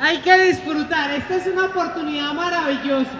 Hay 0.00 0.18
que 0.18 0.36
disfrutar. 0.46 1.12
Esta 1.12 1.36
es 1.36 1.46
una 1.46 1.66
oportunidad 1.66 2.32
maravillosa. 2.32 3.10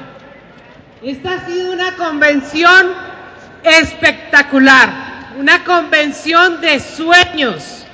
Esta 1.03 1.35
ha 1.35 1.47
sido 1.47 1.73
una 1.73 1.97
convención 1.97 2.93
espectacular, 3.63 4.91
una 5.39 5.65
convención 5.65 6.61
de 6.61 6.81
sueños, 6.81 7.85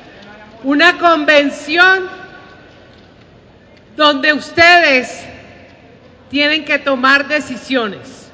una 0.63 0.99
convención 0.99 2.09
donde 3.97 4.33
ustedes 4.33 5.25
tienen 6.31 6.65
que 6.65 6.79
tomar 6.79 7.29
decisiones. 7.29 8.31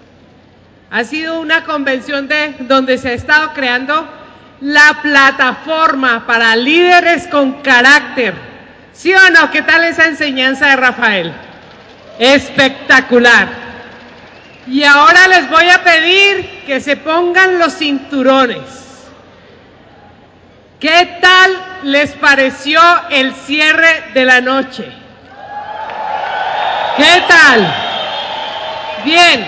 Ha 0.91 1.05
sido 1.05 1.41
una 1.41 1.65
convención 1.65 2.29
de 2.29 2.55
donde 2.61 2.98
se 2.98 3.11
ha 3.11 3.12
estado 3.15 3.53
creando 3.55 4.06
la 4.61 5.01
plataforma 5.03 6.27
para 6.27 6.55
líderes 6.56 7.27
con 7.27 7.62
carácter. 7.62 8.54
¿Sí 8.95 9.12
o 9.12 9.30
no? 9.30 9.51
¿Qué 9.51 9.62
tal 9.62 9.84
esa 9.84 10.07
enseñanza 10.07 10.69
de 10.69 10.77
Rafael? 10.77 11.33
Espectacular. 12.19 13.48
Y 14.67 14.83
ahora 14.84 15.28
les 15.28 15.50
voy 15.50 15.69
a 15.69 15.83
pedir 15.83 16.62
que 16.64 16.81
se 16.81 16.97
pongan 16.97 17.59
los 17.59 17.77
cinturones. 17.77 18.84
¿Qué 20.81 21.19
tal 21.20 21.50
les 21.83 22.12
pareció 22.12 22.81
el 23.11 23.34
cierre 23.34 24.05
de 24.15 24.25
la 24.25 24.41
noche? 24.41 24.84
¿Qué 26.97 27.22
tal? 27.27 27.75
Bien, 29.05 29.45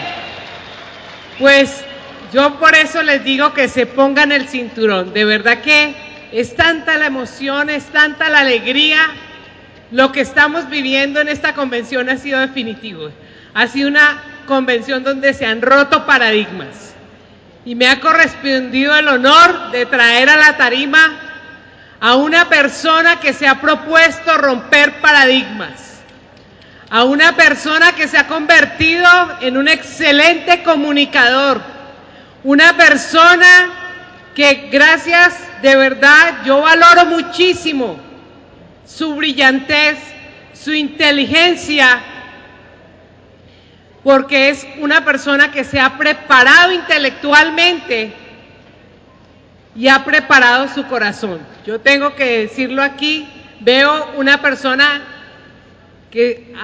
pues 1.38 1.84
yo 2.32 2.58
por 2.58 2.74
eso 2.74 3.02
les 3.02 3.22
digo 3.22 3.54
que 3.54 3.68
se 3.68 3.86
pongan 3.86 4.32
el 4.32 4.48
cinturón. 4.48 5.12
De 5.12 5.24
verdad 5.24 5.58
que 5.58 5.94
es 6.32 6.56
tanta 6.56 6.96
la 6.98 7.06
emoción, 7.06 7.70
es 7.70 7.84
tanta 7.86 8.28
la 8.28 8.40
alegría. 8.40 8.98
Lo 9.92 10.10
que 10.10 10.20
estamos 10.20 10.68
viviendo 10.68 11.20
en 11.20 11.28
esta 11.28 11.54
convención 11.54 12.08
ha 12.08 12.16
sido 12.16 12.40
definitivo. 12.40 13.10
Ha 13.54 13.68
sido 13.68 13.88
una 13.88 14.20
convención 14.46 15.04
donde 15.04 15.32
se 15.32 15.46
han 15.46 15.62
roto 15.62 16.06
paradigmas. 16.06 16.94
Y 17.64 17.74
me 17.74 17.88
ha 17.88 18.00
correspondido 18.00 18.96
el 18.96 19.08
honor 19.08 19.70
de 19.70 19.86
traer 19.86 20.28
a 20.28 20.36
la 20.36 20.56
tarima 20.56 21.20
a 22.00 22.16
una 22.16 22.48
persona 22.48 23.20
que 23.20 23.32
se 23.32 23.46
ha 23.46 23.60
propuesto 23.60 24.36
romper 24.36 25.00
paradigmas, 25.00 26.00
a 26.90 27.04
una 27.04 27.34
persona 27.34 27.92
que 27.92 28.06
se 28.06 28.18
ha 28.18 28.26
convertido 28.26 29.08
en 29.40 29.56
un 29.56 29.66
excelente 29.66 30.62
comunicador, 30.62 31.60
una 32.44 32.76
persona 32.76 33.70
que 34.34 34.68
gracias 34.70 35.34
de 35.62 35.74
verdad 35.74 36.44
yo 36.44 36.60
valoro 36.60 37.06
muchísimo 37.06 38.05
su 38.86 39.14
brillantez, 39.14 39.98
su 40.52 40.72
inteligencia, 40.72 42.00
porque 44.02 44.50
es 44.50 44.66
una 44.78 45.04
persona 45.04 45.50
que 45.50 45.64
se 45.64 45.80
ha 45.80 45.98
preparado 45.98 46.72
intelectualmente 46.72 48.12
y 49.74 49.88
ha 49.88 50.04
preparado 50.04 50.68
su 50.68 50.86
corazón. 50.86 51.40
Yo 51.66 51.80
tengo 51.80 52.14
que 52.14 52.38
decirlo 52.42 52.82
aquí, 52.82 53.28
veo 53.60 54.12
una 54.16 54.40
persona 54.40 55.02
que 56.10 56.54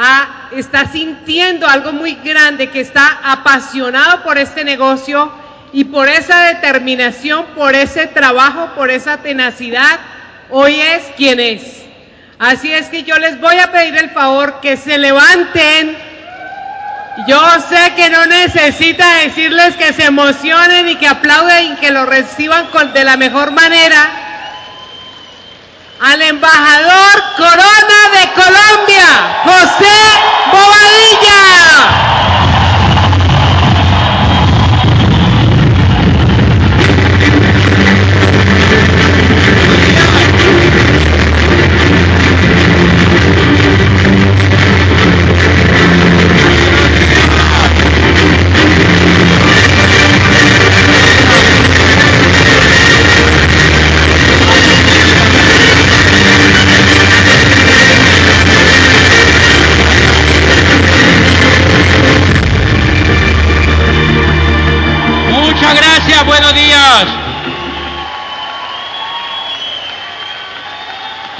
está 0.52 0.86
sintiendo 0.86 1.66
algo 1.66 1.92
muy 1.92 2.14
grande, 2.14 2.70
que 2.70 2.80
está 2.80 3.20
apasionado 3.24 4.22
por 4.22 4.38
este 4.38 4.64
negocio 4.64 5.30
y 5.72 5.84
por 5.84 6.08
esa 6.08 6.44
determinación, 6.46 7.46
por 7.56 7.74
ese 7.74 8.06
trabajo, 8.06 8.70
por 8.76 8.90
esa 8.90 9.18
tenacidad, 9.18 9.98
hoy 10.48 10.80
es 10.80 11.02
quien 11.16 11.40
es. 11.40 11.81
Así 12.42 12.74
es 12.74 12.88
que 12.88 13.04
yo 13.04 13.16
les 13.20 13.40
voy 13.40 13.56
a 13.60 13.70
pedir 13.70 13.96
el 13.96 14.10
favor 14.10 14.58
que 14.60 14.76
se 14.76 14.98
levanten. 14.98 15.96
Yo 17.28 17.40
sé 17.68 17.92
que 17.94 18.10
no 18.10 18.26
necesita 18.26 19.18
decirles 19.18 19.76
que 19.76 19.92
se 19.92 20.06
emocionen 20.06 20.88
y 20.88 20.96
que 20.96 21.06
aplauden 21.06 21.74
y 21.74 21.76
que 21.76 21.92
lo 21.92 22.04
reciban 22.04 22.68
de 22.92 23.04
la 23.04 23.16
mejor 23.16 23.52
manera. 23.52 24.10
Al 26.00 26.20
embajador 26.20 27.22
Corona 27.36 28.00
de 28.12 28.32
Colombia, 28.32 29.06
José 29.44 30.00
Bobadilla. 30.50 31.31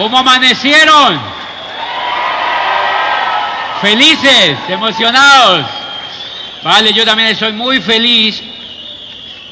¿Cómo 0.03 0.19
amanecieron? 0.19 1.21
Felices, 3.81 4.59
emocionados. 4.69 5.65
Vale, 6.65 6.93
yo 6.93 7.05
también 7.05 7.29
estoy 7.29 7.53
muy 7.53 7.81
feliz 7.81 8.43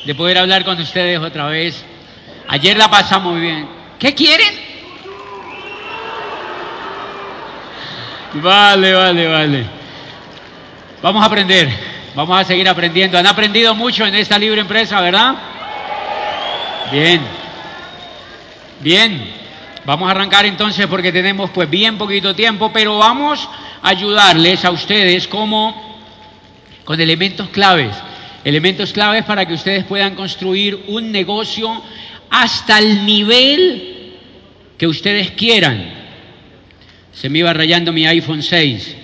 de 0.05 0.13
poder 0.13 0.39
hablar 0.39 0.65
con 0.65 0.81
ustedes 0.81 1.21
otra 1.21 1.47
vez. 1.47 1.85
Ayer 2.49 2.77
la 2.77 2.91
pasamos 2.91 3.41
bien. 3.41 3.69
¿Qué 3.97 4.13
quieren? 4.13 4.53
Vale, 8.35 8.93
vale, 8.93 9.29
vale. 9.29 9.67
Vamos 11.01 11.23
a 11.23 11.27
aprender. 11.27 11.69
Vamos 12.17 12.41
a 12.41 12.43
seguir 12.43 12.69
aprendiendo. 12.69 13.17
Han 13.19 13.27
aprendido 13.29 13.73
mucho 13.77 14.05
en 14.05 14.17
esta 14.17 14.37
libre 14.37 14.63
empresa, 14.63 15.01
¿verdad? 15.01 15.33
Bien. 16.91 17.21
Bien. 18.81 19.40
Vamos 19.85 20.09
a 20.09 20.11
arrancar 20.11 20.45
entonces 20.45 20.87
porque 20.87 21.13
tenemos 21.13 21.51
pues 21.51 21.69
bien 21.69 21.97
poquito 21.97 22.35
tiempo, 22.35 22.71
pero 22.73 22.99
vamos 22.99 23.49
a 23.83 23.89
ayudarles 23.89 24.65
a 24.65 24.71
ustedes 24.71 25.27
como 25.27 25.99
con 26.85 27.01
elementos 27.01 27.49
claves. 27.49 27.97
Elementos 28.45 28.93
claves 28.93 29.25
para 29.25 29.47
que 29.47 29.55
ustedes 29.55 29.85
puedan 29.85 30.15
construir 30.15 30.85
un 30.89 31.11
negocio 31.13 31.83
hasta 32.31 32.79
el 32.79 33.05
nivel 33.05 34.17
que 34.77 34.87
ustedes 34.87 35.31
quieran. 35.33 35.95
Se 37.13 37.29
me 37.29 37.41
iba 37.41 37.53
rayando 37.53 37.93
mi 37.93 38.07
iPhone 38.07 38.43
6. 38.43 38.97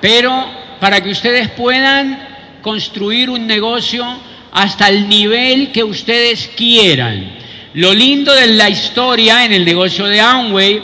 Pero 0.00 0.46
para 0.80 1.02
que 1.02 1.10
ustedes 1.10 1.48
puedan 1.50 2.18
construir 2.62 3.30
un 3.30 3.46
negocio 3.46 4.04
hasta 4.52 4.88
el 4.88 5.08
nivel 5.08 5.72
que 5.72 5.84
ustedes 5.84 6.50
quieran. 6.56 7.45
Lo 7.76 7.92
lindo 7.92 8.32
de 8.32 8.46
la 8.46 8.70
historia 8.70 9.44
en 9.44 9.52
el 9.52 9.66
negocio 9.66 10.06
de 10.06 10.18
Amway 10.18 10.82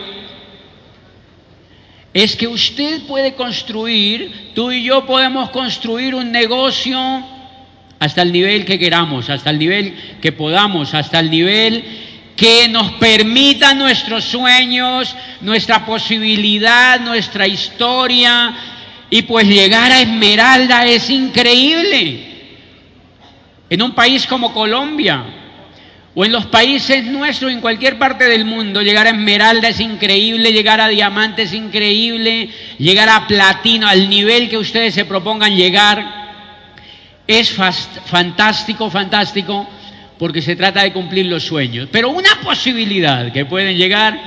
es 2.12 2.36
que 2.36 2.46
usted 2.46 3.00
puede 3.04 3.32
construir, 3.32 4.50
tú 4.54 4.70
y 4.70 4.84
yo 4.84 5.06
podemos 5.06 5.48
construir 5.48 6.14
un 6.14 6.30
negocio 6.30 6.98
hasta 7.98 8.20
el 8.20 8.30
nivel 8.30 8.66
que 8.66 8.78
queramos, 8.78 9.30
hasta 9.30 9.48
el 9.48 9.58
nivel 9.58 10.18
que 10.20 10.32
podamos, 10.32 10.92
hasta 10.92 11.18
el 11.20 11.30
nivel 11.30 11.82
que 12.36 12.68
nos 12.68 12.92
permita 12.92 13.72
nuestros 13.72 14.24
sueños, 14.24 15.16
nuestra 15.40 15.86
posibilidad, 15.86 17.00
nuestra 17.00 17.46
historia, 17.46 18.54
y 19.08 19.22
pues 19.22 19.46
llegar 19.46 19.90
a 19.92 20.02
Esmeralda 20.02 20.84
es 20.84 21.08
increíble. 21.08 22.26
En 23.70 23.80
un 23.80 23.94
país 23.94 24.26
como 24.26 24.52
Colombia, 24.52 25.38
O 26.14 26.24
en 26.26 26.32
los 26.32 26.44
países 26.46 27.04
nuestros, 27.04 27.50
en 27.52 27.62
cualquier 27.62 27.98
parte 27.98 28.24
del 28.24 28.44
mundo, 28.44 28.82
llegar 28.82 29.06
a 29.06 29.10
esmeralda 29.10 29.68
es 29.68 29.80
increíble, 29.80 30.52
llegar 30.52 30.78
a 30.80 30.88
diamante 30.88 31.42
es 31.42 31.54
increíble, 31.54 32.50
llegar 32.78 33.08
a 33.08 33.26
platino, 33.26 33.88
al 33.88 34.10
nivel 34.10 34.50
que 34.50 34.58
ustedes 34.58 34.92
se 34.92 35.06
propongan 35.06 35.56
llegar, 35.56 36.04
es 37.26 37.50
fantástico, 37.50 38.90
fantástico, 38.90 39.66
porque 40.18 40.42
se 40.42 40.54
trata 40.54 40.82
de 40.82 40.92
cumplir 40.92 41.26
los 41.26 41.44
sueños. 41.44 41.88
Pero 41.90 42.10
una 42.10 42.40
posibilidad 42.42 43.32
que 43.32 43.46
pueden 43.46 43.78
llegar 43.78 44.18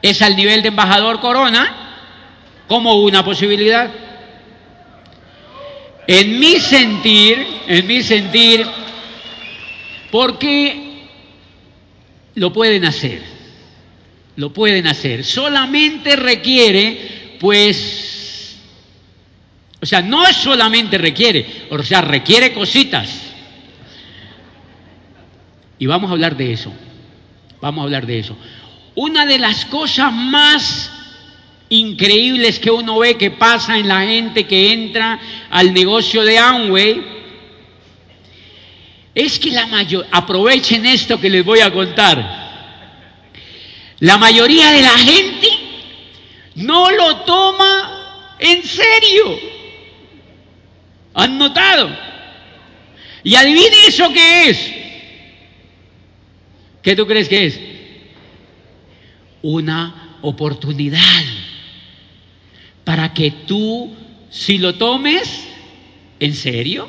es 0.00 0.22
al 0.22 0.34
nivel 0.34 0.62
de 0.62 0.68
embajador 0.68 1.20
corona, 1.20 1.84
como 2.66 2.94
una 2.94 3.22
posibilidad. 3.22 3.90
En 6.06 6.38
mi 6.38 6.56
sentir, 6.56 7.46
en 7.66 7.86
mi 7.86 8.02
sentir, 8.02 8.66
porque 10.10 10.83
lo 12.34 12.52
pueden 12.52 12.84
hacer, 12.84 13.22
lo 14.36 14.52
pueden 14.52 14.86
hacer. 14.86 15.24
Solamente 15.24 16.16
requiere, 16.16 17.36
pues, 17.40 18.56
o 19.80 19.86
sea, 19.86 20.02
no 20.02 20.24
solamente 20.32 20.98
requiere, 20.98 21.66
o 21.70 21.82
sea, 21.82 22.00
requiere 22.00 22.52
cositas. 22.52 23.20
Y 25.78 25.86
vamos 25.86 26.10
a 26.10 26.12
hablar 26.12 26.36
de 26.36 26.52
eso, 26.52 26.72
vamos 27.60 27.82
a 27.82 27.84
hablar 27.84 28.06
de 28.06 28.18
eso. 28.18 28.36
Una 28.94 29.26
de 29.26 29.38
las 29.38 29.64
cosas 29.66 30.12
más 30.12 30.90
increíbles 31.68 32.58
que 32.58 32.70
uno 32.70 32.98
ve 32.98 33.16
que 33.16 33.32
pasa 33.32 33.76
en 33.76 33.88
la 33.88 34.02
gente 34.02 34.46
que 34.46 34.72
entra 34.72 35.18
al 35.50 35.74
negocio 35.74 36.22
de 36.22 36.38
Amway 36.38 37.13
es 39.14 39.38
que 39.38 39.50
la 39.50 39.66
mayor, 39.66 40.06
aprovechen 40.10 40.84
esto 40.86 41.20
que 41.20 41.30
les 41.30 41.44
voy 41.44 41.60
a 41.60 41.72
contar. 41.72 42.44
La 44.00 44.18
mayoría 44.18 44.70
de 44.72 44.82
la 44.82 44.98
gente 44.98 45.48
no 46.56 46.90
lo 46.90 47.18
toma 47.18 48.36
en 48.38 48.62
serio. 48.64 49.38
¿Han 51.14 51.38
notado? 51.38 51.96
Y 53.22 53.36
adivine 53.36 53.86
eso 53.86 54.12
qué 54.12 54.50
es. 54.50 54.72
¿Qué 56.82 56.96
tú 56.96 57.06
crees 57.06 57.28
que 57.28 57.46
es? 57.46 57.60
Una 59.42 60.18
oportunidad 60.22 61.24
para 62.84 63.14
que 63.14 63.30
tú, 63.30 63.94
si 64.28 64.58
lo 64.58 64.74
tomes 64.74 65.46
en 66.20 66.34
serio, 66.34 66.88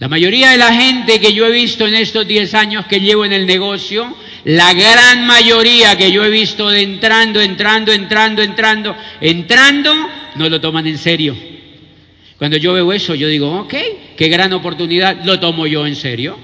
la 0.00 0.08
mayoría 0.08 0.52
de 0.52 0.56
la 0.56 0.72
gente 0.72 1.20
que 1.20 1.34
yo 1.34 1.46
he 1.46 1.50
visto 1.52 1.86
en 1.86 1.94
estos 1.94 2.26
10 2.26 2.54
años 2.54 2.86
que 2.86 3.00
llevo 3.00 3.26
en 3.26 3.34
el 3.34 3.44
negocio, 3.44 4.16
la 4.44 4.72
gran 4.72 5.26
mayoría 5.26 5.98
que 5.98 6.10
yo 6.10 6.24
he 6.24 6.30
visto 6.30 6.72
entrando, 6.72 7.38
entrando, 7.38 7.92
entrando, 7.92 8.40
entrando, 8.40 8.96
entrando, 9.20 9.94
no 10.36 10.48
lo 10.48 10.58
toman 10.58 10.86
en 10.86 10.96
serio. 10.96 11.36
Cuando 12.38 12.56
yo 12.56 12.72
veo 12.72 12.90
eso, 12.94 13.14
yo 13.14 13.28
digo, 13.28 13.60
ok, 13.60 13.74
qué 14.16 14.28
gran 14.28 14.54
oportunidad, 14.54 15.22
lo 15.22 15.38
tomo 15.38 15.66
yo 15.66 15.86
en 15.86 15.96
serio. 15.96 16.38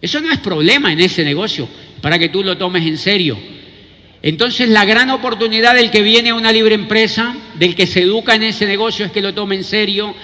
Eso 0.00 0.20
no 0.20 0.30
es 0.30 0.38
problema 0.38 0.92
en 0.92 1.00
ese 1.00 1.24
negocio, 1.24 1.68
para 2.00 2.16
que 2.16 2.28
tú 2.28 2.44
lo 2.44 2.56
tomes 2.56 2.86
en 2.86 2.96
serio. 2.96 3.36
Entonces 4.22 4.68
la 4.68 4.84
gran 4.84 5.10
oportunidad 5.10 5.74
del 5.74 5.90
que 5.90 6.02
viene 6.02 6.30
a 6.30 6.36
una 6.36 6.52
libre 6.52 6.76
empresa, 6.76 7.34
del 7.54 7.74
que 7.74 7.88
se 7.88 8.02
educa 8.02 8.36
en 8.36 8.44
ese 8.44 8.66
negocio, 8.66 9.04
es 9.04 9.10
que 9.10 9.20
lo 9.20 9.34
tome 9.34 9.56
en 9.56 9.64
serio, 9.64 10.14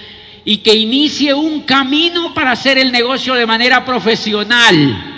y 0.45 0.57
que 0.57 0.75
inicie 0.75 1.33
un 1.33 1.61
camino 1.61 2.33
para 2.33 2.51
hacer 2.51 2.77
el 2.77 2.91
negocio 2.91 3.33
de 3.33 3.47
manera 3.47 3.83
profesional. 3.83 5.11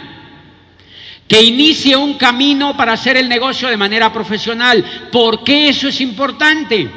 Que 1.27 1.43
inicie 1.43 1.97
un 1.97 2.13
camino 2.13 2.77
para 2.77 2.93
hacer 2.93 3.17
el 3.17 3.27
negocio 3.27 3.67
de 3.67 3.75
manera 3.75 4.13
profesional. 4.13 5.09
¿Por 5.11 5.43
qué 5.43 5.67
eso 5.67 5.89
es 5.89 5.99
importante? 5.99 6.89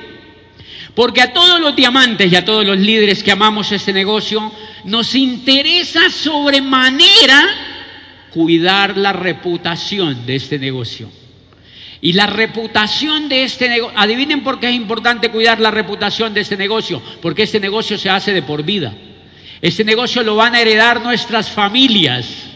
Porque 0.95 1.21
a 1.21 1.33
todos 1.33 1.61
los 1.61 1.75
diamantes 1.75 2.31
y 2.31 2.37
a 2.37 2.45
todos 2.45 2.65
los 2.65 2.79
líderes 2.79 3.25
que 3.25 3.33
amamos 3.33 3.73
este 3.73 3.93
negocio, 3.93 4.53
nos 4.85 5.17
interesa 5.17 6.09
sobremanera 6.11 7.45
cuidar 8.31 8.97
la 8.97 9.13
reputación 9.13 10.25
de 10.25 10.37
este 10.37 10.59
negocio. 10.61 11.11
Y 12.03 12.15
la 12.15 12.27
reputación 12.27 13.29
de 13.29 13.45
este 13.45 13.69
negocio, 13.69 13.99
adivinen 13.99 14.43
por 14.43 14.59
qué 14.59 14.69
es 14.69 14.75
importante 14.75 15.31
cuidar 15.31 15.61
la 15.61 15.71
reputación 15.71 16.33
de 16.33 16.41
este 16.41 16.57
negocio, 16.57 17.03
porque 17.21 17.43
este 17.43 17.61
negocio 17.61 17.99
se 17.99 18.09
hace 18.09 18.33
de 18.33 18.43
por 18.43 18.63
vida. 18.63 18.95
Este 19.61 19.85
negocio 19.85 20.23
lo 20.23 20.37
van 20.37 20.55
a 20.55 20.61
heredar 20.61 21.03
nuestras 21.03 21.51
familias. 21.51 22.51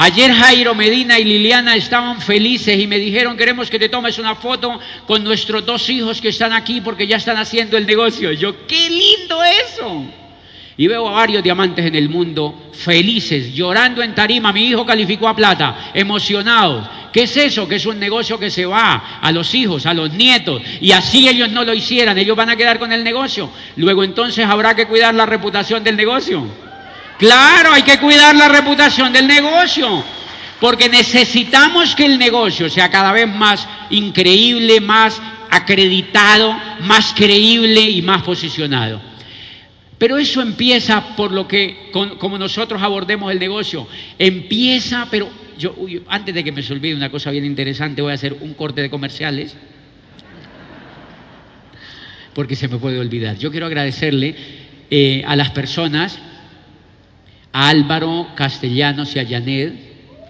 Ayer 0.00 0.30
Jairo 0.32 0.74
Medina 0.76 1.18
y 1.18 1.24
Liliana 1.24 1.74
estaban 1.74 2.20
felices 2.20 2.78
y 2.78 2.86
me 2.86 2.98
dijeron, 2.98 3.36
queremos 3.36 3.68
que 3.68 3.80
te 3.80 3.88
tomes 3.88 4.18
una 4.18 4.36
foto 4.36 4.78
con 5.06 5.24
nuestros 5.24 5.66
dos 5.66 5.88
hijos 5.88 6.20
que 6.20 6.28
están 6.28 6.52
aquí 6.52 6.80
porque 6.80 7.06
ya 7.06 7.16
están 7.16 7.36
haciendo 7.36 7.76
el 7.76 7.84
negocio. 7.84 8.30
yo, 8.32 8.66
qué 8.66 8.90
lindo 8.90 9.42
eso. 9.42 10.04
Y 10.76 10.86
veo 10.86 11.08
a 11.08 11.12
varios 11.12 11.42
diamantes 11.42 11.84
en 11.84 11.96
el 11.96 12.08
mundo 12.08 12.70
felices, 12.72 13.52
llorando 13.52 14.00
en 14.00 14.14
tarima. 14.14 14.52
Mi 14.52 14.66
hijo 14.66 14.86
calificó 14.86 15.26
a 15.26 15.34
plata, 15.34 15.90
emocionados. 15.92 16.86
¿Qué 17.12 17.22
es 17.22 17.36
eso? 17.36 17.66
Que 17.66 17.76
es 17.76 17.86
un 17.86 17.98
negocio 17.98 18.38
que 18.38 18.50
se 18.50 18.66
va 18.66 19.18
a 19.20 19.32
los 19.32 19.54
hijos, 19.54 19.86
a 19.86 19.94
los 19.94 20.12
nietos, 20.12 20.62
y 20.80 20.92
así 20.92 21.28
ellos 21.28 21.50
no 21.50 21.64
lo 21.64 21.72
hicieran, 21.72 22.18
ellos 22.18 22.36
van 22.36 22.50
a 22.50 22.56
quedar 22.56 22.78
con 22.78 22.92
el 22.92 23.02
negocio. 23.02 23.50
Luego 23.76 24.04
entonces 24.04 24.44
habrá 24.44 24.74
que 24.76 24.86
cuidar 24.86 25.14
la 25.14 25.26
reputación 25.26 25.82
del 25.82 25.96
negocio. 25.96 26.44
Claro, 27.18 27.72
hay 27.72 27.82
que 27.82 27.98
cuidar 27.98 28.34
la 28.36 28.48
reputación 28.48 29.12
del 29.12 29.26
negocio, 29.26 30.04
porque 30.60 30.88
necesitamos 30.88 31.96
que 31.96 32.04
el 32.04 32.18
negocio 32.18 32.68
sea 32.68 32.90
cada 32.90 33.12
vez 33.12 33.26
más 33.26 33.66
increíble, 33.90 34.80
más 34.80 35.20
acreditado, 35.50 36.54
más 36.82 37.14
creíble 37.14 37.80
y 37.80 38.02
más 38.02 38.22
posicionado. 38.22 39.00
Pero 39.98 40.16
eso 40.16 40.40
empieza 40.40 41.16
por 41.16 41.32
lo 41.32 41.48
que, 41.48 41.90
como 42.18 42.38
nosotros 42.38 42.80
abordemos 42.80 43.32
el 43.32 43.40
negocio, 43.40 43.88
empieza, 44.16 45.08
pero 45.10 45.28
yo, 45.58 45.74
antes 46.08 46.34
de 46.34 46.44
que 46.44 46.52
me 46.52 46.62
se 46.62 46.72
olvide 46.72 46.94
una 46.94 47.10
cosa 47.10 47.30
bien 47.30 47.44
interesante, 47.44 48.00
voy 48.00 48.12
a 48.12 48.14
hacer 48.14 48.36
un 48.40 48.54
corte 48.54 48.80
de 48.80 48.88
comerciales, 48.88 49.54
porque 52.32 52.56
se 52.56 52.68
me 52.68 52.78
puede 52.78 52.98
olvidar. 52.98 53.36
Yo 53.36 53.50
quiero 53.50 53.66
agradecerle 53.66 54.34
eh, 54.90 55.22
a 55.26 55.34
las 55.36 55.50
personas, 55.50 56.18
a 57.52 57.68
Álvaro 57.68 58.28
Castellanos 58.36 59.14
y 59.16 59.18
a 59.18 59.26
Janet, 59.26 59.74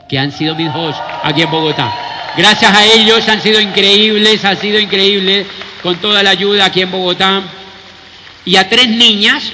que 0.08 0.18
han 0.18 0.32
sido 0.32 0.54
mis 0.54 0.70
hosts 0.74 1.02
aquí 1.22 1.42
en 1.42 1.50
Bogotá. 1.50 1.92
Gracias 2.36 2.72
a 2.72 2.86
ellos 2.86 3.28
han 3.28 3.42
sido 3.42 3.60
increíbles, 3.60 4.44
han 4.44 4.56
sido 4.56 4.78
increíbles 4.78 5.46
con 5.82 5.96
toda 5.96 6.22
la 6.22 6.30
ayuda 6.30 6.64
aquí 6.64 6.80
en 6.80 6.90
Bogotá. 6.90 7.42
Y 8.44 8.56
a 8.56 8.68
tres 8.68 8.88
niñas 8.88 9.52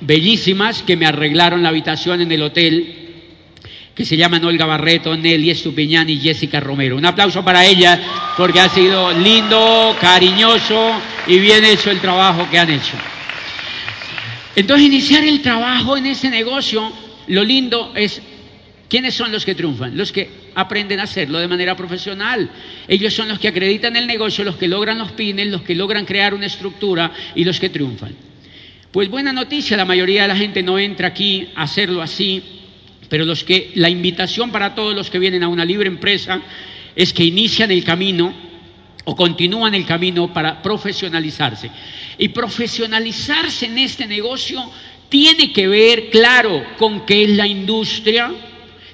bellísimas 0.00 0.82
que 0.82 0.96
me 0.96 1.06
arreglaron 1.06 1.62
la 1.62 1.70
habitación 1.70 2.20
en 2.20 2.30
el 2.30 2.42
hotel 2.42 2.97
que 3.98 4.04
se 4.04 4.16
llaman 4.16 4.44
Olga 4.44 4.64
Barreto, 4.64 5.16
Nelly 5.16 5.50
Estupiñán 5.50 6.08
y 6.08 6.20
Jessica 6.20 6.60
Romero. 6.60 6.96
Un 6.96 7.04
aplauso 7.04 7.44
para 7.44 7.66
ellas 7.66 7.98
porque 8.36 8.60
ha 8.60 8.68
sido 8.68 9.10
lindo, 9.10 9.96
cariñoso 10.00 10.92
y 11.26 11.40
bien 11.40 11.64
hecho 11.64 11.90
el 11.90 11.98
trabajo 11.98 12.48
que 12.48 12.60
han 12.60 12.70
hecho. 12.70 12.92
Entonces, 14.54 14.86
iniciar 14.86 15.24
el 15.24 15.42
trabajo 15.42 15.96
en 15.96 16.06
ese 16.06 16.30
negocio, 16.30 16.92
lo 17.26 17.42
lindo 17.42 17.92
es, 17.96 18.22
¿quiénes 18.88 19.14
son 19.14 19.32
los 19.32 19.44
que 19.44 19.56
triunfan? 19.56 19.96
Los 19.96 20.12
que 20.12 20.30
aprenden 20.54 21.00
a 21.00 21.02
hacerlo 21.02 21.40
de 21.40 21.48
manera 21.48 21.76
profesional. 21.76 22.48
Ellos 22.86 23.12
son 23.12 23.26
los 23.26 23.40
que 23.40 23.48
acreditan 23.48 23.96
el 23.96 24.06
negocio, 24.06 24.44
los 24.44 24.54
que 24.54 24.68
logran 24.68 24.98
los 24.98 25.10
pines, 25.10 25.48
los 25.48 25.62
que 25.62 25.74
logran 25.74 26.04
crear 26.04 26.34
una 26.34 26.46
estructura 26.46 27.10
y 27.34 27.42
los 27.42 27.58
que 27.58 27.68
triunfan. 27.68 28.14
Pues 28.92 29.08
buena 29.10 29.32
noticia, 29.32 29.76
la 29.76 29.84
mayoría 29.84 30.22
de 30.22 30.28
la 30.28 30.36
gente 30.36 30.62
no 30.62 30.78
entra 30.78 31.08
aquí 31.08 31.48
a 31.56 31.64
hacerlo 31.64 32.00
así, 32.00 32.57
pero 33.08 33.24
los 33.24 33.44
que, 33.44 33.72
la 33.74 33.88
invitación 33.88 34.50
para 34.50 34.74
todos 34.74 34.94
los 34.94 35.10
que 35.10 35.18
vienen 35.18 35.42
a 35.42 35.48
una 35.48 35.64
libre 35.64 35.88
empresa 35.88 36.40
es 36.94 37.12
que 37.12 37.24
inician 37.24 37.70
el 37.70 37.84
camino 37.84 38.34
o 39.04 39.16
continúan 39.16 39.74
el 39.74 39.86
camino 39.86 40.32
para 40.32 40.60
profesionalizarse. 40.60 41.70
Y 42.18 42.28
profesionalizarse 42.28 43.66
en 43.66 43.78
este 43.78 44.06
negocio 44.06 44.62
tiene 45.08 45.52
que 45.52 45.66
ver, 45.66 46.10
claro, 46.10 46.62
con 46.76 47.06
qué 47.06 47.24
es 47.24 47.30
la 47.30 47.46
industria, 47.46 48.30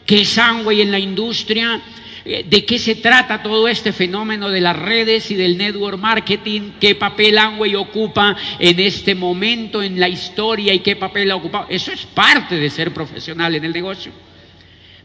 qué 0.07 0.21
es 0.21 0.39
Amway 0.39 0.83
en 0.83 0.93
la 0.93 0.99
industria, 0.99 1.81
de 2.25 2.65
qué 2.65 2.79
se 2.79 2.95
trata 2.95 3.43
todo 3.43 3.69
este 3.69 3.93
fenómeno 3.93 4.49
de 4.49 4.61
las 4.61 4.77
redes 4.77 5.31
y 5.31 5.35
del 5.35 5.59
network 5.59 5.99
marketing, 5.99 6.73
qué 6.81 6.95
papel 6.95 7.37
Amway 7.37 7.75
ocupa 7.75 8.35
en 8.59 8.81
este 8.81 9.15
momento 9.15 9.83
en 9.83 10.01
la 10.01 10.09
historia 10.09 10.73
y 10.73 10.79
qué 10.79 10.97
papel 10.97 11.31
ha 11.31 11.37
ocupado. 11.37 11.67
Eso 11.69 11.93
es 11.93 12.07
parte 12.07 12.57
de 12.57 12.71
ser 12.71 12.95
profesional 12.95 13.55
en 13.55 13.65
el 13.65 13.73
negocio. 13.73 14.13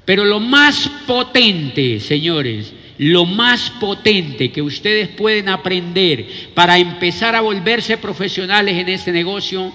Pero 0.06 0.24
lo 0.24 0.40
más 0.40 0.90
potente, 1.06 2.00
señores, 2.00 2.74
lo 2.98 3.26
más 3.26 3.70
potente 3.80 4.52
que 4.52 4.62
ustedes 4.62 5.10
pueden 5.10 5.50
aprender 5.50 6.26
para 6.54 6.78
empezar 6.78 7.36
a 7.36 7.42
volverse 7.42 7.98
profesionales 7.98 8.78
en 8.78 8.90
este 8.90 9.12
negocio 9.12 9.74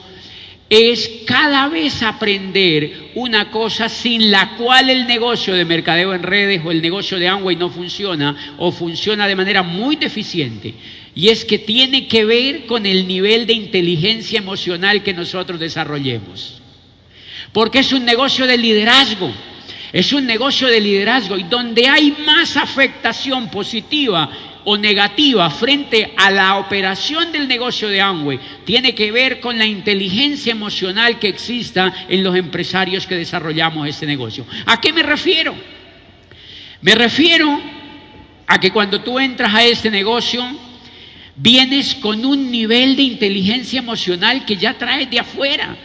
es 0.75 1.23
cada 1.27 1.69
vez 1.69 2.03
aprender 2.03 3.11
una 3.15 3.51
cosa 3.51 3.89
sin 3.89 4.31
la 4.31 4.57
cual 4.57 4.91
el 4.91 5.07
negocio 5.07 5.55
de 5.55 5.65
mercadeo 5.65 6.15
en 6.15 6.23
redes 6.23 6.63
o 6.65 6.71
el 6.71 6.83
negocio 6.83 7.19
de 7.19 7.29
Amway 7.29 7.57
no 7.57 7.71
funciona 7.71 8.55
o 8.59 8.73
funciona 8.73 9.27
de 9.27 9.37
manera 9.37 9.63
muy 9.63 9.97
deficiente. 9.97 10.75
Y 11.15 11.29
es 11.29 11.45
que 11.45 11.59
tiene 11.59 12.09
que 12.09 12.25
ver 12.25 12.67
con 12.67 12.87
el 12.87 13.07
nivel 13.07 13.47
de 13.47 13.53
inteligencia 13.53 14.39
emocional 14.39 15.03
que 15.03 15.15
nosotros 15.15 15.61
desarrollemos. 15.61 16.61
Porque 17.53 17.79
es 17.79 17.93
un 17.93 18.05
negocio 18.05 18.47
de 18.47 18.57
liderazgo. 18.57 19.33
Es 19.93 20.13
un 20.13 20.27
negocio 20.27 20.67
de 20.67 20.81
liderazgo 20.81 21.37
y 21.39 21.45
donde 21.45 21.87
hay 21.87 22.17
más 22.27 22.57
afectación 22.57 23.49
positiva 23.49 24.29
o 24.65 24.77
negativa 24.77 25.49
frente 25.51 26.13
a 26.17 26.31
la 26.31 26.57
operación 26.57 27.31
del 27.33 27.47
negocio 27.47 27.89
de 27.89 28.01
Amway 28.01 28.41
tiene 28.65 28.95
que 28.95 29.13
ver 29.13 29.41
con 29.41 29.59
la 29.59 29.67
inteligencia 29.67 30.53
emocional 30.53 31.19
que 31.19 31.29
exista 31.29 32.07
en 32.09 32.25
los 32.25 32.35
empresarios 32.35 33.07
que 33.07 33.17
desarrollamos 33.17 33.87
este 33.89 34.07
negocio. 34.07 34.47
¿A 34.67 34.81
qué 34.81 34.93
me 34.93 35.03
refiero? 35.03 35.55
Me 36.81 36.95
refiero 36.95 37.61
a 38.47 38.59
que 38.59 38.71
cuando 38.71 39.01
tú 39.01 39.19
entras 39.19 39.55
a 39.55 39.65
este 39.65 39.91
negocio, 39.91 40.45
vienes 41.37 41.95
con 41.95 42.25
un 42.25 42.51
nivel 42.51 42.97
de 42.97 43.03
inteligencia 43.03 43.79
emocional 43.79 44.45
que 44.45 44.57
ya 44.57 44.75
traes 44.75 45.11
de 45.11 45.21
afuera. 45.21 45.77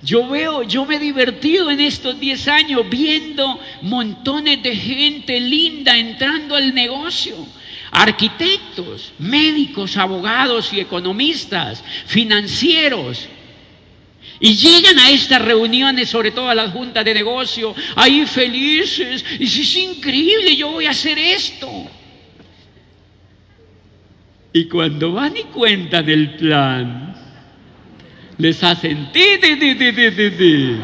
Yo 0.00 0.28
veo, 0.28 0.62
yo 0.62 0.84
me 0.84 0.96
he 0.96 0.98
divertido 1.00 1.70
en 1.70 1.80
estos 1.80 2.20
10 2.20 2.48
años 2.48 2.88
viendo 2.88 3.58
montones 3.82 4.62
de 4.62 4.76
gente 4.76 5.40
linda 5.40 5.96
entrando 5.96 6.54
al 6.54 6.72
negocio 6.72 7.34
arquitectos, 7.90 9.12
médicos, 9.18 9.96
abogados 9.96 10.72
y 10.72 10.80
economistas, 10.80 11.82
financieros. 12.06 13.28
Y 14.40 14.54
llegan 14.54 14.98
a 14.98 15.10
estas 15.10 15.42
reuniones, 15.42 16.08
sobre 16.08 16.30
todo 16.30 16.48
a 16.48 16.54
las 16.54 16.72
juntas 16.72 17.04
de 17.04 17.14
negocio, 17.14 17.74
ahí 17.96 18.24
felices. 18.26 19.24
Y 19.38 19.46
si 19.46 19.62
es 19.62 19.76
increíble, 19.76 20.54
yo 20.56 20.70
voy 20.70 20.86
a 20.86 20.90
hacer 20.90 21.18
esto. 21.18 21.68
Y 24.52 24.64
cuando 24.66 25.12
van 25.12 25.36
y 25.36 25.42
cuentan 25.44 26.08
el 26.08 26.36
plan, 26.36 27.14
les 28.38 28.62
hacen 28.62 29.10
ti, 29.12 29.24
ti, 29.40 29.56
ti, 29.56 29.74
ti, 29.74 29.92
ti, 29.92 30.30
ti, 30.30 30.76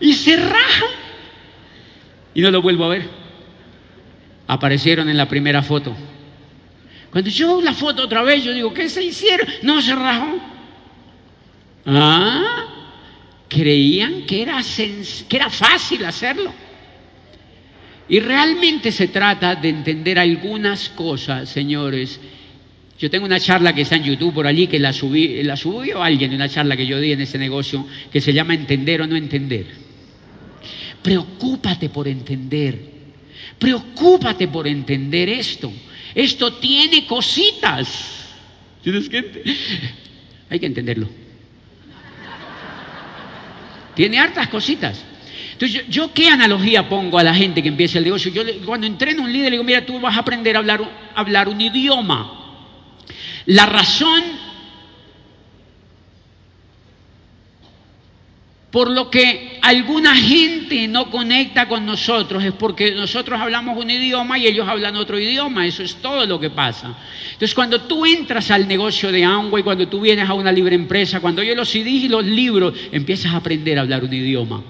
Y 0.00 0.12
se 0.14 0.36
rajan. 0.36 0.90
Y 2.34 2.42
no 2.42 2.50
lo 2.50 2.60
vuelvo 2.60 2.84
a 2.84 2.88
ver 2.88 3.25
aparecieron 4.46 5.08
en 5.08 5.16
la 5.16 5.28
primera 5.28 5.62
foto. 5.62 5.96
Cuando 7.10 7.30
yo 7.30 7.60
la 7.62 7.72
foto 7.72 8.04
otra 8.04 8.22
vez, 8.22 8.44
yo 8.44 8.52
digo, 8.52 8.74
¿qué 8.74 8.88
se 8.88 9.02
hicieron? 9.02 9.48
No 9.62 9.80
se 9.80 9.94
rajó. 9.94 10.38
Ah, 11.86 12.64
creían 13.48 14.22
que 14.26 14.42
era, 14.42 14.60
que 15.28 15.36
era 15.36 15.50
fácil 15.50 16.04
hacerlo. 16.04 16.52
Y 18.08 18.20
realmente 18.20 18.92
se 18.92 19.08
trata 19.08 19.54
de 19.54 19.68
entender 19.68 20.18
algunas 20.18 20.88
cosas, 20.90 21.48
señores. 21.48 22.20
Yo 22.98 23.10
tengo 23.10 23.26
una 23.26 23.40
charla 23.40 23.74
que 23.74 23.82
está 23.82 23.96
en 23.96 24.04
YouTube 24.04 24.34
por 24.34 24.46
allí, 24.46 24.68
que 24.68 24.78
la, 24.78 24.92
subí, 24.92 25.42
la 25.42 25.56
subió 25.56 26.02
alguien, 26.02 26.34
una 26.34 26.48
charla 26.48 26.76
que 26.76 26.86
yo 26.86 27.00
di 27.00 27.12
en 27.12 27.20
ese 27.20 27.38
negocio, 27.38 27.86
que 28.12 28.20
se 28.20 28.32
llama 28.32 28.54
Entender 28.54 29.02
o 29.02 29.06
no 29.06 29.16
entender. 29.16 29.66
Preocúpate 31.02 31.88
por 31.88 32.08
entender 32.08 32.95
Preocúpate 33.58 34.48
por 34.48 34.66
entender 34.66 35.28
esto. 35.28 35.72
Esto 36.14 36.54
tiene 36.54 37.06
cositas. 37.06 38.26
¿Tienes 38.82 39.08
que 39.08 39.42
Hay 40.50 40.60
que 40.60 40.66
entenderlo. 40.66 41.08
Tiene 43.94 44.18
hartas 44.18 44.48
cositas. 44.48 45.02
Entonces, 45.52 45.84
yo, 45.88 46.12
qué 46.12 46.28
analogía 46.28 46.86
pongo 46.86 47.18
a 47.18 47.22
la 47.22 47.34
gente 47.34 47.62
que 47.62 47.68
empieza 47.68 47.96
el 47.96 48.04
negocio? 48.04 48.30
Yo 48.30 48.42
cuando 48.66 48.86
entreno 48.86 49.22
a 49.22 49.24
un 49.24 49.32
líder 49.32 49.46
le 49.46 49.50
digo, 49.52 49.64
mira, 49.64 49.86
tú 49.86 49.98
vas 49.98 50.14
a 50.14 50.20
aprender 50.20 50.54
a 50.54 50.58
hablar, 50.58 50.82
a 51.14 51.20
hablar 51.20 51.48
un 51.48 51.58
idioma. 51.58 52.60
La 53.46 53.64
razón 53.64 54.22
Por 58.76 58.90
lo 58.90 59.10
que 59.10 59.58
alguna 59.62 60.14
gente 60.14 60.86
no 60.86 61.10
conecta 61.10 61.66
con 61.66 61.86
nosotros 61.86 62.44
es 62.44 62.52
porque 62.52 62.90
nosotros 62.90 63.40
hablamos 63.40 63.78
un 63.78 63.90
idioma 63.90 64.38
y 64.38 64.46
ellos 64.46 64.68
hablan 64.68 64.96
otro 64.96 65.18
idioma. 65.18 65.66
Eso 65.66 65.82
es 65.82 65.94
todo 65.94 66.26
lo 66.26 66.38
que 66.38 66.50
pasa. 66.50 66.94
Entonces, 67.24 67.54
cuando 67.54 67.80
tú 67.80 68.04
entras 68.04 68.50
al 68.50 68.68
negocio 68.68 69.10
de 69.10 69.24
Amway, 69.24 69.62
cuando 69.62 69.88
tú 69.88 70.02
vienes 70.02 70.28
a 70.28 70.34
una 70.34 70.52
libre 70.52 70.74
empresa, 70.74 71.20
cuando 71.20 71.40
oyes 71.40 71.56
los 71.56 71.70
CDs 71.70 72.04
y 72.04 72.08
los 72.10 72.22
libros, 72.26 72.74
empiezas 72.92 73.32
a 73.32 73.38
aprender 73.38 73.78
a 73.78 73.80
hablar 73.80 74.04
un 74.04 74.12
idioma. 74.12 74.62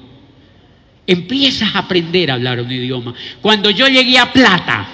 Empiezas 1.04 1.74
a 1.74 1.80
aprender 1.80 2.30
a 2.30 2.34
hablar 2.34 2.60
un 2.60 2.70
idioma. 2.70 3.12
Cuando 3.42 3.70
yo 3.70 3.88
llegué 3.88 4.20
a 4.20 4.32
Plata, 4.32 4.86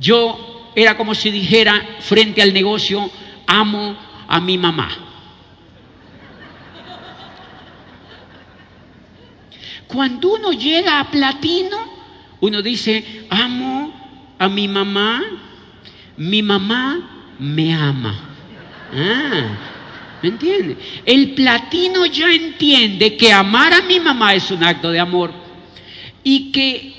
yo 0.00 0.72
era 0.74 0.96
como 0.96 1.14
si 1.14 1.30
dijera 1.30 1.80
frente 2.00 2.42
al 2.42 2.52
negocio, 2.52 3.08
amo 3.46 3.96
a 4.26 4.40
mi 4.40 4.58
mamá. 4.58 5.11
Cuando 9.92 10.32
uno 10.32 10.52
llega 10.52 11.00
a 11.00 11.10
platino, 11.10 11.76
uno 12.40 12.62
dice, 12.62 13.26
amo 13.28 13.92
a 14.38 14.48
mi 14.48 14.66
mamá, 14.66 15.22
mi 16.16 16.42
mamá 16.42 17.34
me 17.38 17.74
ama. 17.74 18.14
Ah, 18.94 19.48
¿me 20.22 20.28
entiende? 20.30 20.78
El 21.04 21.32
platino 21.34 22.06
ya 22.06 22.32
entiende 22.32 23.16
que 23.18 23.32
amar 23.32 23.74
a 23.74 23.82
mi 23.82 24.00
mamá 24.00 24.34
es 24.34 24.50
un 24.50 24.64
acto 24.64 24.90
de 24.90 24.98
amor 24.98 25.30
y 26.24 26.50
que 26.52 26.92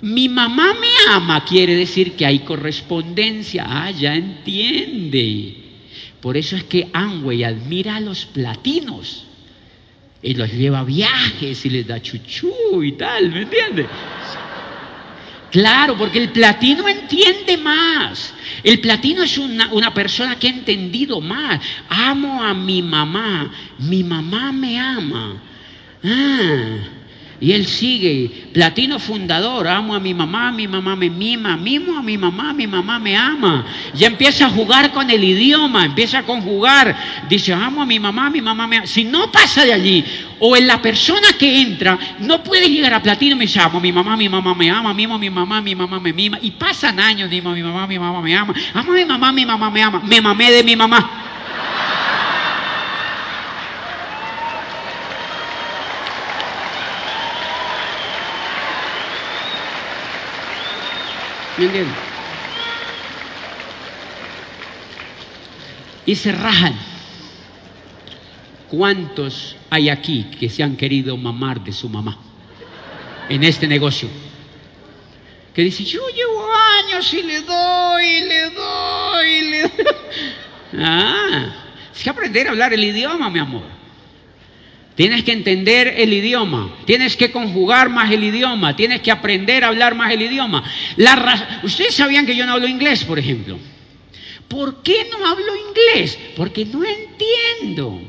mi 0.00 0.30
mamá 0.30 0.72
me 0.80 1.12
ama 1.12 1.44
quiere 1.44 1.74
decir 1.74 2.12
que 2.16 2.24
hay 2.24 2.38
correspondencia. 2.38 3.66
Ah, 3.68 3.90
ya 3.90 4.14
entiende. 4.14 5.56
Por 6.22 6.38
eso 6.38 6.56
es 6.56 6.64
que 6.64 6.88
Amway 6.94 7.44
admira 7.44 7.96
a 7.96 8.00
los 8.00 8.24
platinos 8.24 9.26
y 10.26 10.34
los 10.34 10.52
lleva 10.52 10.80
a 10.80 10.84
viajes 10.84 11.64
y 11.64 11.70
les 11.70 11.86
da 11.86 12.02
chuchú 12.02 12.82
y 12.82 12.92
tal, 12.92 13.30
¿me 13.30 13.42
entiendes? 13.42 13.86
Claro, 15.52 15.96
porque 15.96 16.18
el 16.18 16.30
platino 16.30 16.88
entiende 16.88 17.56
más. 17.56 18.34
El 18.64 18.80
platino 18.80 19.22
es 19.22 19.38
una, 19.38 19.72
una, 19.72 19.94
persona 19.94 20.36
que 20.36 20.48
ha 20.48 20.50
entendido 20.50 21.20
más. 21.20 21.60
Amo 21.88 22.42
a 22.42 22.52
mi 22.52 22.82
mamá. 22.82 23.52
Mi 23.78 24.02
mamá 24.02 24.50
me 24.50 24.78
ama. 24.78 25.40
Ah, 26.02 26.78
y 27.38 27.52
él 27.52 27.66
sigue, 27.66 28.30
platino 28.54 28.98
fundador, 28.98 29.68
amo 29.68 29.94
a 29.94 30.00
mi 30.00 30.14
mamá, 30.14 30.52
mi 30.52 30.66
mamá 30.66 30.96
me 30.96 31.10
mima, 31.10 31.56
mimo 31.56 31.98
a 31.98 32.02
mi 32.02 32.16
mamá, 32.16 32.54
mi 32.54 32.66
mamá 32.66 32.98
me 32.98 33.14
ama. 33.14 33.66
Ya 33.94 34.06
empieza 34.06 34.46
a 34.46 34.50
jugar 34.50 34.90
con 34.92 35.10
el 35.10 35.22
idioma, 35.22 35.84
empieza 35.84 36.20
a 36.20 36.22
conjugar, 36.22 36.96
dice, 37.28 37.52
amo 37.52 37.82
a 37.82 37.86
mi 37.86 38.00
mamá, 38.00 38.30
mi 38.30 38.40
mamá 38.40 38.66
me 38.66 38.78
ama. 38.78 38.86
Si 38.86 39.04
no 39.04 39.30
pasa 39.30 39.64
de 39.64 39.74
allí, 39.74 40.04
o 40.38 40.56
en 40.56 40.66
la 40.66 40.80
persona 40.80 41.28
que 41.38 41.60
entra, 41.60 41.98
no 42.20 42.42
puede 42.42 42.70
llegar 42.70 42.94
a 42.94 43.02
platino 43.02 43.32
y 43.32 43.38
me 43.38 43.44
dice, 43.44 43.60
amo 43.60 43.78
a 43.78 43.80
mi 43.82 43.92
mamá, 43.92 44.16
mi 44.16 44.28
mamá 44.28 44.54
me 44.54 44.70
ama, 44.70 44.94
mimo 44.94 45.16
a 45.16 45.18
mi 45.18 45.28
mamá, 45.28 45.60
mi 45.60 45.74
mamá 45.74 46.00
me 46.00 46.12
mima. 46.14 46.38
Y 46.40 46.52
pasan 46.52 46.98
años, 46.98 47.28
digo, 47.28 47.50
mi 47.50 47.62
mamá, 47.62 47.86
mi 47.86 47.98
mamá 47.98 48.22
me 48.22 48.34
ama, 48.34 48.54
amo 48.72 48.92
a 48.92 48.94
mi 48.94 49.04
mamá, 49.04 49.32
mi 49.32 49.44
mamá 49.44 49.70
me 49.70 49.82
ama, 49.82 50.00
me 50.00 50.20
mamé 50.22 50.50
de 50.52 50.64
mi 50.64 50.74
mamá. 50.74 51.25
¿Me 61.58 61.86
Y 66.04 66.14
se 66.14 66.32
rajan. 66.32 66.74
¿Cuántos 68.68 69.56
hay 69.70 69.88
aquí 69.88 70.24
que 70.38 70.50
se 70.50 70.62
han 70.62 70.76
querido 70.76 71.16
mamar 71.16 71.62
de 71.62 71.72
su 71.72 71.88
mamá 71.88 72.18
en 73.28 73.42
este 73.42 73.66
negocio? 73.66 74.08
Que 75.54 75.62
dice, 75.62 75.84
yo 75.84 76.00
llevo 76.08 76.46
años 76.84 77.14
y 77.14 77.22
le 77.22 77.40
doy, 77.40 78.20
le 78.22 78.50
doy, 78.50 79.40
le 79.42 79.62
doy. 79.62 79.70
Ah, 80.78 81.46
es 81.94 82.02
que 82.02 82.10
aprender 82.10 82.48
a 82.48 82.50
hablar 82.50 82.74
el 82.74 82.82
idioma, 82.84 83.30
mi 83.30 83.38
amor. 83.38 83.75
Tienes 84.96 85.24
que 85.24 85.32
entender 85.32 85.92
el 85.98 86.10
idioma, 86.14 86.74
tienes 86.86 87.18
que 87.18 87.30
conjugar 87.30 87.90
más 87.90 88.10
el 88.10 88.24
idioma, 88.24 88.74
tienes 88.74 89.02
que 89.02 89.10
aprender 89.10 89.62
a 89.62 89.68
hablar 89.68 89.94
más 89.94 90.10
el 90.10 90.22
idioma. 90.22 90.64
Ustedes 91.62 91.94
sabían 91.94 92.24
que 92.24 92.34
yo 92.34 92.46
no 92.46 92.52
hablo 92.52 92.66
inglés, 92.66 93.04
por 93.04 93.18
ejemplo. 93.18 93.58
¿Por 94.48 94.82
qué 94.82 95.06
no 95.10 95.26
hablo 95.26 95.52
inglés? 95.68 96.18
Porque 96.34 96.64
no 96.64 96.82
entiendo. 96.82 98.00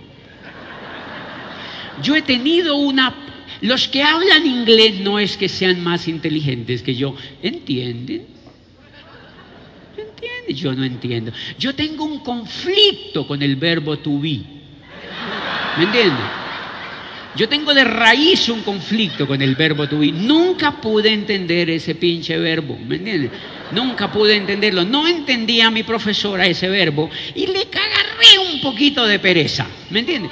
Yo 2.01 2.15
he 2.15 2.21
tenido 2.21 2.75
una... 2.77 3.13
Los 3.59 3.89
que 3.89 4.03
hablan 4.03 4.45
inglés 4.45 5.01
no 5.01 5.19
es 5.19 5.35
que 5.35 5.49
sean 5.49 5.83
más 5.83 6.07
inteligentes 6.07 6.83
que 6.83 6.95
yo, 6.95 7.15
¿entienden? 7.41 8.27
¿Entienden? 9.97 9.97
entiende? 9.97 10.53
Yo 10.53 10.73
no 10.73 10.85
entiendo. 10.85 11.31
Yo 11.59 11.75
tengo 11.75 12.05
un 12.05 12.19
conflicto 12.19 13.27
con 13.27 13.41
el 13.41 13.57
verbo 13.57 13.97
to 13.97 14.19
be. 14.21 14.39
¿Me 15.77 15.83
entiende? 15.83 16.46
Yo 17.37 17.47
tengo 17.47 17.71
de 17.75 17.83
raíz 17.83 18.49
un 18.49 18.63
conflicto 18.63 19.27
con 19.27 19.39
el 19.43 19.53
verbo 19.55 19.87
to 19.87 19.99
be. 19.99 20.11
Nunca 20.11 20.81
pude 20.81 21.13
entender 21.13 21.69
ese 21.69 21.93
pinche 21.93 22.35
verbo, 22.39 22.75
¿me 22.79 22.95
entiendes? 22.95 23.29
Nunca 23.71 24.11
pude 24.11 24.35
entenderlo. 24.35 24.83
No 24.83 25.07
entendía 25.07 25.67
a 25.67 25.71
mi 25.71 25.83
profesora 25.83 26.47
ese 26.47 26.67
verbo 26.67 27.11
y 27.35 27.45
le 27.45 27.69
cagarré 27.69 28.39
un 28.51 28.59
poquito 28.59 29.05
de 29.05 29.19
pereza, 29.19 29.67
¿me 29.91 29.99
entiendes? 29.99 30.31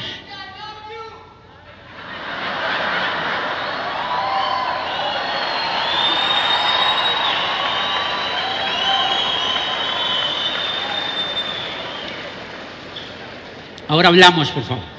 Ahora 13.87 14.07
hablamos, 14.07 14.49
por 14.49 14.63
favor. 14.63 14.94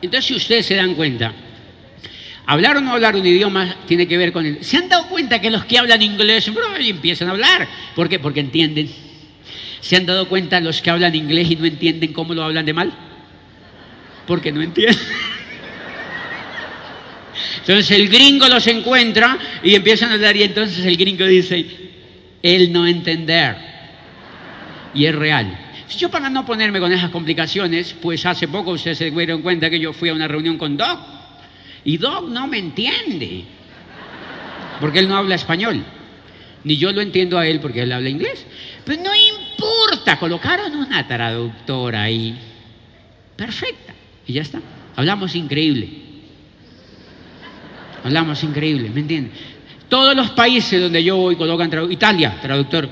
Entonces, 0.00 0.26
si 0.26 0.34
ustedes 0.34 0.66
se 0.66 0.74
dan 0.74 0.94
cuenta, 0.94 1.32
hablar 2.46 2.76
o 2.76 2.80
no 2.80 2.92
hablar 2.92 3.16
un 3.16 3.26
idioma 3.26 3.76
tiene 3.86 4.06
que 4.06 4.16
ver 4.16 4.32
con 4.32 4.46
el... 4.46 4.64
¿Se 4.64 4.76
han 4.76 4.88
dado 4.88 5.08
cuenta 5.08 5.40
que 5.40 5.50
los 5.50 5.64
que 5.64 5.78
hablan 5.78 6.00
inglés 6.02 6.50
empiezan 6.78 7.28
a 7.28 7.32
hablar? 7.32 7.68
¿Por 7.94 8.08
qué? 8.08 8.18
Porque 8.18 8.40
entienden. 8.40 8.88
¿Se 9.80 9.96
han 9.96 10.06
dado 10.06 10.28
cuenta 10.28 10.60
los 10.60 10.80
que 10.82 10.90
hablan 10.90 11.14
inglés 11.14 11.50
y 11.50 11.56
no 11.56 11.66
entienden 11.66 12.12
cómo 12.12 12.34
lo 12.34 12.42
hablan 12.42 12.64
de 12.64 12.72
mal? 12.72 12.92
Porque 14.26 14.52
no 14.52 14.62
entienden. 14.62 14.98
Entonces 17.60 17.90
el 17.90 18.08
gringo 18.08 18.48
los 18.48 18.66
encuentra 18.66 19.38
y 19.62 19.74
empiezan 19.74 20.10
a 20.10 20.14
hablar 20.14 20.36
y 20.36 20.42
entonces 20.42 20.84
el 20.86 20.96
gringo 20.96 21.26
dice, 21.26 21.66
él 22.42 22.72
no 22.72 22.86
entender. 22.86 23.56
Y 24.94 25.04
es 25.04 25.14
real. 25.14 25.67
Yo 25.96 26.10
para 26.10 26.28
no 26.28 26.44
ponerme 26.44 26.80
con 26.80 26.92
esas 26.92 27.10
complicaciones, 27.10 27.94
pues 28.00 28.26
hace 28.26 28.46
poco 28.46 28.72
ustedes 28.72 28.98
se 28.98 29.10
dieron 29.10 29.42
cuenta 29.42 29.70
que 29.70 29.80
yo 29.80 29.92
fui 29.92 30.10
a 30.10 30.14
una 30.14 30.28
reunión 30.28 30.58
con 30.58 30.76
Doc 30.76 31.00
y 31.84 31.96
Doc 31.96 32.28
no 32.28 32.46
me 32.46 32.58
entiende, 32.58 33.44
porque 34.80 34.98
él 34.98 35.08
no 35.08 35.16
habla 35.16 35.34
español, 35.34 35.82
ni 36.64 36.76
yo 36.76 36.92
lo 36.92 37.00
entiendo 37.00 37.38
a 37.38 37.46
él 37.46 37.60
porque 37.60 37.82
él 37.82 37.92
habla 37.92 38.10
inglés. 38.10 38.44
Pero 38.84 39.02
no 39.02 39.10
importa, 39.14 40.18
colocaron 40.18 40.74
una 40.74 41.06
traductora 41.06 42.02
ahí, 42.02 42.38
perfecta, 43.36 43.94
y 44.26 44.34
ya 44.34 44.42
está. 44.42 44.60
Hablamos 44.96 45.34
increíble. 45.34 45.88
Hablamos 48.04 48.42
increíble, 48.44 48.90
¿me 48.90 49.00
entiendes? 49.00 49.38
Todos 49.88 50.14
los 50.14 50.30
países 50.30 50.80
donde 50.80 51.02
yo 51.02 51.16
voy 51.16 51.36
colocan 51.36 51.70
traductor. 51.70 51.92
Italia, 51.92 52.38
traductor. 52.40 52.88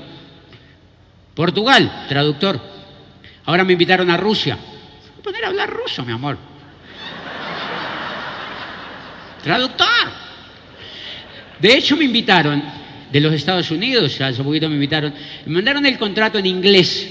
Portugal, 1.35 2.05
traductor. 2.09 2.76
Ahora 3.47 3.63
me 3.63 3.73
invitaron 3.73 4.09
a 4.09 4.17
Rusia. 4.17 4.57
Voy 4.57 5.19
a 5.19 5.23
poner 5.23 5.45
a 5.45 5.47
hablar 5.47 5.69
ruso, 5.69 6.03
mi 6.03 6.11
amor. 6.11 6.37
Traductor. 9.41 9.87
De 11.57 11.77
hecho, 11.77 11.95
me 11.95 12.03
invitaron 12.03 12.61
de 13.09 13.21
los 13.21 13.33
Estados 13.33 13.71
Unidos, 13.71 14.19
hace 14.19 14.43
poquito 14.43 14.67
me 14.67 14.75
invitaron, 14.75 15.13
me 15.45 15.53
mandaron 15.53 15.85
el 15.85 15.97
contrato 15.97 16.37
en 16.37 16.45
inglés 16.45 17.09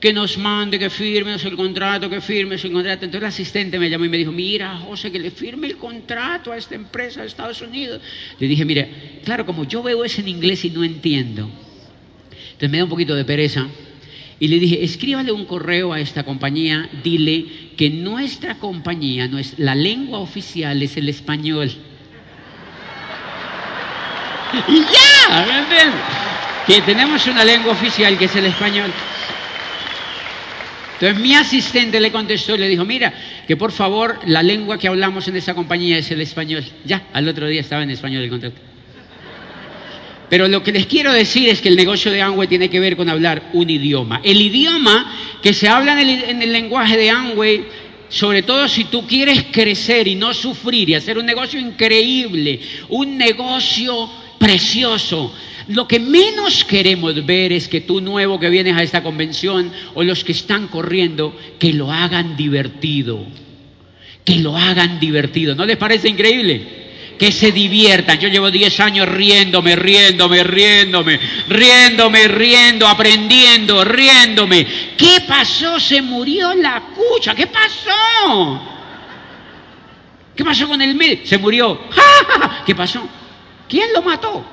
que 0.00 0.12
nos 0.12 0.36
mande, 0.38 0.80
que 0.80 0.90
firmes 0.90 1.44
el 1.44 1.54
contrato, 1.54 2.10
que 2.10 2.20
firmes 2.20 2.64
el 2.64 2.72
contrato. 2.72 3.04
Entonces 3.04 3.22
el 3.22 3.28
asistente 3.28 3.78
me 3.78 3.88
llamó 3.88 4.04
y 4.04 4.08
me 4.08 4.18
dijo, 4.18 4.32
mira, 4.32 4.76
José, 4.78 5.12
que 5.12 5.20
le 5.20 5.30
firme 5.30 5.68
el 5.68 5.76
contrato 5.76 6.50
a 6.50 6.56
esta 6.56 6.74
empresa 6.74 7.20
de 7.20 7.28
Estados 7.28 7.62
Unidos. 7.62 8.02
Le 8.40 8.48
dije, 8.48 8.64
mire, 8.64 9.20
claro, 9.24 9.46
como 9.46 9.62
yo 9.62 9.84
veo 9.84 10.04
eso 10.04 10.20
en 10.20 10.26
inglés 10.26 10.64
y 10.64 10.70
no 10.70 10.82
entiendo, 10.82 11.48
entonces 12.54 12.70
me 12.70 12.78
da 12.78 12.84
un 12.84 12.90
poquito 12.90 13.14
de 13.14 13.24
pereza. 13.24 13.68
Y 14.40 14.48
le 14.48 14.58
dije, 14.58 14.82
escríbale 14.82 15.30
un 15.32 15.44
correo 15.44 15.92
a 15.92 16.00
esta 16.00 16.24
compañía, 16.24 16.88
dile 17.02 17.46
que 17.76 17.90
nuestra 17.90 18.56
compañía, 18.56 19.28
no 19.28 19.38
la 19.58 19.74
lengua 19.74 20.18
oficial 20.18 20.82
es 20.82 20.96
el 20.96 21.08
español. 21.08 21.70
y 24.68 24.80
ya, 24.80 25.46
¿me 25.46 25.58
entiendes? 25.58 26.00
Que 26.66 26.80
tenemos 26.82 27.26
una 27.26 27.44
lengua 27.44 27.72
oficial 27.72 28.18
que 28.18 28.24
es 28.24 28.36
el 28.36 28.46
español. 28.46 28.92
Entonces 30.94 31.20
mi 31.20 31.34
asistente 31.34 31.98
le 31.98 32.12
contestó 32.12 32.54
y 32.54 32.58
le 32.58 32.68
dijo, 32.68 32.84
mira, 32.84 33.12
que 33.48 33.56
por 33.56 33.72
favor 33.72 34.20
la 34.24 34.42
lengua 34.42 34.78
que 34.78 34.86
hablamos 34.86 35.26
en 35.26 35.36
esa 35.36 35.54
compañía 35.54 35.98
es 35.98 36.10
el 36.12 36.20
español. 36.20 36.64
Ya, 36.84 37.08
al 37.12 37.26
otro 37.28 37.48
día 37.48 37.60
estaba 37.60 37.82
en 37.82 37.90
español 37.90 38.22
el 38.22 38.30
contrato. 38.30 38.71
Pero 40.32 40.48
lo 40.48 40.62
que 40.62 40.72
les 40.72 40.86
quiero 40.86 41.12
decir 41.12 41.50
es 41.50 41.60
que 41.60 41.68
el 41.68 41.76
negocio 41.76 42.10
de 42.10 42.22
Amway 42.22 42.48
tiene 42.48 42.70
que 42.70 42.80
ver 42.80 42.96
con 42.96 43.10
hablar 43.10 43.50
un 43.52 43.68
idioma. 43.68 44.22
El 44.24 44.40
idioma 44.40 45.14
que 45.42 45.52
se 45.52 45.68
habla 45.68 45.92
en 46.00 46.08
el, 46.08 46.24
en 46.24 46.40
el 46.40 46.50
lenguaje 46.50 46.96
de 46.96 47.10
Amway, 47.10 47.66
sobre 48.08 48.42
todo 48.42 48.66
si 48.66 48.84
tú 48.84 49.06
quieres 49.06 49.44
crecer 49.52 50.08
y 50.08 50.14
no 50.14 50.32
sufrir 50.32 50.88
y 50.88 50.94
hacer 50.94 51.18
un 51.18 51.26
negocio 51.26 51.60
increíble, 51.60 52.60
un 52.88 53.18
negocio 53.18 54.08
precioso, 54.38 55.34
lo 55.68 55.86
que 55.86 56.00
menos 56.00 56.64
queremos 56.64 57.26
ver 57.26 57.52
es 57.52 57.68
que 57.68 57.82
tú 57.82 58.00
nuevo 58.00 58.40
que 58.40 58.48
vienes 58.48 58.74
a 58.74 58.82
esta 58.82 59.02
convención 59.02 59.70
o 59.92 60.02
los 60.02 60.24
que 60.24 60.32
están 60.32 60.68
corriendo, 60.68 61.36
que 61.58 61.74
lo 61.74 61.92
hagan 61.92 62.38
divertido. 62.38 63.22
Que 64.24 64.36
lo 64.36 64.56
hagan 64.56 64.98
divertido. 64.98 65.54
¿No 65.54 65.66
les 65.66 65.76
parece 65.76 66.08
increíble? 66.08 66.81
Que 67.18 67.30
se 67.30 67.52
diviertan. 67.52 68.18
Yo 68.18 68.28
llevo 68.28 68.50
10 68.50 68.80
años 68.80 69.08
riéndome, 69.08 69.76
riéndome, 69.76 70.42
riéndome, 70.42 71.20
riéndome, 71.48 72.28
riendo, 72.28 72.88
aprendiendo, 72.88 73.84
riéndome. 73.84 74.66
¿Qué 74.96 75.22
pasó? 75.26 75.78
Se 75.78 76.02
murió 76.02 76.54
la 76.54 76.82
cucha. 76.94 77.34
¿Qué 77.34 77.46
pasó? 77.46 78.60
¿Qué 80.34 80.44
pasó 80.44 80.66
con 80.66 80.80
el 80.80 80.94
médico? 80.94 81.22
Se 81.26 81.38
murió. 81.38 81.78
¿Qué 82.66 82.74
pasó? 82.74 83.06
¿Quién 83.68 83.92
lo 83.94 84.02
mató? 84.02 84.44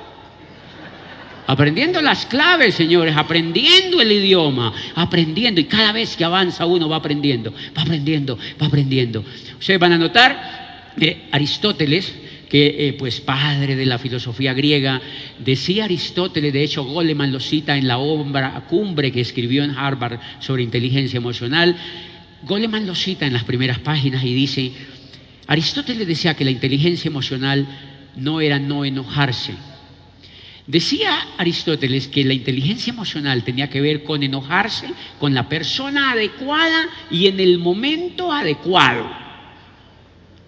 Aprendiendo 1.46 2.00
las 2.00 2.26
claves, 2.26 2.76
señores, 2.76 3.16
aprendiendo 3.16 4.00
el 4.00 4.12
idioma, 4.12 4.72
aprendiendo. 4.94 5.60
Y 5.60 5.64
cada 5.64 5.90
vez 5.90 6.16
que 6.16 6.24
avanza 6.24 6.64
uno 6.64 6.88
va 6.88 6.96
aprendiendo, 6.96 7.52
va 7.76 7.82
aprendiendo, 7.82 8.38
va 8.60 8.66
aprendiendo. 8.66 9.24
Ustedes 9.58 9.80
van 9.80 9.92
a 9.92 9.98
notar 9.98 10.92
que 10.96 11.28
Aristóteles, 11.32 12.14
que 12.50 12.88
eh, 12.88 12.92
pues 12.94 13.20
padre 13.20 13.76
de 13.76 13.86
la 13.86 13.98
filosofía 13.98 14.52
griega, 14.52 15.00
decía 15.38 15.84
Aristóteles, 15.84 16.52
de 16.52 16.64
hecho 16.64 16.84
Goleman 16.84 17.32
lo 17.32 17.40
cita 17.40 17.78
en 17.78 17.88
la 17.88 17.98
obra 17.98 18.64
cumbre 18.68 19.12
que 19.12 19.20
escribió 19.20 19.64
en 19.64 19.70
Harvard 19.70 20.18
sobre 20.40 20.64
inteligencia 20.64 21.16
emocional, 21.16 21.76
Goleman 22.42 22.86
lo 22.86 22.94
cita 22.94 23.26
en 23.26 23.32
las 23.32 23.44
primeras 23.44 23.78
páginas 23.78 24.24
y 24.24 24.34
dice, 24.34 24.72
Aristóteles 25.46 26.06
decía 26.06 26.34
que 26.34 26.44
la 26.44 26.50
inteligencia 26.50 27.08
emocional 27.08 27.66
no 28.16 28.40
era 28.40 28.58
no 28.58 28.84
enojarse, 28.84 29.54
Decía 30.70 31.26
Aristóteles 31.36 32.06
que 32.06 32.22
la 32.22 32.32
inteligencia 32.32 32.92
emocional 32.92 33.42
tenía 33.42 33.68
que 33.68 33.80
ver 33.80 34.04
con 34.04 34.22
enojarse 34.22 34.86
con 35.18 35.34
la 35.34 35.48
persona 35.48 36.12
adecuada 36.12 36.86
y 37.10 37.26
en 37.26 37.40
el 37.40 37.58
momento 37.58 38.32
adecuado. 38.32 39.19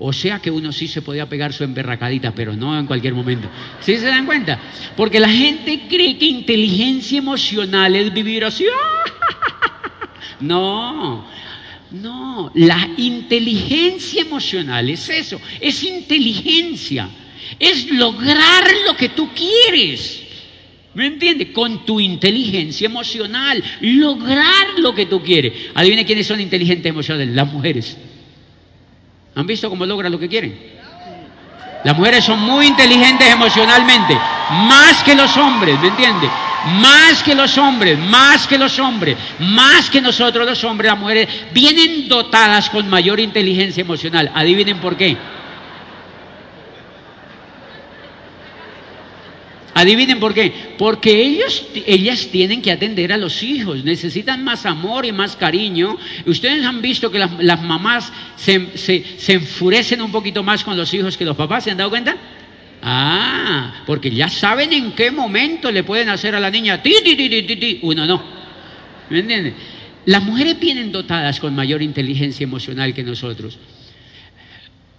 O 0.04 0.12
sea 0.12 0.40
que 0.40 0.50
uno 0.50 0.72
sí 0.72 0.88
se 0.88 1.02
podía 1.02 1.28
pegar 1.28 1.52
su 1.52 1.64
emberracadita, 1.64 2.34
pero 2.34 2.54
no 2.54 2.78
en 2.78 2.86
cualquier 2.86 3.14
momento. 3.14 3.48
¿Sí 3.80 3.96
se 3.96 4.06
dan 4.06 4.26
cuenta? 4.26 4.58
Porque 4.96 5.20
la 5.20 5.28
gente 5.28 5.82
cree 5.88 6.18
que 6.18 6.26
inteligencia 6.26 7.18
emocional 7.18 7.94
es 7.96 8.12
vivir 8.12 8.44
así. 8.44 8.64
No, 10.40 11.24
no. 11.92 12.50
La 12.56 12.88
inteligencia 12.96 14.22
emocional 14.22 14.90
es 14.90 15.08
eso, 15.08 15.40
es 15.60 15.84
inteligencia 15.84 17.08
es 17.58 17.90
lograr 17.90 18.64
lo 18.86 18.96
que 18.96 19.10
tú 19.10 19.30
quieres. 19.34 20.22
¿Me 20.94 21.06
entiendes? 21.06 21.48
Con 21.48 21.86
tu 21.86 22.00
inteligencia 22.00 22.86
emocional, 22.86 23.62
lograr 23.80 24.78
lo 24.78 24.94
que 24.94 25.06
tú 25.06 25.22
quieres. 25.22 25.52
Adivine 25.74 26.04
quiénes 26.04 26.26
son 26.26 26.40
inteligentes 26.40 26.90
emocionales, 26.90 27.34
las 27.34 27.50
mujeres. 27.50 27.96
¿Han 29.34 29.46
visto 29.46 29.70
cómo 29.70 29.86
logran 29.86 30.12
lo 30.12 30.18
que 30.18 30.28
quieren? 30.28 30.82
Las 31.84 31.96
mujeres 31.96 32.24
son 32.24 32.40
muy 32.40 32.66
inteligentes 32.66 33.28
emocionalmente, 33.28 34.14
más 34.14 35.02
que 35.02 35.14
los 35.14 35.36
hombres, 35.36 35.78
¿me 35.80 35.88
entiendes? 35.88 36.30
Más 36.80 37.22
que 37.24 37.34
los 37.34 37.58
hombres, 37.58 37.98
más 37.98 38.46
que 38.46 38.56
los 38.56 38.78
hombres, 38.78 39.16
más 39.40 39.90
que 39.90 40.00
nosotros 40.00 40.46
los 40.46 40.62
hombres, 40.62 40.92
las 40.92 41.00
mujeres 41.00 41.28
vienen 41.52 42.08
dotadas 42.08 42.70
con 42.70 42.88
mayor 42.88 43.18
inteligencia 43.18 43.80
emocional. 43.80 44.30
Adivinen 44.32 44.78
por 44.78 44.96
qué. 44.96 45.16
Adivinen 49.82 50.20
por 50.20 50.32
qué. 50.32 50.52
Porque 50.78 51.10
ellos, 51.10 51.66
ellas 51.86 52.28
tienen 52.30 52.62
que 52.62 52.70
atender 52.70 53.12
a 53.12 53.16
los 53.16 53.42
hijos, 53.42 53.82
necesitan 53.82 54.44
más 54.44 54.64
amor 54.64 55.04
y 55.04 55.10
más 55.10 55.34
cariño. 55.34 55.98
Ustedes 56.24 56.64
han 56.64 56.80
visto 56.80 57.10
que 57.10 57.18
las, 57.18 57.62
mamás 57.62 58.12
se, 58.36 58.76
se, 58.76 59.32
enfurecen 59.32 60.00
un 60.00 60.12
poquito 60.12 60.44
más 60.44 60.62
con 60.62 60.76
los 60.76 60.94
hijos 60.94 61.16
que 61.16 61.24
los 61.24 61.36
papás, 61.36 61.64
¿se 61.64 61.72
han 61.72 61.78
dado 61.78 61.90
cuenta? 61.90 62.16
Ah, 62.80 63.82
porque 63.84 64.12
ya 64.12 64.28
saben 64.28 64.72
en 64.72 64.92
qué 64.92 65.10
momento 65.10 65.72
le 65.72 65.82
pueden 65.82 66.10
hacer 66.10 66.36
a 66.36 66.40
la 66.40 66.50
niña 66.50 66.80
ti, 66.80 66.94
ti, 67.02 67.16
ti, 67.16 67.28
ti, 67.28 67.56
ti. 67.56 67.78
Uno 67.82 68.06
no. 68.06 68.22
¿Me 69.10 69.18
entienden? 69.18 69.54
Las 70.06 70.22
mujeres 70.22 70.60
vienen 70.60 70.92
dotadas 70.92 71.40
con 71.40 71.56
mayor 71.56 71.82
inteligencia 71.82 72.44
emocional 72.44 72.94
que 72.94 73.02
nosotros. 73.02 73.58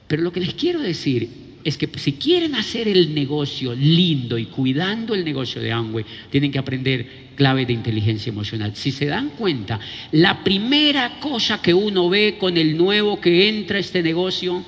Pero 0.08 0.24
lo 0.24 0.34
que 0.34 0.42
les 0.42 0.54
quiero 0.56 0.82
decir 0.82 1.30
es 1.64 1.78
que 1.78 1.90
si 1.98 2.14
quieren 2.14 2.56
hacer 2.56 2.88
el 2.88 3.14
negocio 3.14 3.74
lindo 3.74 4.38
y 4.38 4.46
cuidando 4.46 5.14
el 5.14 5.24
negocio 5.24 5.62
de 5.62 5.72
Amway, 5.72 6.06
tienen 6.30 6.52
que 6.52 6.60
aprender 6.60 7.24
clave 7.36 7.66
de 7.66 7.74
inteligencia 7.74 8.30
emocional. 8.30 8.76
Si 8.76 8.92
se 8.92 9.06
dan 9.06 9.30
cuenta, 9.32 9.80
la 10.12 10.44
primera 10.44 11.20
cosa 11.20 11.62
que 11.62 11.74
uno 11.74 12.10
ve 12.10 12.38
con 12.40 12.58
el 12.58 12.78
nuevo 12.78 13.20
que 13.20 13.50
entra 13.50 13.78
a 13.78 13.80
este 13.80 14.04
negocio 14.04 14.64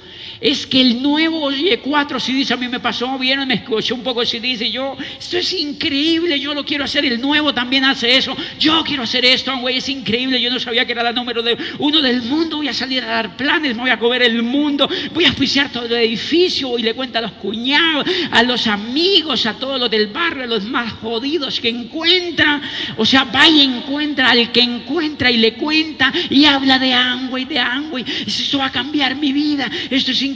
es 0.45 0.67
que 0.67 0.79
el 0.79 1.01
nuevo 1.01 1.41
oye 1.41 1.79
cuatro 1.79 2.19
CDs, 2.19 2.51
a 2.51 2.55
mí 2.55 2.67
me 2.67 2.79
pasó, 2.79 3.17
vieron, 3.17 3.47
me 3.47 3.55
escuchó 3.55 3.95
un 3.95 4.03
poco 4.03 4.23
CDs 4.23 4.61
y 4.61 4.69
yo, 4.69 4.95
esto 5.17 5.39
es 5.39 5.51
increíble, 5.53 6.39
yo 6.39 6.53
lo 6.53 6.63
quiero 6.63 6.83
hacer, 6.83 7.03
el 7.03 7.19
nuevo 7.19 7.51
también 7.51 7.83
hace 7.83 8.15
eso, 8.15 8.37
yo 8.59 8.83
quiero 8.83 9.01
hacer 9.01 9.25
esto, 9.25 9.57
güey, 9.57 9.77
es 9.77 9.89
increíble, 9.89 10.39
yo 10.39 10.51
no 10.51 10.59
sabía 10.59 10.85
que 10.85 10.91
era 10.91 11.01
la 11.01 11.13
número 11.13 11.41
de 11.41 11.57
uno 11.79 11.99
del 11.99 12.21
mundo, 12.21 12.57
voy 12.57 12.67
a 12.67 12.73
salir 12.73 13.03
a 13.03 13.07
dar 13.07 13.35
planes, 13.35 13.75
me 13.75 13.81
voy 13.81 13.89
a 13.89 13.97
comer 13.97 14.21
el 14.21 14.43
mundo, 14.43 14.87
voy 15.15 15.25
a 15.25 15.31
oficiar 15.31 15.71
todo 15.71 15.85
el 15.85 15.93
edificio 15.93 16.77
y 16.77 16.83
le 16.83 16.93
cuenta 16.93 17.17
a 17.17 17.23
los 17.23 17.31
cuñados, 17.31 18.05
a 18.29 18.43
los 18.43 18.67
amigos, 18.67 19.47
a 19.47 19.55
todos 19.55 19.79
los 19.79 19.89
del 19.89 20.07
barrio, 20.07 20.43
a 20.43 20.47
los 20.47 20.63
más 20.65 20.93
jodidos 20.93 21.59
que 21.59 21.69
encuentra, 21.69 22.61
o 22.97 23.05
sea, 23.05 23.23
va 23.23 23.49
y 23.49 23.61
encuentra 23.61 24.29
al 24.29 24.51
que 24.51 24.61
encuentra 24.61 25.31
y 25.31 25.37
le 25.37 25.55
cuenta 25.55 26.13
y 26.29 26.45
habla 26.45 26.77
de 26.77 26.93
Amway, 26.93 27.45
de 27.45 27.57
Amway, 27.57 28.05
esto 28.27 28.59
va 28.59 28.67
a 28.67 28.71
cambiar 28.71 29.15
mi 29.15 29.33
vida, 29.33 29.71
esto 29.89 30.11
es 30.11 30.21
increíble. 30.21 30.34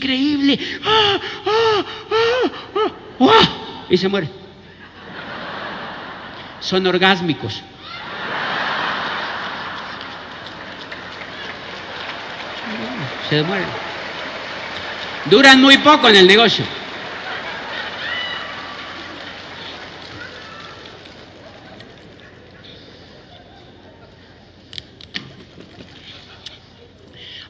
¡Ah, 0.86 1.20
ah, 1.46 1.84
ah, 3.22 3.50
y 3.90 3.98
se 3.98 4.08
muere. 4.08 4.30
Son 6.60 6.86
orgásmicos. 6.86 7.62
Se 13.30 13.44
mueren. 13.44 13.68
Duran 15.26 15.62
muy 15.62 15.78
poco 15.78 16.08
en 16.10 16.16
el 16.16 16.28
negocio. 16.28 16.66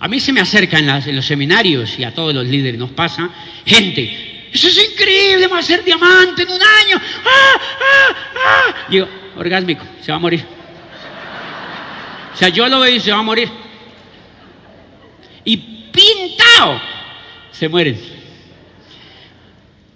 Mí 0.10 0.20
se 0.20 0.34
me 0.34 0.42
acerca 0.42 0.80
en, 0.80 1.16
los 1.16 1.26
seminarios 1.26 1.98
y 1.98 2.04
a 2.04 2.14
todos 2.14 2.34
los 2.34 2.46
líderes 2.46 2.80
nos 2.80 2.92
pasa, 2.92 3.30
gente, 3.66 4.50
eso 4.52 4.68
es 4.68 4.92
increíble, 4.92 5.48
va 5.48 5.60
a 5.60 5.64
ser 5.64 5.84
diamante 5.84 6.44
en 6.44 6.50
un 6.50 6.62
año. 6.62 6.98
¡Ah, 6.98 7.60
ah, 7.60 8.16
ah! 8.36 8.76
Digo, 8.90 9.08
orgásmico, 9.38 9.86
se 10.02 10.12
va 10.12 10.18
a 10.18 10.20
morir. 10.20 10.44
O 12.34 12.38
sea, 12.38 12.50
yo 12.50 12.68
lo 12.68 12.80
veo 12.80 12.96
y 12.96 13.00
se 13.00 13.12
va 13.12 13.20
a 13.20 13.24
morir. 13.24 13.50
Y 15.46 15.58
pintado, 15.58 16.82
se 17.52 17.70
mueren. 17.70 18.00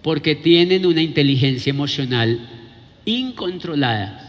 Porque 0.02 0.36
tienen 0.36 0.86
una 0.86 1.02
inteligencia 1.02 1.71
emocional 1.71 2.39
incontrolada 3.06 4.22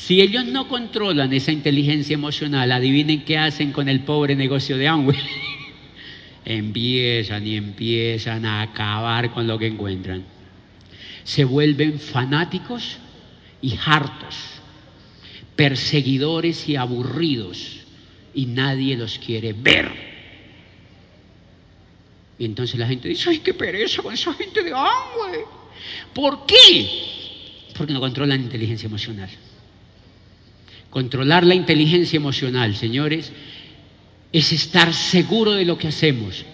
si 0.00 0.22
ellos 0.22 0.46
no 0.46 0.66
controlan 0.66 1.30
esa 1.34 1.52
inteligencia 1.52 2.14
emocional, 2.14 2.72
adivinen 2.72 3.22
qué 3.22 3.36
hacen 3.36 3.70
con 3.70 3.86
el 3.86 4.00
pobre 4.00 4.34
negocio 4.34 4.78
de 4.78 4.88
Amway. 4.88 5.18
empiezan 6.46 7.46
y 7.46 7.56
empiezan 7.56 8.46
a 8.46 8.62
acabar 8.62 9.30
con 9.30 9.46
lo 9.46 9.58
que 9.58 9.66
encuentran. 9.66 10.24
Se 11.24 11.44
vuelven 11.44 12.00
fanáticos 12.00 12.96
y 13.60 13.74
hartos, 13.84 14.36
perseguidores 15.54 16.66
y 16.66 16.76
aburridos, 16.76 17.80
y 18.34 18.46
nadie 18.46 18.96
los 18.96 19.18
quiere 19.18 19.52
ver. 19.52 19.92
Y 22.38 22.46
entonces 22.46 22.80
la 22.80 22.86
gente 22.86 23.06
dice, 23.06 23.28
ay, 23.28 23.40
qué 23.40 23.52
pereza 23.52 24.00
con 24.00 24.14
esa 24.14 24.32
gente 24.32 24.62
de 24.62 24.70
Amway. 24.70 25.40
¿Por 26.14 26.46
qué? 26.46 26.88
Porque 27.76 27.92
no 27.92 28.00
controlan 28.00 28.40
inteligencia 28.40 28.86
emocional. 28.86 29.28
Controlar 30.90 31.44
la 31.44 31.54
inteligencia 31.54 32.16
emocional, 32.16 32.74
señores, 32.74 33.32
es 34.32 34.52
estar 34.52 34.92
seguro 34.92 35.52
de 35.52 35.64
lo 35.64 35.78
que 35.78 35.88
hacemos, 35.88 36.44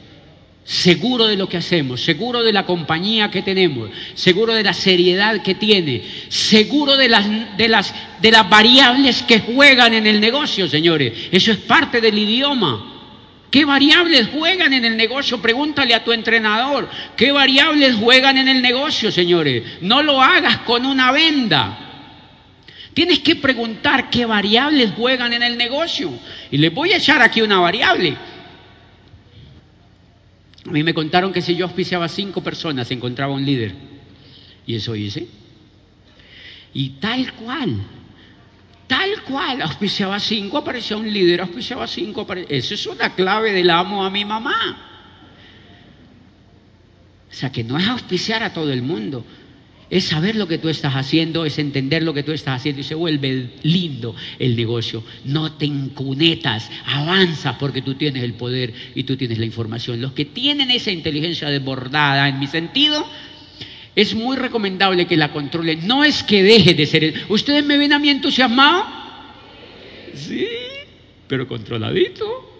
seguro 0.63 1.27
de 1.27 1.37
lo 1.37 1.49
que 1.49 1.57
hacemos, 1.57 2.03
seguro 2.03 2.43
de 2.43 2.53
la 2.53 2.67
compañía 2.67 3.31
que 3.31 3.41
tenemos, 3.41 3.91
seguro 4.15 4.53
de 4.53 4.63
la 4.63 4.75
seriedad 4.75 5.43
que 5.43 5.55
tiene, 5.55 6.03
seguro 6.29 6.99
de 6.99 7.09
las, 7.09 7.27
de 7.57 7.69
las, 7.69 7.95
de 8.21 8.31
las 8.31 8.49
variables 8.51 9.23
que 9.23 9.41
juegan 9.41 9.95
en 9.95 10.07
el 10.07 10.21
negocio, 10.21 10.69
señores. 10.69 11.13
Eso 11.33 11.53
es 11.53 11.59
parte 11.59 12.03
del 12.03 12.19
idioma. 12.19 12.93
¿Qué 13.51 13.65
variables 13.65 14.29
juegan 14.29 14.75
en 14.75 14.85
el 14.85 14.99
negocio? 14.99 15.41
Pregúntale 15.41 15.95
a 15.95 16.05
tu 16.05 16.13
entrenador. 16.13 16.91
¿Qué 17.17 17.33
variables 17.33 17.95
juegan 17.95 18.37
en 18.37 18.49
el 18.49 18.61
negocio, 18.61 19.11
señores? 19.11 19.63
No 19.81 20.03
lo 20.03 20.21
hagas 20.21 20.59
con 20.59 20.85
una 20.85 21.11
venda. 21.13 21.86
Tienes 22.97 23.19
que 23.19 23.37
preguntar 23.37 24.09
qué 24.09 24.25
variables 24.25 24.93
juegan 24.93 25.35
en 25.35 25.43
el 25.43 25.59
negocio. 25.59 26.19
Y 26.51 26.57
les 26.57 26.73
voy 26.73 26.95
a 26.95 26.97
echar 26.97 27.21
aquí 27.21 27.43
una 27.43 27.61
variable. 27.61 28.17
A 30.67 30.71
mí 30.71 30.83
me 30.83 30.95
contaron 30.95 31.31
que 31.31 31.43
si 31.43 31.55
yo 31.55 31.67
auspiciaba 31.67 32.09
cinco 32.09 32.43
personas, 32.43 32.91
encontraba 32.91 33.35
un 33.35 33.45
líder. 33.45 33.75
Y 34.67 34.77
eso 34.77 34.97
hice. 34.97 35.29
Y 36.73 36.89
tal 36.99 37.35
cual, 37.35 37.83
tal 38.87 39.23
cual, 39.25 39.61
auspiciaba 39.61 40.19
cinco, 40.19 40.57
aparecía 40.57 40.97
un 40.97 41.13
líder, 41.13 41.43
auspiciaba 41.43 41.87
cinco, 41.87 42.23
aparecía... 42.23 42.57
Eso 42.57 42.73
es 42.73 42.87
una 42.87 43.15
clave 43.15 43.53
del 43.53 43.69
amo 43.69 44.07
a 44.07 44.09
mi 44.09 44.25
mamá. 44.25 44.79
O 47.31 47.35
sea, 47.35 47.53
que 47.53 47.63
no 47.63 47.77
es 47.77 47.87
auspiciar 47.89 48.43
a 48.43 48.55
todo 48.55 48.73
el 48.73 48.81
mundo, 48.81 49.23
es 49.89 50.05
saber 50.05 50.35
lo 50.35 50.49
que 50.49 50.59
tú 50.59 50.69
estás 50.69 50.95
haciendo, 50.95 51.45
es 51.45 51.59
entender 51.59 52.03
lo 52.03 52.13
que 52.13 52.23
tú 52.23 52.33
estás 52.33 52.61
haciendo 52.61 52.81
y 52.81 52.85
se 52.85 52.95
vuelve 52.95 53.51
lindo 53.63 54.15
el 54.39 54.57
negocio. 54.57 55.05
No 55.25 55.53
te 55.53 55.67
incunetas, 55.67 56.71
avanza 56.87 57.57
porque 57.59 57.83
tú 57.83 57.95
tienes 57.95 58.23
el 58.23 58.35
poder 58.35 58.73
y 58.95 59.05
tú 59.05 59.17
tienes 59.17 59.39
la 59.39 59.45
información. 59.47 60.01
Los 60.01 60.13
que 60.13 60.25
tienen 60.25 60.71
esa 60.71 60.91
inteligencia 60.91 61.49
desbordada, 61.49 62.29
en 62.29 62.39
mi 62.39 62.49
sentido, 62.49 63.07
es 63.95 64.15
muy 64.15 64.37
recomendable 64.37 65.07
que 65.07 65.17
la 65.17 65.33
controlen. 65.33 65.87
No 65.87 66.03
es 66.03 66.23
que 66.23 66.43
deje 66.43 66.75
de 66.75 66.87
ser. 66.87 67.15
¿Ustedes 67.29 67.65
me 67.65 67.79
ven 67.79 67.93
a 67.93 67.99
mí 67.99 68.09
entusiasmado? 68.09 68.85
Sí, 70.15 70.47
pero 71.29 71.47
controladito. 71.47 72.55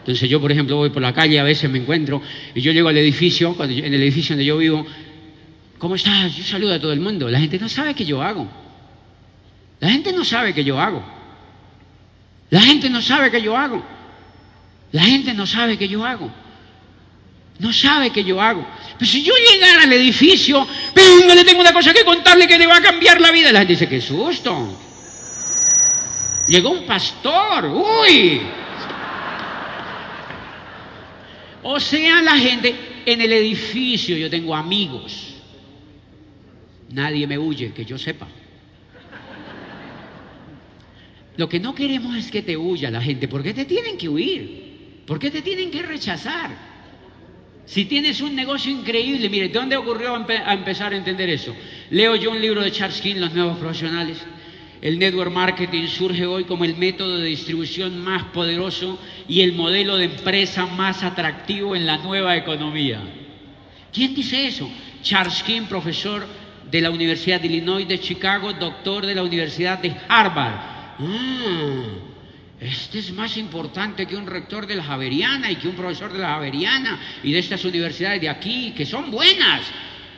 Entonces 0.00 0.28
yo, 0.28 0.40
por 0.40 0.52
ejemplo, 0.52 0.76
voy 0.76 0.90
por 0.90 1.02
la 1.02 1.12
calle, 1.12 1.40
a 1.40 1.42
veces 1.42 1.68
me 1.68 1.78
encuentro 1.78 2.22
y 2.54 2.60
yo 2.60 2.70
llego 2.70 2.88
al 2.88 2.96
edificio, 2.96 3.54
cuando 3.54 3.74
en 3.74 3.92
el 3.92 4.00
edificio 4.00 4.34
donde 4.34 4.44
yo 4.44 4.56
vivo, 4.56 4.86
¿Cómo 5.78 5.94
estás? 5.94 6.34
Yo 6.34 6.44
saludo 6.44 6.74
a 6.74 6.80
todo 6.80 6.92
el 6.92 7.00
mundo. 7.00 7.28
La 7.28 7.38
gente 7.38 7.58
no 7.58 7.68
sabe 7.68 7.94
que 7.94 8.04
yo 8.04 8.22
hago. 8.22 8.48
La 9.80 9.90
gente 9.90 10.12
no 10.12 10.24
sabe 10.24 10.54
que 10.54 10.64
yo 10.64 10.80
hago. 10.80 11.02
La 12.50 12.62
gente 12.62 12.88
no 12.88 13.02
sabe 13.02 13.30
que 13.30 13.42
yo 13.42 13.56
hago. 13.56 13.84
La 14.92 15.02
gente 15.02 15.34
no 15.34 15.46
sabe 15.46 15.76
que 15.76 15.88
yo 15.88 16.04
hago. 16.04 16.30
No 17.58 17.72
sabe 17.72 18.10
que 18.10 18.24
yo 18.24 18.40
hago. 18.40 18.66
Pero 18.98 19.10
si 19.10 19.22
yo 19.22 19.34
llegara 19.50 19.82
al 19.82 19.92
edificio, 19.92 20.66
venga, 20.94 21.34
le 21.34 21.44
tengo 21.44 21.60
una 21.60 21.72
cosa 21.72 21.92
que 21.92 22.04
contarle 22.04 22.46
que 22.46 22.58
le 22.58 22.66
va 22.66 22.76
a 22.76 22.82
cambiar 22.82 23.20
la 23.20 23.30
vida. 23.30 23.52
La 23.52 23.60
gente 23.60 23.74
dice, 23.74 23.88
qué 23.88 24.00
susto. 24.00 24.78
Llegó 26.48 26.70
un 26.70 26.86
pastor. 26.86 27.66
Uy. 27.66 28.40
O 31.64 31.80
sea, 31.80 32.22
la 32.22 32.36
gente 32.38 33.02
en 33.04 33.20
el 33.20 33.32
edificio, 33.32 34.16
yo 34.16 34.30
tengo 34.30 34.54
amigos 34.54 35.35
Nadie 36.90 37.26
me 37.26 37.38
huye, 37.38 37.72
que 37.72 37.84
yo 37.84 37.98
sepa. 37.98 38.28
Lo 41.36 41.48
que 41.48 41.60
no 41.60 41.74
queremos 41.74 42.16
es 42.16 42.30
que 42.30 42.42
te 42.42 42.56
huya 42.56 42.90
la 42.90 43.02
gente. 43.02 43.28
¿Por 43.28 43.42
qué 43.42 43.52
te 43.52 43.64
tienen 43.64 43.98
que 43.98 44.08
huir? 44.08 45.02
¿Por 45.06 45.18
qué 45.18 45.30
te 45.30 45.42
tienen 45.42 45.70
que 45.70 45.82
rechazar? 45.82 46.50
Si 47.66 47.84
tienes 47.84 48.20
un 48.20 48.34
negocio 48.34 48.70
increíble, 48.70 49.28
mire, 49.28 49.48
¿de 49.48 49.54
dónde 49.54 49.76
ocurrió 49.76 50.14
a 50.14 50.54
empezar 50.54 50.92
a 50.92 50.96
entender 50.96 51.28
eso? 51.28 51.54
Leo 51.90 52.14
yo 52.16 52.30
un 52.30 52.40
libro 52.40 52.62
de 52.62 52.70
Charles 52.70 53.00
King, 53.00 53.16
Los 53.16 53.34
Nuevos 53.34 53.58
Profesionales. 53.58 54.18
El 54.80 54.98
network 54.98 55.32
marketing 55.32 55.88
surge 55.88 56.26
hoy 56.26 56.44
como 56.44 56.64
el 56.64 56.76
método 56.76 57.18
de 57.18 57.26
distribución 57.26 57.98
más 58.02 58.24
poderoso 58.24 58.98
y 59.26 59.40
el 59.40 59.52
modelo 59.52 59.96
de 59.96 60.04
empresa 60.04 60.66
más 60.66 61.02
atractivo 61.02 61.74
en 61.74 61.86
la 61.86 61.98
nueva 61.98 62.36
economía. 62.36 63.00
¿Quién 63.92 64.14
dice 64.14 64.46
eso? 64.46 64.70
Charles 65.02 65.42
King, 65.42 65.62
profesor 65.62 66.26
de 66.70 66.80
la 66.80 66.90
Universidad 66.90 67.40
de 67.40 67.46
Illinois 67.46 67.86
de 67.86 68.00
Chicago, 68.00 68.52
doctor 68.52 69.06
de 69.06 69.14
la 69.14 69.22
Universidad 69.22 69.78
de 69.78 69.94
Harvard. 70.08 70.54
Ah, 70.98 71.84
este 72.60 72.98
es 73.00 73.12
más 73.12 73.36
importante 73.36 74.06
que 74.06 74.16
un 74.16 74.26
rector 74.26 74.66
de 74.66 74.76
la 74.76 74.82
Javeriana 74.82 75.50
y 75.50 75.56
que 75.56 75.68
un 75.68 75.74
profesor 75.74 76.12
de 76.12 76.18
la 76.18 76.28
Javeriana 76.28 76.98
y 77.22 77.32
de 77.32 77.38
estas 77.38 77.64
universidades 77.64 78.20
de 78.20 78.28
aquí, 78.28 78.72
que 78.76 78.86
son 78.86 79.10
buenas. 79.10 79.60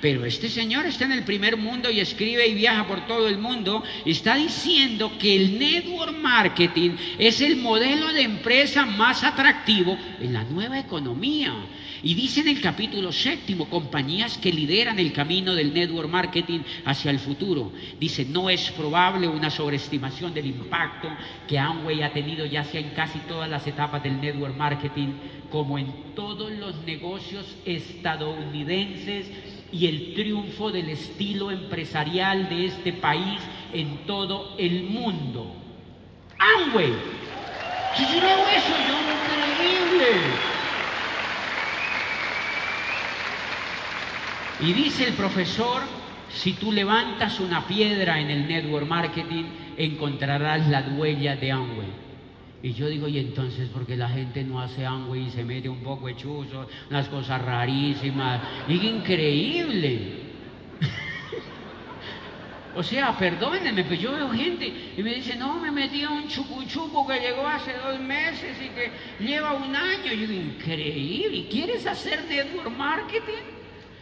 Pero 0.01 0.25
este 0.25 0.49
señor 0.49 0.87
está 0.87 1.05
en 1.05 1.13
el 1.13 1.25
primer 1.25 1.57
mundo 1.57 1.91
y 1.91 2.01
escribe 2.01 2.47
y 2.47 2.55
viaja 2.55 2.87
por 2.87 3.07
todo 3.07 3.29
el 3.29 3.39
mundo. 3.39 3.83
Está 4.05 4.37
diciendo 4.37 5.13
que 5.19 5.35
el 5.35 5.59
network 5.59 6.17
marketing 6.17 6.93
es 7.19 7.41
el 7.41 7.57
modelo 7.57 8.13
de 8.13 8.23
empresa 8.23 8.87
más 8.87 9.25
atractivo 9.25 9.99
en 10.21 10.33
la 10.33 10.45
nueva 10.45 10.79
economía. 10.79 11.55
Y 12.03 12.15
dice 12.15 12.41
en 12.41 12.49
el 12.49 12.61
capítulo 12.61 13.11
séptimo, 13.11 13.69
compañías 13.69 14.39
que 14.39 14.53
lideran 14.53 15.01
el 15.01 15.13
camino 15.13 15.55
del 15.55 15.75
network 15.75 16.09
marketing 16.09 16.61
hacia 16.85 17.11
el 17.11 17.19
futuro. 17.19 17.73
Dice, 17.99 18.25
no 18.25 18.51
es 18.51 18.71
probable 18.71 19.27
una 19.27 19.51
sobreestimación 19.51 20.33
del 20.33 20.47
impacto 20.47 21.09
que 21.49 21.59
Amway 21.59 22.03
ha 22.03 22.13
tenido 22.13 22.47
ya 22.47 22.63
sea 22.63 22.81
en 22.81 22.91
casi 22.91 23.19
todas 23.21 23.51
las 23.51 23.67
etapas 23.67 24.03
del 24.03 24.21
network 24.21 24.57
marketing, 24.57 25.09
como 25.51 25.77
en 25.77 26.15
todos 26.15 26.53
los 26.53 26.77
negocios 26.85 27.57
estadounidenses 27.65 29.27
y 29.73 29.87
el 29.87 30.15
triunfo 30.15 30.71
del 30.71 30.89
estilo 30.91 31.51
empresarial 31.51 32.49
de 32.49 32.67
este 32.67 32.93
país 32.93 33.41
en 33.73 34.07
todo 34.07 34.55
el 34.59 34.85
mundo. 34.85 35.55
Amway. 36.39 36.93
¿Qué 37.97 38.05
será 38.05 38.33
eso? 38.33 38.75
Yo 38.87 38.99
increíble. 39.53 40.07
Y 44.61 44.73
dice 44.73 45.07
el 45.07 45.15
profesor, 45.15 45.83
si 46.31 46.55
tú 46.55 46.73
levantas 46.73 47.41
una 47.41 47.67
piedra 47.67 48.21
en 48.21 48.31
el 48.31 48.49
network 48.49 48.87
marketing, 48.87 49.45
encontrarás 49.77 50.67
la 50.69 50.81
huella 50.97 51.37
de 51.37 51.53
Amway. 51.53 52.08
Y 52.61 52.73
yo 52.73 52.89
digo, 52.89 53.07
¿y 53.07 53.19
entonces 53.19 53.69
por 53.69 53.87
qué 53.87 53.97
la 53.97 54.09
gente 54.09 54.43
no 54.43 54.61
hace 54.61 54.85
Amway 54.85 55.29
y 55.29 55.31
se 55.31 55.45
mete 55.45 55.69
un 55.69 55.81
poco 55.81 56.09
de 56.09 56.17
chuzo, 56.17 56.67
unas 56.91 57.09
cosas 57.09 57.41
rarísimas? 57.41 58.41
Y 58.67 58.85
increíble. 58.85 60.23
o 62.75 62.83
sea, 62.83 63.17
perdónenme, 63.17 63.85
pero 63.85 63.95
yo 63.95 64.13
veo 64.13 64.31
gente 64.31 64.93
y 64.97 65.03
me 65.05 65.15
dice, 65.15 65.37
no, 65.37 65.61
me 65.61 65.71
metí 65.71 66.03
a 66.03 66.11
un 66.11 66.27
chucuchuco 66.27 67.07
que 67.07 67.21
llegó 67.21 67.47
hace 67.47 67.75
dos 67.75 68.01
meses 68.01 68.57
y 68.61 68.69
que 68.71 68.91
lleva 69.25 69.53
un 69.53 69.77
año. 69.77 70.13
Y 70.13 70.21
yo 70.21 70.27
digo, 70.27 70.33
increíble. 70.33 71.37
¿Y 71.37 71.49
quieres 71.49 71.87
hacer 71.87 72.25
network 72.29 72.77
marketing? 72.77 73.45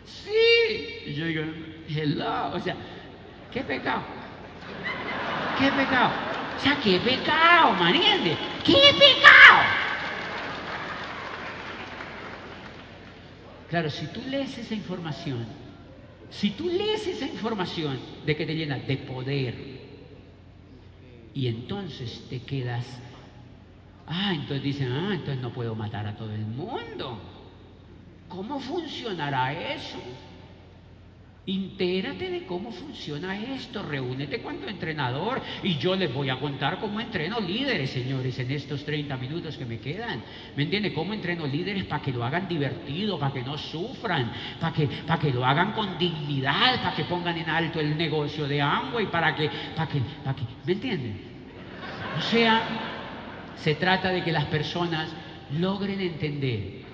Sí. 0.07 1.11
Y 1.11 1.13
yo 1.13 1.27
digo, 1.27 1.43
hello. 1.91 2.55
O 2.55 2.61
sea, 2.61 2.75
¿qué 3.53 3.61
pecado? 3.61 4.01
¿Qué 5.59 5.71
pecado? 5.73 6.36
O 6.57 6.61
sea, 6.61 6.81
qué 6.83 6.99
pecado, 7.01 7.75
¿me 7.75 7.93
¿Qué 8.65 8.73
pecado? 8.99 9.63
Claro, 13.69 13.91
si 13.91 14.07
tú 14.07 14.23
lees 14.29 14.57
esa 14.59 14.75
información, 14.75 15.45
si 16.31 16.51
tú 16.51 16.69
lees 16.69 17.07
esa 17.07 17.27
información 17.27 17.99
de 18.25 18.37
que 18.37 18.47
te 18.47 18.55
llena 18.55 18.79
de 18.79 18.97
poder, 18.97 19.77
y 21.35 21.49
entonces 21.49 22.25
te 22.31 22.41
quedas, 22.43 22.87
ah, 24.07 24.33
entonces 24.33 24.63
dicen, 24.63 24.91
ah, 24.91 25.11
entonces 25.13 25.43
no 25.43 25.53
puedo 25.53 25.75
matar 25.75 26.07
a 26.07 26.17
todo 26.17 26.33
el 26.33 26.47
mundo. 26.47 27.21
¿Cómo 28.29 28.59
funcionará 28.59 29.53
eso? 29.53 29.99
Intérate 31.47 32.29
de 32.29 32.45
cómo 32.45 32.73
funciona 32.73 33.39
esto, 33.39 33.81
reúnete 33.81 34.43
con 34.43 34.59
tu 34.59 34.67
entrenador 34.67 35.41
y 35.63 35.77
yo 35.79 35.95
les 35.95 36.13
voy 36.13 36.29
a 36.29 36.41
contar 36.41 36.81
cómo 36.81 37.01
entreno 37.01 37.39
líderes, 37.39 37.91
señores, 37.91 38.37
en 38.41 38.51
estos 38.51 38.85
30 38.85 39.17
minutos 39.17 39.57
que 39.57 39.65
me 39.65 39.79
quedan. 39.79 40.25
¿Me 40.57 40.65
entiende? 40.65 40.93
¿Cómo 40.93 41.15
entreno 41.15 41.47
líderes 41.47 41.85
para 41.85 42.03
que 42.03 42.11
lo 42.11 42.25
hagan 42.25 42.49
divertido, 42.49 43.17
para 43.17 43.33
que 43.33 43.43
no 43.43 43.57
sufran, 43.57 44.33
para 44.59 44.73
que, 44.73 44.89
que 44.89 45.31
lo 45.31 45.47
hagan 45.47 45.71
con 45.71 45.97
dignidad, 45.97 46.83
para 46.83 46.97
que 46.97 47.05
pongan 47.05 47.39
en 47.39 47.49
alto 47.49 47.79
el 47.79 47.97
negocio 47.97 48.49
de 48.49 48.61
Amway, 48.61 49.07
para 49.07 49.37
que, 49.37 49.49
para 49.77 49.89
que, 49.89 50.01
para 50.25 50.35
que, 50.35 50.43
¿me 50.65 50.73
entienden? 50.73 51.21
O 52.19 52.23
sea, 52.23 52.61
se 53.55 53.77
trata 53.77 54.11
de 54.11 54.25
que 54.25 54.33
las 54.33 54.47
personas 54.47 55.15
logren 55.53 56.01
entender 56.01 56.86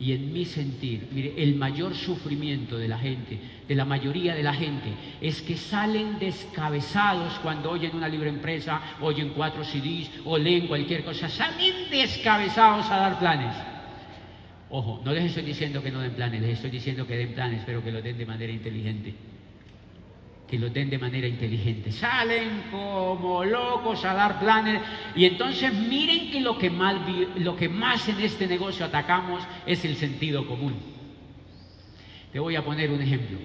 y 0.00 0.12
en 0.12 0.32
mi 0.32 0.44
sentir, 0.44 1.08
mire, 1.10 1.34
el 1.36 1.56
mayor 1.56 1.94
sufrimiento 1.94 2.78
de 2.78 2.88
la 2.88 2.98
gente, 2.98 3.38
de 3.66 3.74
la 3.74 3.84
mayoría 3.84 4.34
de 4.34 4.42
la 4.42 4.54
gente, 4.54 4.92
es 5.20 5.42
que 5.42 5.56
salen 5.56 6.18
descabezados 6.18 7.38
cuando 7.40 7.70
oyen 7.70 7.96
una 7.96 8.08
libre 8.08 8.28
empresa, 8.28 8.80
oyen 9.00 9.30
cuatro 9.30 9.64
CDs 9.64 10.10
o 10.24 10.38
leen 10.38 10.66
cualquier 10.66 11.04
cosa, 11.04 11.28
salen 11.28 11.90
descabezados 11.90 12.88
a 12.90 12.96
dar 12.96 13.18
planes. 13.18 13.54
Ojo, 14.70 15.00
no 15.04 15.12
les 15.12 15.24
estoy 15.24 15.44
diciendo 15.44 15.82
que 15.82 15.90
no 15.90 16.00
den 16.00 16.12
planes, 16.12 16.42
les 16.42 16.52
estoy 16.52 16.70
diciendo 16.70 17.06
que 17.06 17.16
den 17.16 17.34
planes, 17.34 17.62
pero 17.64 17.82
que 17.82 17.90
lo 17.90 18.02
den 18.02 18.18
de 18.18 18.26
manera 18.26 18.52
inteligente 18.52 19.14
que 20.48 20.58
lo 20.58 20.70
den 20.70 20.88
de 20.88 20.98
manera 20.98 21.26
inteligente. 21.26 21.92
Salen 21.92 22.64
como 22.70 23.44
locos 23.44 24.04
a 24.04 24.14
dar 24.14 24.40
planes 24.40 24.80
y 25.14 25.26
entonces 25.26 25.72
miren 25.72 26.30
que 26.30 26.40
lo 26.40 26.58
que, 26.58 26.70
lo 27.36 27.54
que 27.54 27.68
más 27.68 28.08
en 28.08 28.20
este 28.20 28.46
negocio 28.46 28.86
atacamos 28.86 29.42
es 29.66 29.84
el 29.84 29.96
sentido 29.96 30.46
común. 30.46 30.74
Te 32.32 32.38
voy 32.38 32.56
a 32.56 32.64
poner 32.64 32.90
un 32.90 33.02
ejemplo. 33.02 33.38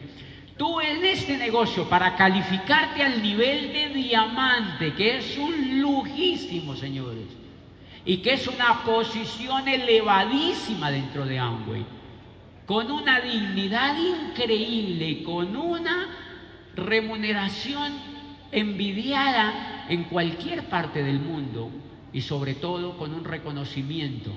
Tú 0.58 0.80
en 0.80 1.04
este 1.04 1.38
negocio, 1.38 1.90
para 1.90 2.16
calificarte 2.16 3.02
al 3.02 3.22
nivel 3.22 3.74
de 3.74 3.90
diamante, 3.90 4.94
que 4.94 5.18
es 5.18 5.38
un 5.38 5.82
lujísimo, 5.82 6.76
señores, 6.76 7.26
y 8.06 8.18
que 8.18 8.34
es 8.34 8.48
una 8.48 8.84
posición 8.84 9.68
elevadísima 9.68 10.92
dentro 10.92 11.26
de 11.26 11.40
Amway, 11.40 11.86
con 12.66 12.92
una 12.92 13.20
dignidad 13.20 13.96
increíble, 13.98 15.24
con 15.24 15.56
una 15.56 16.33
remuneración 16.76 17.94
envidiada 18.52 19.86
en 19.90 20.06
cualquier 20.06 20.70
parte 20.70 21.04
del 21.04 21.20
mundo 21.20 21.70
y 22.12 22.22
sobre 22.22 22.54
todo 22.54 22.98
con 22.98 23.14
un 23.14 23.24
reconocimiento 23.24 24.32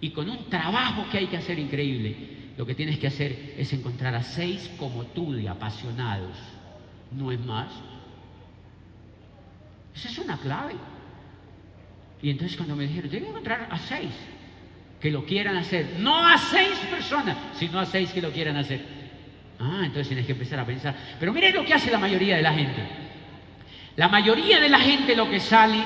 y 0.00 0.10
con 0.10 0.28
un 0.28 0.50
trabajo 0.50 1.06
que 1.10 1.18
hay 1.18 1.26
que 1.28 1.36
hacer 1.36 1.58
increíble. 1.58 2.34
Lo 2.56 2.66
que 2.66 2.74
tienes 2.74 2.98
que 2.98 3.06
hacer 3.06 3.54
es 3.56 3.72
encontrar 3.72 4.14
a 4.14 4.22
seis 4.22 4.70
como 4.76 5.04
tú 5.06 5.32
de 5.32 5.48
apasionados, 5.48 6.36
no 7.12 7.32
es 7.32 7.40
más. 7.40 7.68
Esa 9.94 10.08
es 10.08 10.18
una 10.18 10.36
clave. 10.38 10.74
Y 12.22 12.30
entonces 12.30 12.56
cuando 12.56 12.76
me 12.76 12.86
dijeron, 12.86 13.10
que 13.10 13.18
encontrar 13.18 13.68
a 13.70 13.78
seis 13.78 14.12
que 15.00 15.10
lo 15.10 15.24
quieran 15.26 15.56
hacer, 15.56 15.96
no 15.98 16.26
a 16.26 16.38
seis 16.38 16.78
personas, 16.90 17.36
sino 17.56 17.78
a 17.78 17.86
seis 17.86 18.10
que 18.12 18.22
lo 18.22 18.30
quieran 18.30 18.56
hacer. 18.56 18.93
Ah, 19.58 19.82
entonces 19.84 20.08
tienes 20.08 20.26
que 20.26 20.32
empezar 20.32 20.58
a 20.58 20.66
pensar. 20.66 20.94
Pero 21.18 21.32
miren 21.32 21.54
lo 21.54 21.64
que 21.64 21.74
hace 21.74 21.90
la 21.90 21.98
mayoría 21.98 22.36
de 22.36 22.42
la 22.42 22.52
gente. 22.52 22.82
La 23.96 24.08
mayoría 24.08 24.60
de 24.60 24.68
la 24.68 24.80
gente 24.80 25.14
lo 25.14 25.30
que 25.30 25.40
sale 25.40 25.78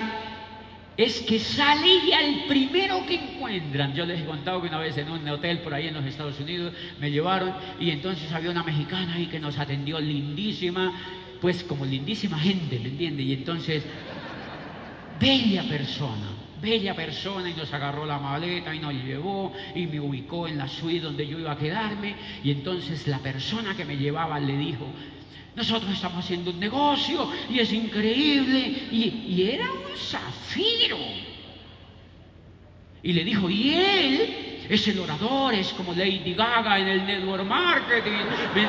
es 0.96 1.20
que 1.20 1.38
sale 1.38 1.86
y 2.06 2.12
al 2.12 2.44
primero 2.48 3.06
que 3.06 3.14
encuentran. 3.14 3.94
Yo 3.94 4.04
les 4.04 4.20
he 4.20 4.24
contado 4.24 4.60
que 4.60 4.68
una 4.68 4.78
vez 4.78 4.96
en 4.98 5.10
un 5.10 5.28
hotel 5.28 5.60
por 5.60 5.74
ahí 5.74 5.88
en 5.88 5.94
los 5.94 6.04
Estados 6.04 6.40
Unidos 6.40 6.72
me 6.98 7.10
llevaron 7.10 7.54
y 7.78 7.90
entonces 7.90 8.32
había 8.32 8.50
una 8.50 8.64
mexicana 8.64 9.14
ahí 9.14 9.26
que 9.26 9.38
nos 9.38 9.58
atendió 9.58 10.00
lindísima, 10.00 10.92
pues 11.40 11.62
como 11.62 11.84
lindísima 11.84 12.38
gente, 12.38 12.80
¿me 12.80 12.88
entiende? 12.88 13.22
Y 13.22 13.34
entonces, 13.34 13.84
bella 15.20 15.62
persona 15.64 16.37
bella 16.60 16.94
persona 16.94 17.48
y 17.48 17.54
nos 17.54 17.72
agarró 17.72 18.06
la 18.06 18.18
maleta 18.18 18.74
y 18.74 18.78
nos 18.78 18.94
llevó 18.94 19.52
y 19.74 19.86
me 19.86 20.00
ubicó 20.00 20.48
en 20.48 20.58
la 20.58 20.68
suite 20.68 21.00
donde 21.00 21.26
yo 21.26 21.38
iba 21.38 21.52
a 21.52 21.58
quedarme 21.58 22.14
y 22.42 22.50
entonces 22.50 23.06
la 23.06 23.18
persona 23.18 23.76
que 23.76 23.84
me 23.84 23.96
llevaba 23.96 24.38
le 24.40 24.56
dijo, 24.56 24.86
nosotros 25.56 25.92
estamos 25.92 26.24
haciendo 26.24 26.50
un 26.50 26.60
negocio 26.60 27.28
y 27.50 27.58
es 27.58 27.72
increíble 27.72 28.58
y, 28.90 29.24
y 29.28 29.50
era 29.50 29.70
un 29.70 29.96
zafiro. 29.96 31.27
Y 33.02 33.12
le 33.12 33.24
dijo, 33.24 33.48
¿y 33.48 33.74
él? 33.74 34.48
es 34.68 34.86
el 34.88 34.98
orador, 34.98 35.54
es 35.54 35.72
como 35.72 35.94
Lady 35.94 36.34
Gaga 36.34 36.78
en 36.78 36.88
el 36.88 37.06
network 37.06 37.44
marketing, 37.44 38.24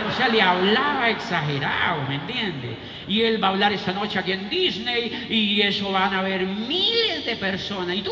o 0.07 0.11
sea, 0.11 0.29
le 0.29 0.41
hablaba 0.41 1.09
exagerado, 1.09 2.07
¿me 2.07 2.15
entiende? 2.15 2.77
Y 3.07 3.21
él 3.21 3.43
va 3.43 3.49
a 3.49 3.51
hablar 3.51 3.73
esta 3.73 3.91
noche 3.91 4.17
aquí 4.17 4.31
en 4.31 4.49
Disney 4.49 5.27
y 5.29 5.61
eso 5.61 5.91
van 5.91 6.13
a 6.13 6.21
ver 6.21 6.45
miles 6.45 7.25
de 7.25 7.35
personas. 7.35 7.97
Y 7.97 8.01
tú 8.01 8.11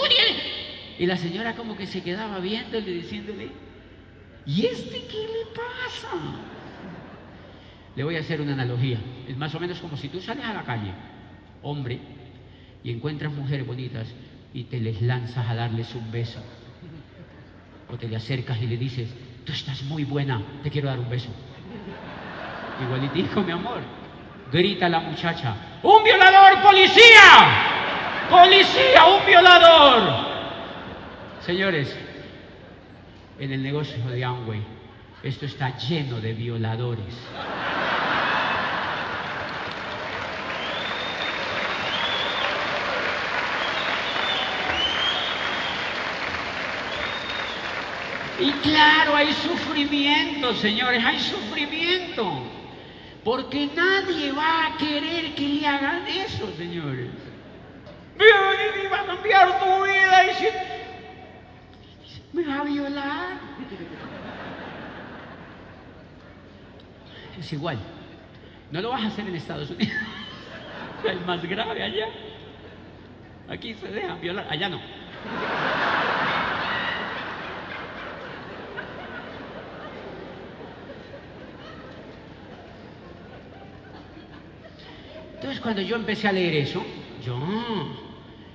Y 1.00 1.06
la 1.06 1.16
señora 1.16 1.56
como 1.56 1.78
que 1.78 1.88
se 1.88 2.04
quedaba 2.04 2.40
viéndole, 2.40 2.92
diciéndole, 2.92 3.50
¿y 4.46 4.66
este 4.66 5.06
qué 5.06 5.18
le 5.18 5.46
pasa? 5.56 6.10
Le 7.96 8.04
voy 8.04 8.18
a 8.18 8.20
hacer 8.20 8.42
una 8.42 8.54
analogía. 8.54 9.00
Es 9.28 9.38
más 9.38 9.56
o 9.56 9.60
menos 9.60 9.80
como 9.80 9.96
si 9.96 10.10
tú 10.10 10.20
sales 10.20 10.46
a 10.46 10.54
la 10.54 10.64
calle, 10.64 10.92
hombre, 11.62 12.00
y 12.84 12.92
encuentras 12.92 13.32
mujeres 13.32 13.66
bonitas 13.66 14.08
y 14.54 14.66
te 14.66 14.80
les 14.80 15.02
lanzas 15.02 15.48
a 15.50 15.56
darles 15.56 15.94
un 15.96 16.12
beso 16.12 16.42
o 17.90 17.98
te 17.98 18.08
le 18.08 18.16
acercas 18.16 18.62
y 18.62 18.68
le 18.68 18.78
dices, 18.78 19.10
tú 19.46 19.54
estás 19.54 19.84
muy 19.84 20.04
buena, 20.04 20.42
te 20.64 20.70
quiero 20.70 20.90
dar 20.90 21.00
un 21.00 21.10
beso. 21.10 21.30
Igualitico, 22.84 23.42
mi 23.42 23.52
amor. 23.52 23.82
Grita 24.52 24.88
la 24.90 25.00
muchacha. 25.00 25.56
¡Un 25.84 26.04
violador, 26.04 26.62
policía! 26.62 28.28
¡Policía, 28.30 29.06
un 29.06 29.26
violador! 29.26 30.28
Señores, 31.42 31.98
en 33.40 33.52
el 33.52 33.64
negocio 33.64 34.06
de 34.06 34.24
Amway, 34.24 34.62
esto 35.24 35.46
está 35.46 35.78
lleno 35.78 36.20
de 36.20 36.34
violadores. 36.34 37.16
Y 48.40 48.52
claro, 48.52 49.16
hay 49.16 49.34
sufrimiento, 49.34 50.54
señores, 50.56 51.04
hay 51.04 51.20
sufrimiento. 51.20 52.44
Porque 53.24 53.68
nadie 53.76 54.32
va 54.32 54.68
a 54.68 54.78
querer 54.78 55.34
que 55.34 55.48
le 55.50 55.68
hagan 55.68 56.08
eso, 56.08 56.48
señores. 56.56 57.10
Me 58.18 58.26
va 58.90 59.02
a 59.02 59.06
cambiar 59.06 59.60
tu 59.60 59.84
vida 59.84 60.24
y 62.34 62.38
me 62.38 62.46
va 62.46 62.60
a 62.60 62.64
violar. 62.64 63.38
Es 67.40 67.54
igual. 67.54 67.78
No 68.72 68.82
lo 68.82 68.90
vas 68.90 69.04
a 69.04 69.08
hacer 69.08 69.28
en 69.28 69.36
Estados 69.36 69.70
Unidos. 69.70 69.94
Es 71.04 71.26
más 71.28 71.44
grave 71.44 71.84
allá. 71.84 72.08
Aquí 73.50 73.74
se 73.76 73.88
dejan 73.88 74.20
violar, 74.20 74.48
allá 74.50 74.68
no. 74.68 74.80
Entonces 85.58 85.74
cuando 85.74 85.90
yo 85.90 85.96
empecé 85.96 86.28
a 86.28 86.32
leer 86.32 86.54
eso, 86.54 86.86
yo 87.26 87.36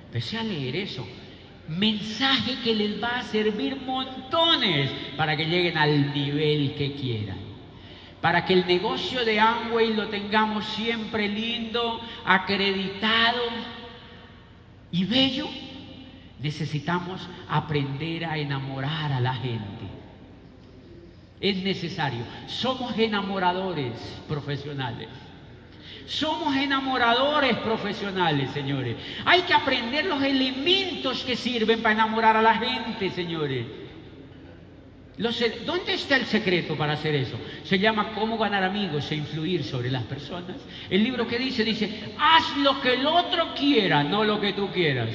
empecé 0.05 0.37
a 0.37 0.43
leer 0.43 0.77
eso. 0.77 1.05
Mensaje 1.67 2.55
que 2.63 2.73
les 2.73 3.03
va 3.03 3.17
a 3.17 3.23
servir 3.23 3.75
montones 3.75 4.89
para 5.17 5.35
que 5.35 5.43
lleguen 5.43 5.77
al 5.77 6.13
nivel 6.13 6.75
que 6.75 6.93
quieran. 6.93 7.39
Para 8.21 8.45
que 8.45 8.53
el 8.53 8.65
negocio 8.65 9.25
de 9.25 9.37
Amway 9.37 9.93
lo 9.93 10.07
tengamos 10.07 10.63
siempre 10.63 11.27
lindo, 11.27 11.99
acreditado 12.23 13.41
y 14.89 15.03
bello, 15.03 15.49
necesitamos 16.39 17.27
aprender 17.49 18.23
a 18.23 18.37
enamorar 18.37 19.11
a 19.11 19.19
la 19.19 19.33
gente. 19.35 19.87
Es 21.41 21.57
necesario. 21.57 22.23
Somos 22.47 22.97
enamoradores 22.97 23.91
profesionales. 24.29 25.09
Somos 26.05 26.55
enamoradores 26.55 27.57
profesionales, 27.57 28.51
señores. 28.51 28.97
Hay 29.25 29.41
que 29.41 29.53
aprender 29.53 30.05
los 30.05 30.21
elementos 30.21 31.23
que 31.23 31.35
sirven 31.35 31.81
para 31.81 31.93
enamorar 31.93 32.37
a 32.37 32.41
la 32.41 32.55
gente, 32.55 33.09
señores. 33.11 33.65
¿Dónde 35.65 35.93
está 35.93 36.15
el 36.15 36.25
secreto 36.25 36.75
para 36.75 36.93
hacer 36.93 37.13
eso? 37.13 37.37
Se 37.63 37.77
llama 37.77 38.13
Cómo 38.13 38.37
ganar 38.37 38.63
amigos 38.63 39.11
e 39.11 39.15
influir 39.15 39.63
sobre 39.63 39.91
las 39.91 40.03
personas. 40.03 40.57
El 40.89 41.03
libro 41.03 41.27
que 41.27 41.37
dice, 41.37 41.63
dice, 41.63 42.15
haz 42.17 42.57
lo 42.57 42.81
que 42.81 42.95
el 42.95 43.05
otro 43.05 43.53
quiera, 43.53 44.03
no 44.03 44.23
lo 44.23 44.41
que 44.41 44.53
tú 44.53 44.69
quieras. 44.71 45.09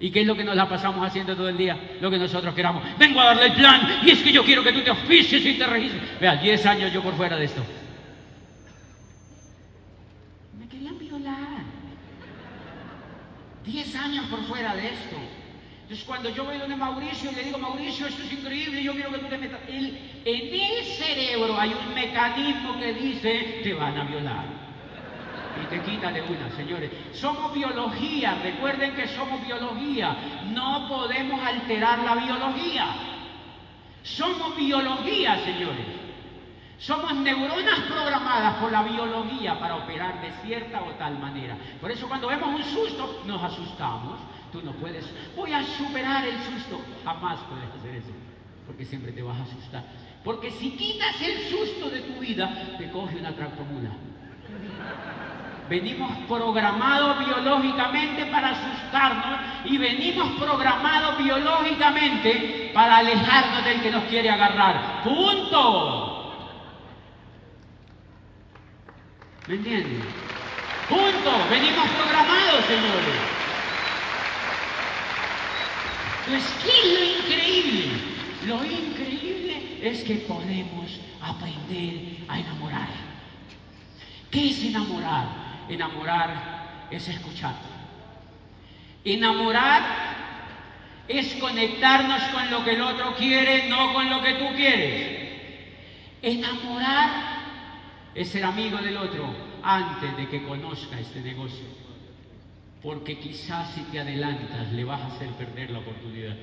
¿Y 0.00 0.10
qué 0.10 0.20
es 0.20 0.26
lo 0.26 0.36
que 0.36 0.44
nos 0.44 0.56
la 0.56 0.68
pasamos 0.68 1.04
haciendo 1.06 1.34
todo 1.34 1.48
el 1.48 1.56
día? 1.56 1.76
Lo 2.00 2.10
que 2.10 2.18
nosotros 2.18 2.54
queramos. 2.54 2.82
Vengo 2.98 3.20
a 3.20 3.26
darle 3.26 3.46
el 3.46 3.52
plan 3.52 4.00
y 4.04 4.10
es 4.10 4.22
que 4.22 4.32
yo 4.32 4.44
quiero 4.44 4.62
que 4.62 4.72
tú 4.72 4.80
te 4.80 4.90
oficies 4.90 5.44
y 5.44 5.54
te 5.54 5.66
registres. 5.66 6.02
Vea, 6.20 6.36
10 6.36 6.66
años 6.66 6.92
yo 6.92 7.02
por 7.02 7.14
fuera 7.14 7.36
de 7.36 7.44
esto. 7.46 7.62
Diez 13.68 13.94
años 13.96 14.24
por 14.30 14.42
fuera 14.44 14.74
de 14.74 14.86
esto. 14.86 15.16
Entonces 15.82 16.06
cuando 16.06 16.30
yo 16.30 16.44
voy 16.44 16.56
donde 16.56 16.74
Mauricio 16.74 17.30
y 17.30 17.34
le 17.34 17.44
digo, 17.44 17.58
Mauricio, 17.58 18.06
esto 18.06 18.22
es 18.22 18.32
increíble, 18.32 18.82
yo 18.82 18.94
quiero 18.94 19.10
que 19.10 19.18
tú 19.18 19.26
te 19.26 19.36
metas. 19.36 19.60
en 19.68 19.94
el 20.24 20.84
cerebro 20.84 21.58
hay 21.60 21.74
un 21.74 21.94
mecanismo 21.94 22.78
que 22.78 22.94
dice, 22.94 23.60
te 23.62 23.74
van 23.74 23.98
a 23.98 24.04
violar. 24.04 24.44
Y 25.62 25.66
te 25.66 25.82
quita 25.82 26.10
de 26.12 26.22
una, 26.22 26.50
señores. 26.56 26.90
Somos 27.12 27.52
biología, 27.52 28.38
recuerden 28.42 28.94
que 28.94 29.06
somos 29.08 29.44
biología. 29.44 30.16
No 30.54 30.88
podemos 30.88 31.38
alterar 31.42 31.98
la 31.98 32.14
biología. 32.14 32.86
Somos 34.02 34.56
biología, 34.56 35.44
señores. 35.44 36.07
Somos 36.78 37.12
neuronas 37.12 37.80
programadas 37.80 38.54
por 38.56 38.70
la 38.70 38.84
biología 38.84 39.58
para 39.58 39.76
operar 39.76 40.20
de 40.20 40.30
cierta 40.46 40.80
o 40.82 40.92
tal 40.92 41.18
manera. 41.18 41.56
Por 41.80 41.90
eso 41.90 42.06
cuando 42.06 42.28
vemos 42.28 42.48
un 42.54 42.62
susto, 42.62 43.22
nos 43.26 43.42
asustamos. 43.42 44.18
Tú 44.52 44.62
no 44.62 44.72
puedes, 44.72 45.04
voy 45.36 45.52
a 45.52 45.62
superar 45.64 46.24
el 46.24 46.38
susto. 46.38 46.80
Jamás 47.04 47.40
puedes 47.48 47.68
hacer 47.74 47.96
eso, 47.96 48.12
porque 48.66 48.84
siempre 48.84 49.10
te 49.12 49.22
vas 49.22 49.38
a 49.38 49.42
asustar. 49.42 49.82
Porque 50.22 50.52
si 50.52 50.70
quitas 50.70 51.20
el 51.20 51.48
susto 51.48 51.90
de 51.90 52.00
tu 52.00 52.20
vida, 52.20 52.48
te 52.78 52.90
coge 52.90 53.16
una 53.16 53.34
tractomula. 53.34 53.90
Venimos 55.68 56.10
programados 56.28 57.18
biológicamente 57.18 58.24
para 58.26 58.50
asustarnos 58.50 59.40
y 59.66 59.76
venimos 59.76 60.30
programados 60.40 61.18
biológicamente 61.18 62.70
para 62.72 62.98
alejarnos 62.98 63.64
del 63.64 63.82
que 63.82 63.90
nos 63.90 64.04
quiere 64.04 64.30
agarrar. 64.30 65.02
Punto. 65.02 66.17
¿Me 69.48 69.54
entienden? 69.54 70.02
Punto. 70.90 71.48
Venimos 71.48 71.88
programados, 71.88 72.64
señores. 72.66 73.18
Entonces, 76.26 76.54
¿qué 76.62 76.68
es 76.68 76.98
lo 76.98 77.04
increíble? 77.18 77.84
Lo 78.46 78.62
increíble 78.62 79.78
es 79.80 80.04
que 80.04 80.16
podemos 80.16 81.00
aprender 81.22 82.18
a 82.28 82.40
enamorar. 82.40 82.88
¿Qué 84.30 84.50
es 84.50 84.64
enamorar? 84.64 85.28
Enamorar 85.70 86.88
es 86.90 87.08
escuchar. 87.08 87.54
Enamorar 89.02 89.82
es 91.08 91.34
conectarnos 91.36 92.22
con 92.24 92.50
lo 92.50 92.62
que 92.64 92.72
el 92.72 92.82
otro 92.82 93.14
quiere, 93.16 93.66
no 93.70 93.94
con 93.94 94.10
lo 94.10 94.20
que 94.20 94.34
tú 94.34 94.54
quieres. 94.54 95.30
Enamorar 96.20 97.37
es 98.18 98.30
ser 98.30 98.44
amigo 98.44 98.78
del 98.78 98.96
otro 98.96 99.32
antes 99.62 100.16
de 100.16 100.28
que 100.28 100.42
conozca 100.42 100.98
este 100.98 101.20
negocio. 101.20 101.64
Porque 102.82 103.16
quizás 103.18 103.72
si 103.74 103.82
te 103.82 104.00
adelantas 104.00 104.72
le 104.72 104.82
vas 104.82 105.00
a 105.00 105.06
hacer 105.06 105.28
perder 105.30 105.70
la 105.70 105.78
oportunidad. 105.78 106.34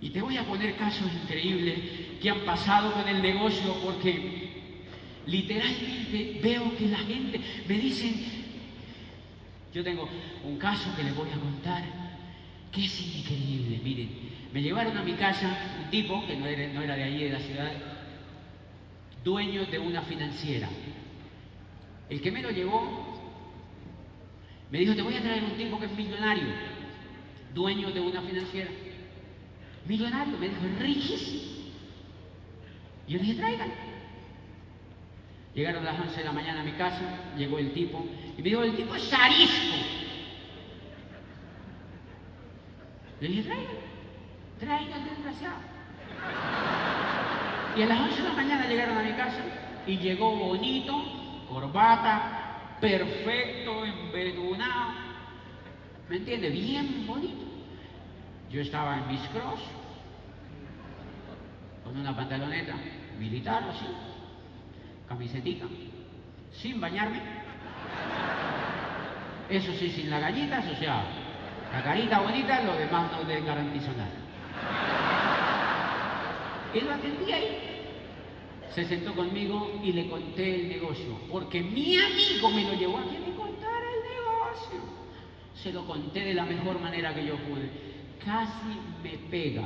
Y 0.00 0.10
te 0.10 0.22
voy 0.22 0.36
a 0.36 0.44
poner 0.44 0.76
casos 0.76 1.08
increíbles 1.12 1.80
que 2.22 2.30
han 2.30 2.40
pasado 2.40 2.92
con 2.92 3.08
el 3.08 3.20
negocio 3.20 3.74
porque 3.82 4.50
literalmente 5.26 6.38
veo 6.40 6.76
que 6.76 6.86
la 6.86 6.98
gente 6.98 7.40
me 7.66 7.74
dicen, 7.76 8.14
yo 9.74 9.82
tengo 9.82 10.08
un 10.44 10.58
caso 10.58 10.94
que 10.94 11.02
les 11.02 11.16
voy 11.16 11.28
a 11.30 11.40
contar 11.40 11.82
que 12.70 12.84
es 12.84 13.16
increíble. 13.16 13.80
Miren, 13.82 14.10
me 14.52 14.62
llevaron 14.62 14.96
a 14.96 15.02
mi 15.02 15.14
casa 15.14 15.58
un 15.82 15.90
tipo 15.90 16.24
que 16.24 16.36
no 16.36 16.46
era, 16.46 16.72
no 16.72 16.82
era 16.82 16.94
de 16.94 17.02
allí 17.02 17.24
de 17.24 17.30
la 17.30 17.40
ciudad, 17.40 17.72
dueño 19.24 19.64
de 19.66 19.78
una 19.78 20.02
financiera. 20.02 20.68
El 22.08 22.20
que 22.20 22.30
me 22.30 22.42
lo 22.42 22.50
llevó 22.50 23.14
me 24.70 24.78
dijo, 24.78 24.94
te 24.94 25.02
voy 25.02 25.16
a 25.16 25.22
traer 25.22 25.44
un 25.44 25.56
tipo 25.56 25.78
que 25.78 25.86
es 25.86 25.92
millonario, 25.92 26.44
dueño 27.54 27.90
de 27.90 28.00
una 28.00 28.22
financiera. 28.22 28.70
Millonario, 29.86 30.38
me 30.38 30.48
dijo, 30.48 30.60
riquísimo. 30.78 31.42
Y 33.06 33.12
yo 33.12 33.18
dije, 33.18 33.34
traigan. 33.34 33.70
Llegaron 35.54 35.84
las 35.84 36.00
11 36.00 36.16
de 36.16 36.24
la 36.24 36.32
mañana 36.32 36.62
a 36.62 36.64
mi 36.64 36.72
casa, 36.72 37.00
llegó 37.36 37.58
el 37.58 37.72
tipo 37.72 38.04
y 38.36 38.42
me 38.42 38.48
dijo, 38.48 38.62
el 38.62 38.74
tipo 38.74 38.94
es 38.94 39.12
arisco. 39.12 39.76
Le 43.20 43.28
dije, 43.28 43.42
traigan, 43.44 43.76
traigan, 44.58 45.04
desgraciado. 45.04 47.13
Y 47.76 47.82
a 47.82 47.86
las 47.86 48.00
11 48.00 48.22
de 48.22 48.28
la 48.28 48.34
mañana 48.34 48.66
llegaron 48.66 48.96
a 48.98 49.02
mi 49.02 49.12
casa 49.12 49.40
y 49.86 49.98
llegó 49.98 50.36
bonito, 50.36 50.94
corbata, 51.48 52.76
perfecto, 52.80 53.84
envenenado. 53.84 54.92
¿Me 56.08 56.16
entiende? 56.16 56.50
Bien 56.50 57.04
bonito. 57.06 57.44
Yo 58.50 58.60
estaba 58.60 58.98
en 58.98 59.08
mis 59.08 59.20
cross, 59.28 59.60
con 61.82 61.96
una 61.96 62.14
pantaloneta 62.14 62.74
militar 63.18 63.64
así, 63.68 63.86
camisetita, 65.08 65.66
sin 66.52 66.80
bañarme. 66.80 67.20
Eso 69.48 69.72
sí, 69.72 69.90
sin 69.90 70.10
las 70.10 70.20
gallitas, 70.20 70.64
o 70.68 70.76
sea, 70.76 71.02
la 71.72 71.82
carita 71.82 72.20
bonita, 72.20 72.62
lo 72.62 72.74
demás 72.76 73.10
no 73.10 73.24
le 73.24 73.40
garantizo 73.40 73.90
nada. 73.92 75.13
Y 76.74 76.80
lo 76.80 76.92
atendí 76.92 77.32
ahí. 77.32 77.58
se 78.74 78.84
sentó 78.84 79.14
conmigo 79.14 79.80
y 79.84 79.92
le 79.92 80.08
conté 80.08 80.56
el 80.56 80.68
negocio, 80.68 81.16
porque 81.30 81.62
mi 81.62 81.96
amigo 81.96 82.50
me 82.50 82.64
lo 82.64 82.74
llevó 82.74 82.98
a 82.98 83.04
que 83.04 83.20
me 83.20 83.32
contara 83.36 83.86
el 83.94 84.02
negocio. 84.02 84.80
Se 85.54 85.72
lo 85.72 85.86
conté 85.86 86.20
de 86.20 86.34
la 86.34 86.44
mejor 86.44 86.80
manera 86.80 87.14
que 87.14 87.24
yo 87.24 87.36
pude. 87.36 87.70
Casi 88.24 88.80
me 89.02 89.16
pega. 89.30 89.62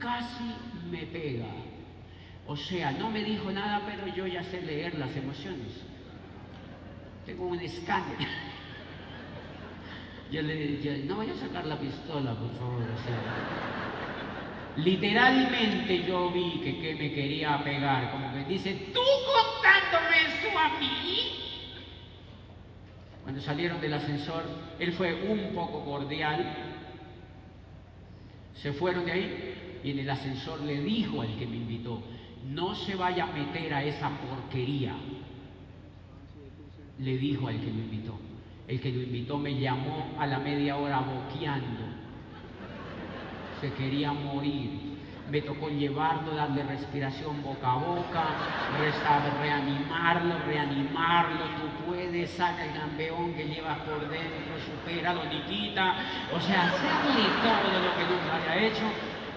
Casi 0.00 0.54
me 0.90 1.06
pega. 1.06 1.46
O 2.48 2.56
sea, 2.56 2.90
no 2.92 3.10
me 3.10 3.22
dijo 3.22 3.52
nada, 3.52 3.82
pero 3.86 4.12
yo 4.16 4.26
ya 4.26 4.42
sé 4.42 4.60
leer 4.62 4.98
las 4.98 5.14
emociones. 5.14 5.84
Tengo 7.24 7.46
un 7.46 7.60
escáner. 7.60 8.16
Yo 10.30 10.42
le 10.42 10.54
dije, 10.54 11.04
no 11.06 11.16
voy 11.16 11.30
a 11.30 11.34
sacar 11.36 11.64
la 11.66 11.78
pistola, 11.78 12.34
por 12.34 12.52
favor. 12.58 12.82
Literalmente 14.76 16.04
yo 16.04 16.30
vi 16.30 16.60
que, 16.60 16.94
me 16.94 17.12
quería 17.12 17.62
pegar, 17.64 18.10
como 18.12 18.32
que 18.32 18.44
dice, 18.44 18.90
tú 18.92 19.00
contándome 19.26 20.16
eso 20.26 20.58
a 20.58 20.78
mí. 20.78 20.88
Cuando 23.22 23.42
salieron 23.42 23.80
del 23.80 23.94
ascensor, 23.94 24.44
él 24.78 24.92
fue 24.92 25.14
un 25.28 25.54
poco 25.54 25.84
cordial. 25.84 26.54
Se 28.54 28.72
fueron 28.72 29.04
de 29.04 29.12
ahí 29.12 29.80
y 29.84 29.90
en 29.90 29.98
el 30.00 30.10
ascensor 30.10 30.60
le 30.62 30.80
dijo 30.80 31.20
al 31.20 31.36
que 31.38 31.46
me 31.46 31.56
invitó, 31.56 32.02
no 32.46 32.74
se 32.74 32.94
vaya 32.94 33.24
a 33.24 33.32
meter 33.32 33.74
a 33.74 33.84
esa 33.84 34.10
porquería. 34.10 34.94
Le 36.98 37.18
dijo 37.18 37.48
al 37.48 37.60
que 37.60 37.66
lo 37.66 37.78
invitó. 37.78 38.18
El 38.66 38.80
que 38.80 38.92
lo 38.92 39.02
invitó 39.02 39.38
me 39.38 39.58
llamó 39.58 40.14
a 40.18 40.26
la 40.26 40.38
media 40.38 40.76
hora 40.76 41.00
boqueando. 41.00 41.87
Se 43.60 43.72
quería 43.72 44.12
morir. 44.12 44.98
Me 45.30 45.42
tocó 45.42 45.68
llevarlo, 45.68 46.34
darle 46.34 46.62
respiración 46.62 47.42
boca 47.42 47.72
a 47.72 47.76
boca, 47.76 48.24
reanimarlo, 49.42 50.38
reanimarlo. 50.46 51.44
Tú 51.44 51.86
puedes, 51.86 52.30
saca 52.30 52.64
el 52.64 52.72
campeón 52.72 53.34
que 53.34 53.44
llevas 53.44 53.78
por 53.80 54.08
dentro, 54.08 54.54
supera, 54.64 55.12
Nikita. 55.12 55.96
O 56.34 56.40
sea, 56.40 56.68
hacerle 56.68 57.28
todo 57.42 57.78
lo 57.78 57.94
que 57.94 58.04
nunca 58.04 58.36
haya 58.36 58.66
hecho 58.66 58.84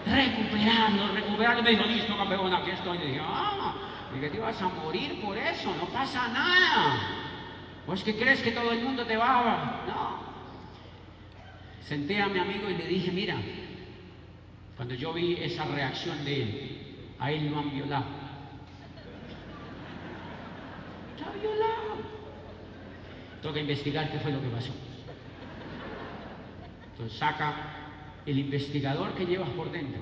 recuperarlo, 0.06 1.14
recuperarlo. 1.14 1.64
Me 1.64 1.72
dijo, 1.72 1.84
listo, 1.84 2.18
campeón, 2.18 2.54
aquí 2.54 2.72
estoy. 2.72 2.98
Le 2.98 3.06
dije, 3.08 3.22
ah, 3.22 3.74
que 4.20 4.30
te 4.30 4.40
vas 4.40 4.62
a 4.62 4.68
morir 4.68 5.22
por 5.22 5.38
eso, 5.38 5.74
no 5.76 5.86
pasa 5.88 6.28
nada. 6.28 7.00
Pues 7.86 8.04
que 8.04 8.16
crees 8.16 8.42
que 8.42 8.52
todo 8.52 8.72
el 8.72 8.84
mundo 8.84 9.06
te 9.06 9.18
va 9.18 9.40
a... 9.40 9.86
No. 9.88 10.32
Senté 11.82 12.22
a 12.22 12.28
mi 12.28 12.40
amigo 12.40 12.70
y 12.70 12.76
le 12.76 12.88
dije, 12.88 13.12
mira, 13.12 13.36
cuando 14.82 14.96
yo 14.96 15.14
vi 15.14 15.36
esa 15.36 15.64
reacción 15.66 16.26
de 16.26 16.42
él, 16.42 16.78
a 17.20 17.32
él 17.32 17.52
lo 17.52 17.60
han 17.60 17.70
violado. 17.70 18.06
Está 21.16 21.32
violado. 21.40 22.02
Tengo 23.44 23.54
que 23.54 23.62
investigar 23.62 24.12
qué 24.12 24.18
fue 24.18 24.32
lo 24.32 24.42
que 24.42 24.48
pasó. 24.48 24.74
Entonces 26.94 27.16
saca 27.16 27.54
el 28.26 28.40
investigador 28.40 29.14
que 29.14 29.28
llevas 29.28 29.50
por 29.50 29.72
dentro 29.72 30.02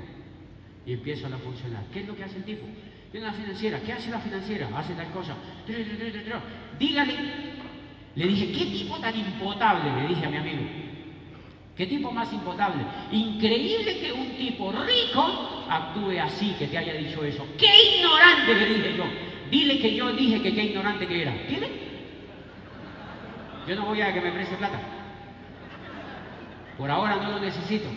y 0.86 0.94
empieza 0.94 1.28
a 1.28 1.38
funcionar. 1.40 1.84
¿Qué 1.92 2.00
es 2.00 2.08
lo 2.08 2.16
que 2.16 2.24
hace 2.24 2.38
el 2.38 2.46
tipo? 2.46 2.66
Tiene 3.12 3.28
una 3.28 3.36
financiera. 3.36 3.82
¿Qué 3.82 3.92
hace 3.92 4.10
la 4.10 4.20
financiera? 4.22 4.70
Hace 4.74 4.94
tal 4.94 5.12
cosa. 5.12 5.36
Dígale. 6.80 7.16
Le 8.16 8.28
dije, 8.28 8.54
¿qué 8.54 8.66
tipo 8.68 8.98
tan 9.00 9.14
impotable? 9.14 10.04
Le 10.04 10.08
dije 10.08 10.26
a 10.26 10.30
mi 10.30 10.38
amigo. 10.38 10.89
¿Qué 11.80 11.88
tipo 11.88 12.12
más 12.12 12.34
impotable? 12.34 12.84
Increíble 13.10 14.02
que 14.02 14.12
un 14.12 14.32
tipo 14.32 14.70
rico 14.70 15.64
actúe 15.70 16.20
así, 16.22 16.54
que 16.60 16.68
te 16.68 16.78
haya 16.78 16.92
dicho 16.92 17.24
eso. 17.24 17.48
¡Qué 17.58 17.70
ignorante! 17.96 18.54
Le 18.54 18.66
dije 18.66 18.98
yo. 18.98 19.06
Dile 19.50 19.80
que 19.80 19.96
yo 19.96 20.12
dije 20.12 20.42
que 20.42 20.54
qué 20.54 20.64
ignorante 20.66 21.08
que 21.08 21.22
era. 21.22 21.32
Dile. 21.48 21.70
Yo 23.66 23.76
no 23.78 23.86
voy 23.86 24.02
a 24.02 24.14
que 24.14 24.20
me 24.20 24.34
preste 24.34 24.58
plata. 24.58 24.78
Por 26.78 26.92
ahora 26.92 27.16
no 27.16 27.32
lo 27.32 27.40
necesito. 27.40 27.88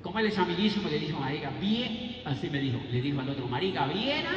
Como 0.00 0.18
él 0.18 0.24
es 0.24 0.38
amiguísimo, 0.38 0.88
le 0.88 1.00
dijo, 1.00 1.20
marica, 1.20 1.50
bien, 1.60 2.22
así 2.24 2.48
me 2.48 2.60
dijo, 2.60 2.80
le 2.90 3.02
dijo 3.02 3.20
al 3.20 3.28
otro, 3.28 3.46
marica, 3.46 3.84
viera 3.88 4.30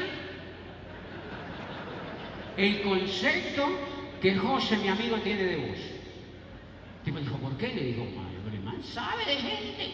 el 2.57 2.81
concepto 2.81 3.69
que 4.21 4.35
José, 4.35 4.75
mi 4.79 4.89
amigo, 4.89 5.15
tiene 5.19 5.43
de 5.43 5.55
vos. 5.55 5.94
Y 7.05 7.11
me 7.11 7.21
dijo, 7.21 7.37
¿por 7.37 7.57
qué? 7.57 7.73
Le 7.73 7.83
dijo, 7.83 8.07
el 8.51 8.59
man 8.61 8.81
sabe 8.83 9.25
de 9.25 9.35
gente. 9.35 9.93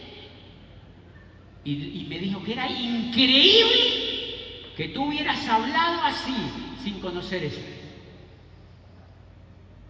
Y, 1.63 2.01
y 2.01 2.07
me 2.09 2.19
dijo 2.19 2.43
que 2.43 2.53
era 2.53 2.69
increíble 2.69 4.71
que 4.75 4.89
tú 4.89 5.05
hubieras 5.05 5.47
hablado 5.47 6.03
así, 6.03 6.35
sin 6.83 6.99
conocer 6.99 7.43
eso. 7.43 7.61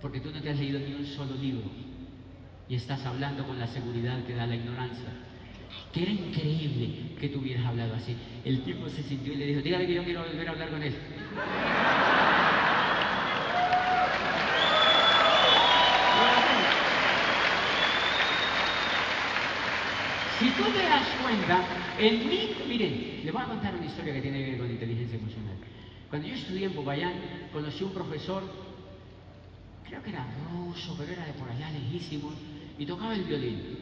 Porque 0.01 0.19
tú 0.19 0.31
no 0.31 0.41
te 0.41 0.49
has 0.49 0.57
leído 0.57 0.79
ni 0.79 0.93
un 0.93 1.05
solo 1.05 1.35
libro 1.35 1.69
y 2.67 2.75
estás 2.75 3.05
hablando 3.05 3.45
con 3.45 3.59
la 3.59 3.67
seguridad 3.67 4.23
que 4.25 4.33
da 4.33 4.47
la 4.47 4.55
ignorancia 4.55 5.09
que 5.93 6.03
era 6.03 6.11
increíble 6.11 7.15
que 7.19 7.29
tú 7.29 7.39
hubieras 7.39 7.65
hablado 7.65 7.95
así. 7.95 8.15
El 8.45 8.63
tipo 8.63 8.87
se 8.89 9.03
sintió 9.03 9.33
y 9.33 9.37
le 9.37 9.45
dijo, 9.47 9.61
dígale 9.61 9.87
que 9.87 9.93
yo 9.93 10.03
quiero 10.03 10.23
volver 10.23 10.47
a 10.47 10.51
hablar 10.51 10.69
con 10.69 10.83
él. 10.83 10.95
Si 20.39 20.49
tú 20.49 20.63
te 20.63 20.83
das 20.83 21.07
cuenta, 21.31 21.65
en 21.97 22.27
mí, 22.27 22.49
miren, 22.67 23.21
le 23.23 23.31
voy 23.31 23.41
a 23.41 23.45
contar 23.45 23.75
una 23.75 23.85
historia 23.85 24.13
que 24.13 24.21
tiene 24.21 24.43
que 24.43 24.51
ver 24.51 24.59
con 24.59 24.71
inteligencia 24.71 25.17
emocional. 25.17 25.55
Cuando 26.09 26.27
yo 26.27 26.35
estudié 26.35 26.65
en 26.65 26.73
Popayán, 26.73 27.13
conocí 27.53 27.83
a 27.83 27.87
un 27.87 27.93
profesor, 27.93 28.43
creo 29.87 30.03
que 30.03 30.09
era 30.09 30.27
ruso, 30.51 30.95
pero 30.97 31.13
era 31.13 31.25
de 31.25 31.33
por 31.33 31.49
allá 31.49 31.71
lejísimo, 31.71 32.33
y 32.77 32.85
tocaba 32.85 33.15
el 33.15 33.23
violín. 33.23 33.77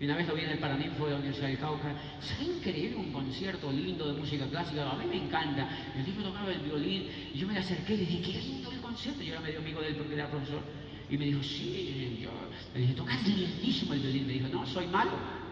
Y 0.00 0.06
una 0.06 0.16
vez 0.16 0.26
lo 0.26 0.34
vi 0.34 0.42
en 0.42 0.50
el 0.50 0.58
Paraninfo 0.58 1.04
de 1.04 1.10
la 1.12 1.16
Universidad 1.18 1.48
del 1.48 1.58
Cauca. 1.58 1.94
Es 2.20 2.46
increíble 2.46 2.96
un 2.96 3.12
concierto 3.12 3.70
lindo 3.70 4.12
de 4.12 4.20
música 4.20 4.46
clásica. 4.46 4.90
A 4.90 4.96
mí 4.96 5.06
me 5.06 5.24
encanta. 5.24 5.68
El 5.96 6.04
tipo 6.04 6.20
tocaba 6.20 6.50
el 6.50 6.60
violín 6.60 7.06
y 7.32 7.38
yo 7.38 7.46
me 7.46 7.54
le 7.54 7.60
acerqué 7.60 7.94
y 7.94 7.98
le 7.98 8.06
dije, 8.06 8.32
qué 8.32 8.38
lindo 8.38 8.72
el 8.72 8.80
concierto. 8.80 9.22
Yo 9.22 9.32
era 9.32 9.40
medio 9.40 9.60
amigo 9.60 9.80
de 9.80 9.88
él 9.88 9.96
porque 9.96 10.14
era 10.14 10.28
profesor. 10.28 10.62
Y 11.08 11.16
me 11.16 11.26
dijo, 11.26 11.42
sí, 11.44 12.18
yo. 12.20 12.30
Le 12.74 12.80
dije, 12.80 12.94
tocas 12.94 13.24
lindísimo 13.26 13.94
el 13.94 14.00
violín. 14.00 14.26
Me 14.26 14.32
dijo, 14.32 14.48
no, 14.48 14.66
soy 14.66 14.88
malo. 14.88 15.43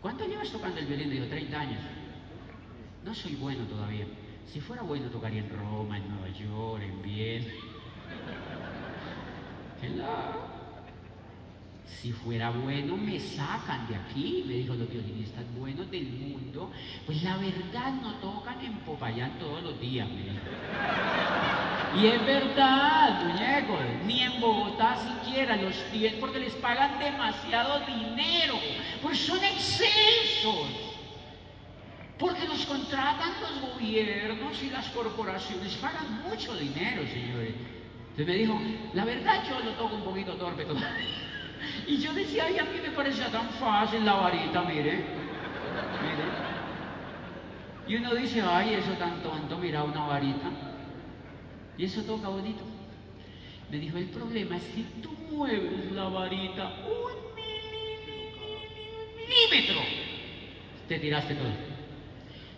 ¿Cuánto 0.00 0.26
llevas 0.26 0.50
tocando 0.50 0.78
el 0.78 0.86
violín? 0.86 1.08
Me 1.08 1.14
dijo, 1.16 1.26
30 1.26 1.60
años. 1.60 1.80
No 3.04 3.14
soy 3.14 3.34
bueno 3.36 3.64
todavía. 3.64 4.06
Si 4.46 4.60
fuera 4.60 4.82
bueno 4.82 5.08
tocaría 5.08 5.40
en 5.40 5.50
Roma, 5.50 5.98
en 5.98 6.08
Nueva 6.08 6.28
York, 6.28 6.82
en 6.82 7.02
Viena. 7.02 7.52
Hello. 9.82 10.58
Si 11.86 12.12
fuera 12.12 12.50
bueno, 12.50 12.96
me 12.96 13.18
sacan 13.18 13.88
de 13.88 13.96
aquí, 13.96 14.44
me 14.46 14.54
dijo 14.54 14.74
los 14.74 14.88
violinistas 14.88 15.44
buenos 15.58 15.90
del 15.90 16.06
mundo. 16.06 16.70
Pues 17.06 17.22
la 17.22 17.36
verdad 17.38 17.92
no 18.00 18.14
tocan 18.16 18.64
en 18.64 18.78
Popayán 18.80 19.38
todos 19.38 19.62
los 19.62 19.80
días, 19.80 20.08
me 20.08 20.22
dijo. 20.22 20.36
Y 21.94 22.06
es 22.06 22.26
verdad, 22.26 23.24
muñecos, 23.24 23.80
ni 24.04 24.22
en 24.22 24.40
Bogotá 24.40 24.96
siquiera 24.96 25.56
los 25.56 25.74
tienen 25.90 26.20
porque 26.20 26.38
les 26.38 26.54
pagan 26.54 26.98
demasiado 26.98 27.80
dinero, 27.80 28.54
pues 29.02 29.18
son 29.18 29.42
excesos. 29.42 30.68
Porque 32.18 32.46
los 32.46 32.66
contratan 32.66 33.32
los 33.40 33.72
gobiernos 33.72 34.62
y 34.62 34.70
las 34.70 34.88
corporaciones, 34.88 35.76
pagan 35.76 36.22
mucho 36.28 36.54
dinero, 36.56 37.02
señores. 37.06 37.54
Entonces 38.10 38.26
me 38.26 38.34
dijo, 38.34 38.60
la 38.92 39.04
verdad 39.04 39.44
yo 39.48 39.60
lo 39.60 39.70
toco 39.72 39.94
un 39.94 40.02
poquito 40.02 40.34
torpe 40.34 40.64
todavía. 40.64 40.88
Y 41.86 41.98
yo 41.98 42.12
decía, 42.12 42.44
ay, 42.46 42.58
a 42.58 42.64
mí 42.64 42.78
me 42.80 42.90
parecía 42.90 43.26
tan 43.32 43.48
fácil 43.50 44.04
la 44.04 44.14
varita, 44.14 44.62
mire. 44.62 44.92
Mire. 46.02 46.24
Y 47.88 47.96
uno 47.96 48.14
dice, 48.14 48.42
ay, 48.42 48.74
eso 48.74 48.92
tan 48.92 49.22
tonto, 49.22 49.58
mira 49.58 49.82
una 49.82 50.06
varita. 50.06 50.67
Y 51.78 51.84
eso 51.84 52.02
toca 52.02 52.28
bonito. 52.28 52.64
Me 53.70 53.78
dijo, 53.78 53.96
el 53.98 54.06
problema 54.06 54.56
es 54.56 54.62
si 54.74 54.82
tú 55.00 55.10
mueves 55.30 55.92
la 55.92 56.08
varita 56.08 56.72
un 56.84 57.38
milímetro, 59.28 59.80
te 60.88 60.98
tiraste 60.98 61.34
todo. 61.34 61.52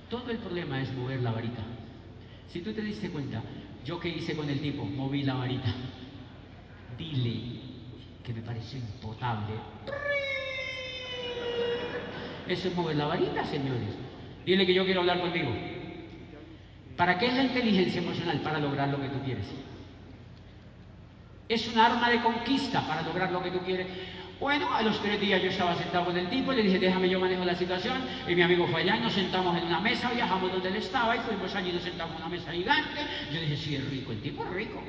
Todo 0.08 0.30
el 0.30 0.38
problema 0.38 0.80
es 0.80 0.90
mover 0.94 1.20
la 1.20 1.32
varita. 1.32 1.62
Si 2.48 2.62
tú 2.62 2.72
te 2.72 2.80
diste 2.80 3.10
cuenta, 3.10 3.42
yo 3.84 4.00
qué 4.00 4.08
hice 4.08 4.34
con 4.34 4.48
el 4.48 4.60
tipo, 4.60 4.84
moví 4.84 5.22
la 5.22 5.34
varita. 5.34 5.72
Dile 6.96 7.60
que 8.24 8.32
me 8.32 8.40
pareció 8.40 8.78
impotable. 8.78 9.54
Eso 12.48 12.68
es 12.68 12.74
mover 12.74 12.96
la 12.96 13.06
varita, 13.06 13.44
señores. 13.44 13.94
Dile 14.46 14.66
que 14.66 14.74
yo 14.74 14.84
quiero 14.84 15.00
hablar 15.00 15.20
contigo. 15.20 15.50
¿Para 17.00 17.16
qué 17.18 17.28
es 17.28 17.34
la 17.34 17.44
inteligencia 17.44 18.02
emocional? 18.02 18.42
Para 18.42 18.58
lograr 18.58 18.90
lo 18.90 19.00
que 19.00 19.08
tú 19.08 19.18
quieres. 19.24 19.46
Es 21.48 21.66
un 21.68 21.78
arma 21.78 22.10
de 22.10 22.20
conquista 22.20 22.86
para 22.86 23.00
lograr 23.00 23.32
lo 23.32 23.42
que 23.42 23.50
tú 23.50 23.60
quieres. 23.60 23.86
Bueno, 24.38 24.70
a 24.74 24.82
los 24.82 25.00
tres 25.00 25.18
días 25.18 25.42
yo 25.42 25.48
estaba 25.48 25.74
sentado 25.76 26.04
con 26.04 26.18
el 26.18 26.28
tipo 26.28 26.52
y 26.52 26.56
le 26.56 26.62
dije, 26.64 26.78
déjame, 26.78 27.08
yo 27.08 27.18
manejo 27.18 27.42
la 27.42 27.54
situación. 27.54 27.96
Y 28.28 28.34
mi 28.34 28.42
amigo 28.42 28.66
fue 28.66 28.82
allá 28.82 28.98
y 28.98 29.00
nos 29.00 29.14
sentamos 29.14 29.56
en 29.56 29.64
una 29.64 29.80
mesa, 29.80 30.10
viajamos 30.10 30.52
donde 30.52 30.68
él 30.68 30.76
estaba 30.76 31.16
y 31.16 31.20
fuimos 31.20 31.54
allí 31.54 31.70
y 31.70 31.72
nos 31.72 31.82
sentamos 31.84 32.16
en 32.16 32.20
una 32.20 32.28
mesa 32.28 32.52
gigante. 32.52 33.00
Yo 33.32 33.40
dije, 33.40 33.56
sí, 33.56 33.76
es 33.76 33.88
rico, 33.88 34.12
el 34.12 34.20
tipo 34.20 34.44
es 34.44 34.50
rico. 34.50 34.82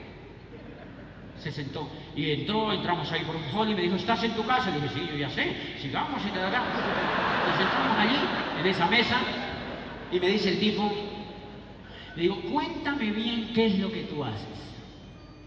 Se 1.39 1.49
sentó 1.49 1.89
y 2.14 2.30
entró, 2.30 2.74
entramos 2.74 3.09
ahí 3.09 3.24
por 3.24 3.38
un 3.38 3.43
hall 3.53 3.70
y 3.70 3.74
me 3.74 3.84
dijo, 3.84 3.95
¿estás 3.95 4.22
en 4.26 4.34
tu 4.34 4.45
casa? 4.45 4.70
Le 4.70 4.82
dije, 4.82 4.95
sí, 4.95 5.07
yo 5.12 5.16
ya 5.16 5.30
sé, 5.30 5.55
sigamos 5.82 6.22
y 6.26 6.30
tal, 6.32 6.51
Nos 6.51 7.57
sentamos 7.57 7.97
allí, 7.97 8.18
en 8.59 8.66
esa 8.68 8.88
mesa, 8.88 9.18
y 10.12 10.20
me 10.20 10.28
dice 10.28 10.49
el 10.49 10.59
tipo, 10.59 10.91
le 12.16 12.24
digo, 12.24 12.41
cuéntame 12.41 13.12
bien 13.12 13.51
qué 13.53 13.68
es 13.68 13.80
lo 13.80 13.91
que 13.91 14.03
tú 14.03 14.24
haces. 14.24 14.47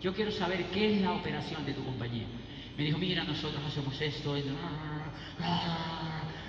Yo 0.01 0.15
quiero 0.15 0.31
saber 0.31 0.65
qué 0.67 0.95
es 0.95 1.03
la 1.03 1.13
operación 1.13 1.65
de 1.65 1.75
tu 1.75 1.85
compañía. 1.85 2.27
Me 2.77 2.85
dijo, 2.85 2.99
mira, 2.99 3.25
nosotros 3.25 3.63
hacemos 3.67 4.01
esto, 4.01 4.35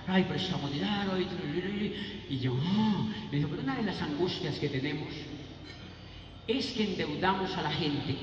ay, 0.07 0.23
prestamos 0.23 0.71
dinero, 0.71 1.17
y, 2.29 2.39
yo, 2.39 2.57
ah". 2.61 3.05
me 3.31 3.37
dijo, 3.37 3.49
pero 3.49 3.61
una 3.61 3.75
de 3.75 3.83
las 3.83 4.01
angustias 4.01 4.57
que 4.57 4.69
tenemos 4.69 5.09
es 6.47 6.71
que 6.73 6.83
endeudamos 6.83 7.55
a 7.57 7.61
la 7.61 7.71
gente 7.71 8.15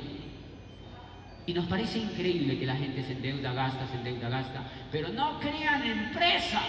y 1.46 1.52
nos 1.52 1.66
parece 1.66 1.98
increíble 1.98 2.58
que 2.58 2.66
la 2.66 2.76
gente 2.76 3.02
se 3.02 3.12
endeuda, 3.12 3.52
gasta, 3.52 3.86
se 3.88 3.96
endeuda, 3.96 4.28
gasta, 4.28 4.64
pero 4.90 5.08
no 5.08 5.40
crean 5.40 5.82
empresas. 5.84 6.62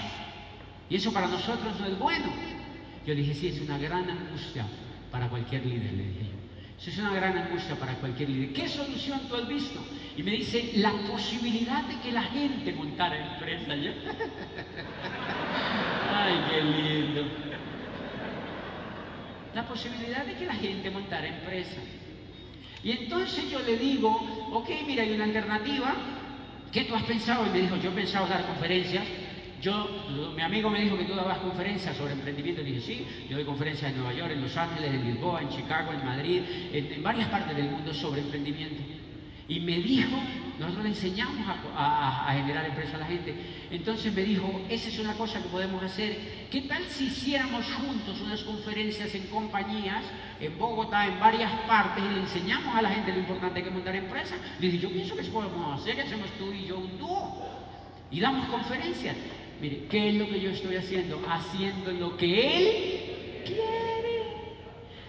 Y 0.90 0.96
eso 0.96 1.14
para 1.14 1.28
nosotros 1.28 1.80
no 1.80 1.86
es 1.86 1.98
bueno. 1.98 2.26
Yo 3.06 3.16
dije, 3.16 3.34
sí, 3.34 3.48
es 3.48 3.62
una 3.62 3.78
gran 3.78 4.10
angustia 4.10 4.66
para 5.14 5.30
cualquier 5.30 5.64
líder, 5.64 5.94
le 5.94 6.04
dije 6.06 6.24
yo. 6.24 6.34
Eso 6.82 6.90
es 6.90 6.98
una 6.98 7.14
gran 7.14 7.38
angustia 7.38 7.76
para 7.76 7.94
cualquier 7.94 8.30
líder. 8.30 8.52
¿Qué 8.54 8.68
solución 8.68 9.22
tú 9.30 9.36
has 9.36 9.48
visto? 9.48 9.80
Y 10.18 10.24
me 10.24 10.32
dice, 10.32 10.72
la 10.78 10.92
posibilidad 11.08 11.84
de 11.84 12.00
que 12.00 12.12
la 12.12 12.24
gente 12.24 12.74
montara 12.74 13.34
empresa. 13.34 13.74
Ay, 16.14 16.46
qué 16.50 16.62
lindo. 16.64 17.26
La 19.54 19.68
posibilidad 19.68 20.26
de 20.26 20.34
que 20.34 20.48
la 20.48 20.56
gente 20.56 20.90
montara 20.90 21.28
empresa. 21.28 21.80
Y 22.84 22.92
entonces 22.92 23.52
yo 23.52 23.60
le 23.60 23.78
digo, 23.78 24.10
ok, 24.52 24.70
mira, 24.88 25.04
hay 25.04 25.14
una 25.14 25.26
alternativa. 25.26 25.94
¿Qué 26.72 26.86
tú 26.86 26.96
has 26.96 27.04
pensado? 27.04 27.46
Y 27.46 27.52
me 27.52 27.62
dijo, 27.62 27.76
yo 27.78 27.92
he 27.92 27.94
pensado 27.94 28.26
dar 28.28 28.48
conferencias 28.48 29.06
yo, 29.64 29.88
mi 30.36 30.42
amigo 30.42 30.70
me 30.70 30.82
dijo 30.82 30.98
que 30.98 31.06
tú 31.06 31.16
dabas 31.16 31.38
conferencias 31.38 31.96
sobre 31.96 32.12
emprendimiento. 32.12 32.62
Y 32.62 32.66
dije, 32.66 32.82
sí, 32.82 33.08
yo 33.30 33.38
doy 33.38 33.46
conferencias 33.46 33.92
en 33.92 33.98
Nueva 33.98 34.14
York, 34.14 34.32
en 34.34 34.42
Los 34.42 34.58
Ángeles, 34.58 34.94
en 34.94 35.06
Lisboa, 35.06 35.42
en 35.42 35.50
Chicago, 35.50 35.94
en 35.94 36.06
Madrid, 36.06 36.42
en, 36.74 37.02
varias 37.02 37.30
partes 37.30 37.56
del 37.56 37.70
mundo 37.70 37.94
sobre 37.94 38.22
emprendimiento. 38.22 38.84
Y 39.48 39.62
me 39.62 39.78
dijo, 39.78 40.18
nosotros 40.60 40.84
le 40.84 40.90
enseñamos 40.90 41.48
a, 41.48 42.30
a, 42.30 42.34
generar 42.34 42.66
empresa 42.66 42.98
a 42.98 43.00
la 43.00 43.06
gente. 43.06 43.34
Entonces 43.72 44.14
me 44.14 44.24
dijo, 44.24 44.62
esa 44.70 44.90
es 44.90 45.00
una 45.00 45.14
cosa 45.14 45.42
que 45.42 45.48
podemos 45.48 45.82
hacer. 45.82 46.48
¿Qué 46.52 46.62
tal 46.62 46.84
si 46.90 47.06
hiciéramos 47.06 47.66
juntos 47.74 48.20
unas 48.20 48.44
conferencias 48.44 49.16
en 49.16 49.28
compañías, 49.28 50.04
en 50.42 50.58
Bogotá, 50.58 51.08
en 51.08 51.22
varias 51.22 51.52
partes, 51.68 52.04
y 52.04 52.14
le 52.14 52.20
enseñamos 52.20 52.76
a 52.76 52.82
la 52.82 52.90
gente 52.90 53.14
lo 53.14 53.20
importante 53.20 53.62
que 53.62 53.70
es 53.70 53.74
montar 53.74 53.96
empresa? 53.96 54.36
Le 54.60 54.68
dije, 54.68 54.80
yo 54.80 54.92
pienso 54.92 55.16
que 55.16 55.22
eso 55.22 55.32
podemos 55.32 55.80
hacer, 55.80 56.02
hacemos 56.02 56.30
tú 56.38 56.52
y 56.52 56.66
yo 56.66 56.80
un 56.80 56.98
dúo. 56.98 57.50
Y 58.12 58.20
damos 58.20 58.48
conferencias. 58.48 59.16
Mire, 59.62 59.88
¿qué 59.90 60.10
es 60.10 60.16
lo 60.16 60.28
que 60.28 60.40
yo 60.42 60.50
estoy 60.52 60.76
haciendo? 60.76 61.22
Haciendo 61.28 61.92
lo 61.92 62.18
que 62.18 62.58
Él 62.58 63.44
quiere. 63.46 64.24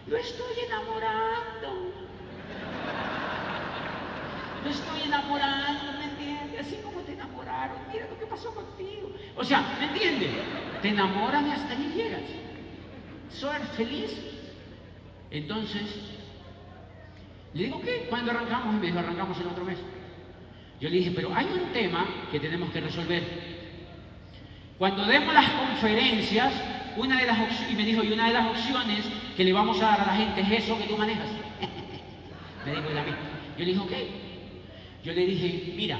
Lo 0.07 0.17
estoy 0.17 0.65
enamorando. 0.67 1.93
Lo 4.65 4.71
estoy 4.71 5.03
enamorando, 5.03 5.93
¿me 5.99 6.05
entiendes? 6.05 6.67
Así 6.67 6.77
como 6.83 7.01
te 7.01 7.13
enamoraron. 7.13 7.77
Mira 7.93 8.07
lo 8.09 8.19
que 8.19 8.27
pasó 8.27 8.55
contigo. 8.55 9.13
O 9.37 9.45
sea, 9.45 9.77
¿me 9.79 9.87
entiendes? 9.87 10.31
Te 10.81 10.89
enamoran 10.89 11.49
y 11.49 11.53
hasta 11.53 11.73
ahí 11.73 11.93
llegas. 11.95 12.23
Soy 13.31 13.59
feliz. 13.77 14.11
Entonces, 15.31 15.83
le 17.55 17.65
digo, 17.65 17.81
¿qué? 17.81 18.07
¿Cuándo 18.09 18.31
arrancamos? 18.31 18.75
Y 18.75 18.79
me 18.79 18.87
dijo, 18.87 18.99
arrancamos 18.99 19.39
el 19.41 19.47
otro 19.47 19.65
mes. 19.65 19.79
Yo 20.81 20.89
le 20.89 20.97
dije, 20.97 21.13
pero 21.15 21.35
hay 21.35 21.47
un 21.47 21.73
tema 21.73 22.07
que 22.31 22.41
tenemos 22.41 22.71
que 22.71 22.81
resolver. 22.81 23.23
Cuando 24.79 25.05
demos 25.05 25.33
las 25.33 25.51
conferencias, 25.51 26.53
una 26.97 27.19
de 27.19 27.27
las 27.27 27.39
y 27.71 27.75
me 27.75 27.85
dijo, 27.85 28.03
y 28.03 28.13
una 28.13 28.27
de 28.27 28.35
las 28.35 28.47
opciones 28.47 29.05
que 29.37 29.45
le 29.45 29.53
vamos 29.53 29.81
a 29.81 29.87
dar 29.87 30.01
a 30.01 30.07
la 30.07 30.17
gente 30.17 30.41
es 30.41 30.65
eso 30.65 30.79
que 30.79 30.85
tú 30.85 30.97
manejas. 30.97 31.29
me 32.67 32.73
dijo 32.73 32.89
él 32.89 32.99
a 32.99 33.05
mí. 33.05 33.13
Yo 33.57 33.65
le 33.65 33.71
dije, 33.73 33.81
ok. 33.81 33.93
Yo 35.05 35.13
le 35.13 35.27
dije, 35.27 35.75
mira, 35.77 35.99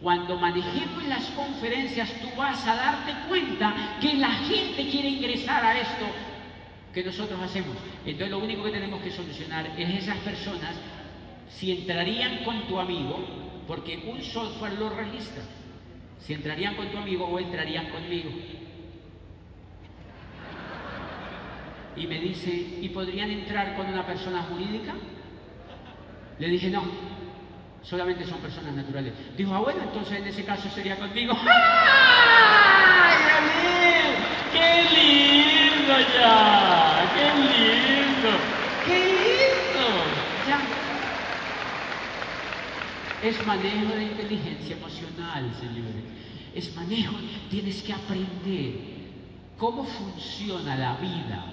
cuando 0.00 0.38
manejemos 0.38 1.04
las 1.04 1.24
conferencias, 1.30 2.12
tú 2.20 2.28
vas 2.36 2.66
a 2.66 2.76
darte 2.76 3.12
cuenta 3.28 3.98
que 4.00 4.14
la 4.14 4.30
gente 4.30 4.88
quiere 4.88 5.08
ingresar 5.08 5.64
a 5.64 5.78
esto 5.78 6.06
que 6.94 7.02
nosotros 7.02 7.40
hacemos. 7.40 7.76
Entonces 8.06 8.30
lo 8.30 8.38
único 8.38 8.64
que 8.64 8.70
tenemos 8.70 9.02
que 9.02 9.10
solucionar 9.10 9.66
es 9.78 10.02
esas 10.02 10.18
personas 10.18 10.76
si 11.48 11.72
entrarían 11.72 12.44
con 12.44 12.66
tu 12.66 12.78
amigo, 12.78 13.18
porque 13.66 14.04
un 14.08 14.22
software 14.22 14.74
lo 14.74 14.88
registra 14.90 15.42
si 16.26 16.34
entrarían 16.34 16.74
con 16.76 16.88
tu 16.88 16.98
amigo 16.98 17.26
o 17.26 17.38
entrarían 17.38 17.90
conmigo. 17.90 18.30
Y 21.96 22.06
me 22.06 22.18
dice, 22.20 22.50
¿y 22.80 22.88
podrían 22.88 23.30
entrar 23.30 23.76
con 23.76 23.86
una 23.86 24.06
persona 24.06 24.42
jurídica? 24.44 24.94
Le 26.38 26.48
dije, 26.48 26.70
no, 26.70 26.82
solamente 27.82 28.24
son 28.24 28.38
personas 28.40 28.74
naturales. 28.74 29.12
Dijo, 29.36 29.54
ah, 29.54 29.60
bueno, 29.60 29.82
entonces 29.82 30.18
en 30.18 30.26
ese 30.26 30.44
caso 30.44 30.70
sería 30.70 30.96
conmigo. 30.96 31.34
¡Ay, 31.46 33.16
¡Qué 34.52 34.84
lindo 34.94 35.94
ya! 36.14 37.12
¡Qué 37.14 37.26
lindo! 37.34 38.30
¡Qué 38.86 38.98
lindo! 38.98 39.86
Ya. 40.48 40.58
Es 43.22 43.46
manejo 43.46 43.94
de 43.94 44.04
inteligencia 44.04 44.76
emocional, 44.76 45.50
señores 45.60 46.22
es 46.54 46.74
manejo, 46.76 47.16
tienes 47.50 47.82
que 47.82 47.92
aprender 47.92 48.74
cómo 49.56 49.84
funciona 49.84 50.76
la 50.76 50.96
vida. 50.96 51.46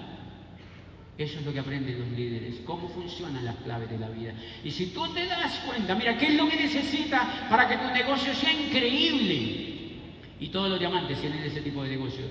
Eso 1.16 1.38
es 1.38 1.44
lo 1.44 1.52
que 1.52 1.60
aprenden 1.60 1.98
los 1.98 2.08
líderes, 2.12 2.60
cómo 2.64 2.88
funcionan 2.88 3.44
las 3.44 3.56
claves 3.56 3.90
de 3.90 3.98
la 3.98 4.08
vida. 4.08 4.32
Y 4.64 4.70
si 4.70 4.86
tú 4.86 5.06
te 5.12 5.26
das 5.26 5.58
cuenta, 5.66 5.94
mira, 5.94 6.16
¿qué 6.16 6.28
es 6.28 6.34
lo 6.34 6.48
que 6.48 6.56
necesitas 6.56 7.22
para 7.50 7.68
que 7.68 7.76
tu 7.76 7.92
negocio 7.92 8.34
sea 8.34 8.52
increíble? 8.52 9.98
Y 10.38 10.48
todos 10.48 10.70
los 10.70 10.78
diamantes 10.78 11.20
tienen 11.20 11.42
ese 11.42 11.60
tipo 11.60 11.82
de 11.82 11.90
negocio. 11.90 12.24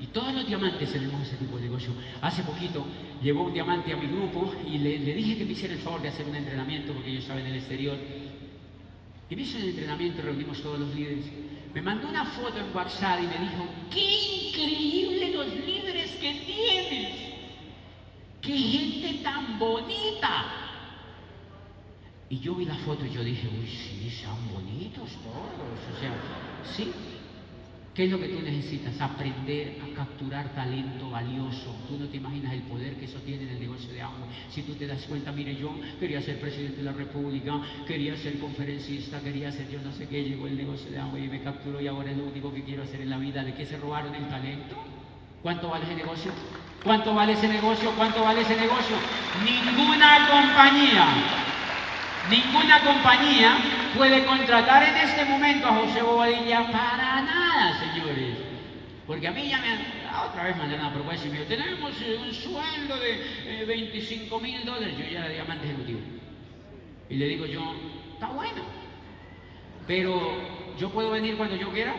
Y 0.00 0.06
todos 0.06 0.34
los 0.34 0.46
diamantes 0.46 0.90
tenemos 0.90 1.22
ese 1.22 1.36
tipo 1.36 1.56
de 1.56 1.64
negocio. 1.64 1.92
Hace 2.20 2.42
poquito 2.42 2.84
llegó 3.22 3.44
un 3.44 3.52
diamante 3.52 3.92
a 3.92 3.96
mi 3.96 4.06
grupo 4.06 4.52
y 4.66 4.78
le, 4.78 4.98
le 4.98 5.14
dije 5.14 5.36
que 5.36 5.44
me 5.44 5.52
hiciera 5.52 5.74
el 5.74 5.80
favor 5.80 6.02
de 6.02 6.08
hacer 6.08 6.26
un 6.26 6.34
entrenamiento 6.34 6.92
porque 6.92 7.12
yo 7.12 7.18
estaba 7.20 7.38
en 7.40 7.46
el 7.46 7.56
exterior. 7.56 7.96
Hizo 9.30 9.58
el 9.58 9.70
entrenamiento, 9.70 10.22
reunimos 10.22 10.60
todos 10.60 10.80
los 10.80 10.94
líderes 10.94 11.24
me 11.74 11.82
mandó 11.82 12.08
una 12.08 12.24
foto 12.24 12.58
en 12.58 12.74
WhatsApp 12.74 13.20
y 13.22 13.26
me 13.26 13.38
dijo, 13.38 13.64
qué 13.90 14.48
increíble 14.48 15.32
los 15.32 15.46
líderes 15.64 16.10
que 16.16 16.32
tienes, 16.44 17.34
qué 18.42 18.58
gente 18.58 19.22
tan 19.22 19.58
bonita. 19.58 20.46
Y 22.28 22.40
yo 22.40 22.54
vi 22.54 22.64
la 22.64 22.76
foto 22.76 23.06
y 23.06 23.10
yo 23.10 23.22
dije, 23.22 23.48
uy, 23.48 23.66
sí, 23.68 24.10
son 24.10 24.52
bonitos 24.52 25.10
todos, 25.22 25.96
o 25.96 26.00
sea, 26.00 26.12
sí, 26.64 26.92
¿Qué 27.94 28.04
es 28.04 28.10
lo 28.12 28.20
que 28.20 28.28
tú 28.28 28.40
necesitas? 28.40 28.98
Aprender 29.00 29.78
a 29.82 29.94
capturar 29.94 30.54
talento 30.54 31.10
valioso. 31.10 31.74
Tú 31.88 31.98
no 31.98 32.06
te 32.06 32.18
imaginas 32.18 32.54
el 32.54 32.62
poder 32.62 32.94
que 32.94 33.06
eso 33.06 33.18
tiene 33.18 33.42
en 33.42 33.48
el 33.50 33.59
Si 34.50 34.62
tú 34.62 34.74
te 34.74 34.86
das 34.86 35.02
cuenta, 35.04 35.30
mire, 35.32 35.54
yo 35.54 35.70
quería 35.98 36.20
ser 36.20 36.40
presidente 36.40 36.78
de 36.78 36.82
la 36.82 36.92
República, 36.92 37.60
quería 37.86 38.16
ser 38.16 38.38
conferencista, 38.38 39.20
quería 39.20 39.52
ser 39.52 39.70
yo 39.70 39.80
no 39.80 39.92
sé 39.92 40.08
qué, 40.08 40.24
llegó 40.24 40.46
el 40.46 40.56
negocio 40.56 40.90
de 40.90 40.98
agua 40.98 41.18
y 41.18 41.28
me 41.28 41.42
capturó 41.42 41.80
y 41.80 41.86
ahora 41.86 42.10
es 42.10 42.16
lo 42.16 42.24
único 42.24 42.52
que 42.52 42.64
quiero 42.64 42.82
hacer 42.82 43.00
en 43.00 43.10
la 43.10 43.18
vida. 43.18 43.44
¿De 43.44 43.54
qué 43.54 43.64
se 43.66 43.76
robaron 43.76 44.14
el 44.14 44.28
talento? 44.28 44.76
¿Cuánto 45.42 45.68
vale 45.68 45.84
ese 45.84 45.94
negocio? 45.94 46.32
¿Cuánto 46.82 47.14
vale 47.14 47.32
ese 47.32 47.48
negocio? 47.48 47.90
¿Cuánto 47.96 48.22
vale 48.22 48.40
ese 48.40 48.56
negocio? 48.56 48.96
Ninguna 49.44 50.28
compañía, 50.28 51.06
ninguna 52.30 52.80
compañía 52.80 53.56
puede 53.96 54.24
contratar 54.24 54.82
en 54.82 54.96
este 54.96 55.24
momento 55.26 55.68
a 55.68 55.74
José 55.76 56.02
Bobadilla 56.02 56.70
para 56.70 57.22
nada, 57.22 57.78
señores. 57.78 58.36
Porque 59.06 59.28
a 59.28 59.32
mí 59.32 59.48
ya 59.48 59.58
me 59.58 59.68
han, 59.68 59.99
otra 60.26 60.44
vez 60.44 60.56
mandaron 60.56 60.86
una 60.86 60.94
propuesta 60.94 61.26
y 61.26 61.30
me 61.30 61.38
dijo, 61.38 61.48
tenemos 61.48 61.92
eh, 62.00 62.18
un 62.20 62.32
sueldo 62.32 62.96
de 62.98 63.64
25 63.66 64.36
eh, 64.36 64.42
mil 64.42 64.64
dólares. 64.64 64.96
Yo 64.98 65.04
ya 65.04 65.20
era 65.20 65.28
diamante 65.28 65.66
ejecutivo. 65.66 66.00
Y 67.08 67.16
le 67.16 67.26
digo 67.26 67.46
yo, 67.46 67.74
está 68.14 68.28
bueno, 68.28 68.62
pero 69.86 70.20
yo 70.78 70.90
puedo 70.90 71.10
venir 71.10 71.36
cuando 71.36 71.56
yo 71.56 71.70
quiera. 71.72 71.94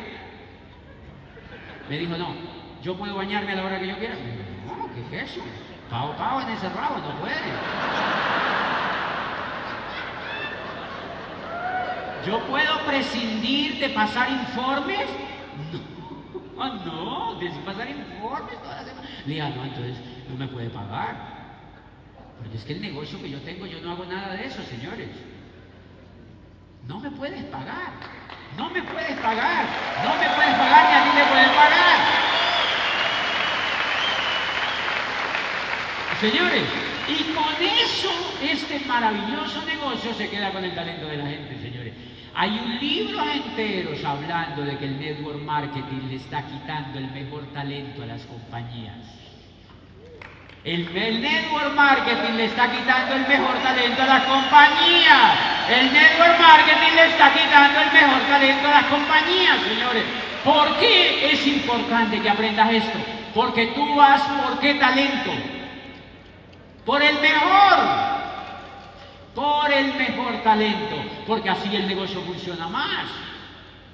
Me 1.89 1.97
dijo, 1.97 2.17
no, 2.17 2.33
yo 2.81 2.95
puedo 2.95 3.15
bañarme 3.15 3.51
a 3.51 3.55
la 3.55 3.65
hora 3.65 3.79
que 3.79 3.87
yo 3.87 3.97
quiera. 3.97 4.15
Me 4.15 4.31
dijo, 4.31 4.43
no, 4.67 5.09
¿qué 5.09 5.17
es 5.17 5.31
eso? 5.31 5.41
Pau, 5.89 6.15
pau 6.15 6.39
en 6.39 6.49
ese 6.49 6.69
rabo, 6.69 6.97
no 6.99 7.19
puede. 7.19 7.35
¿Yo 12.25 12.39
puedo 12.47 12.85
prescindir 12.85 13.79
de 13.79 13.89
pasar 13.89 14.29
informes? 14.31 15.09
No, 15.73 16.00
no, 16.69 17.35
de 17.39 17.49
pasar 17.65 17.89
informes 17.89 18.61
toda 18.61 18.75
la 18.75 18.83
semana. 18.85 19.07
Le 19.25 19.33
diga, 19.33 19.49
no, 19.49 19.63
entonces 19.63 19.97
no 20.29 20.37
me 20.37 20.47
puede 20.47 20.69
pagar. 20.69 21.15
Porque 22.39 22.57
es 22.57 22.63
que 22.63 22.73
el 22.73 22.81
negocio 22.81 23.21
que 23.21 23.29
yo 23.29 23.39
tengo, 23.41 23.65
yo 23.65 23.79
no 23.81 23.91
hago 23.91 24.05
nada 24.05 24.33
de 24.35 24.45
eso, 24.45 24.61
señores. 24.63 25.09
No 26.87 26.99
me 26.99 27.11
puedes 27.11 27.43
pagar. 27.45 27.91
No 28.57 28.69
me 28.69 28.81
puedes 28.83 29.17
pagar. 29.19 29.65
No 30.03 30.15
me 30.15 30.35
puedes 30.35 30.55
pagar 30.55 30.89
ni 30.89 30.95
a 30.95 31.03
ti 31.03 31.17
te 31.17 31.25
pueden 31.29 31.49
pagar. 31.51 32.31
Señores, 36.19 36.63
y 37.07 37.33
con 37.33 37.63
eso 37.63 38.11
este 38.41 38.79
maravilloso 38.85 39.65
negocio 39.65 40.13
se 40.13 40.29
queda 40.29 40.51
con 40.51 40.63
el 40.63 40.75
talento 40.75 41.07
de 41.07 41.17
la 41.17 41.25
gente, 41.25 41.59
señores. 41.61 41.93
Hay 42.33 42.49
un 42.63 42.79
libro 42.79 43.21
enteros 43.29 44.03
hablando 44.05 44.63
de 44.63 44.77
que 44.77 44.85
el 44.85 44.99
network 44.99 45.41
marketing 45.41 46.07
le 46.09 46.15
está 46.15 46.41
quitando 46.43 46.99
el 46.99 47.11
mejor 47.11 47.43
talento 47.53 48.03
a 48.03 48.05
las 48.05 48.21
compañías. 48.23 48.95
El, 50.63 50.93
network 50.93 51.73
marketing 51.73 52.37
le 52.37 52.45
está 52.45 52.71
quitando 52.71 53.15
el 53.15 53.27
mejor 53.27 53.57
talento 53.63 54.03
a 54.03 54.05
las 54.05 54.23
compañías. 54.23 55.33
El 55.69 55.91
network 55.91 56.39
marketing 56.39 56.95
le 56.95 57.05
está 57.07 57.33
quitando 57.33 57.81
el 57.81 57.91
mejor 57.91 58.21
talento 58.29 58.67
a 58.67 58.71
las 58.71 58.85
compañías, 58.85 59.57
señores. 59.63 60.03
¿Por 60.43 60.77
qué 60.77 61.33
es 61.33 61.47
importante 61.47 62.21
que 62.21 62.29
aprendas 62.29 62.71
esto? 62.73 62.99
Porque 63.33 63.67
tú 63.67 63.95
vas 63.95 64.21
por 64.21 64.59
qué 64.59 64.75
talento. 64.75 65.31
Por 66.85 67.01
el 67.01 67.19
mejor 67.19 68.20
por 69.35 69.71
el 69.71 69.93
mejor 69.93 70.43
talento, 70.43 70.95
porque 71.25 71.49
así 71.49 71.75
el 71.75 71.87
negocio 71.87 72.21
funciona 72.21 72.67
más, 72.67 73.07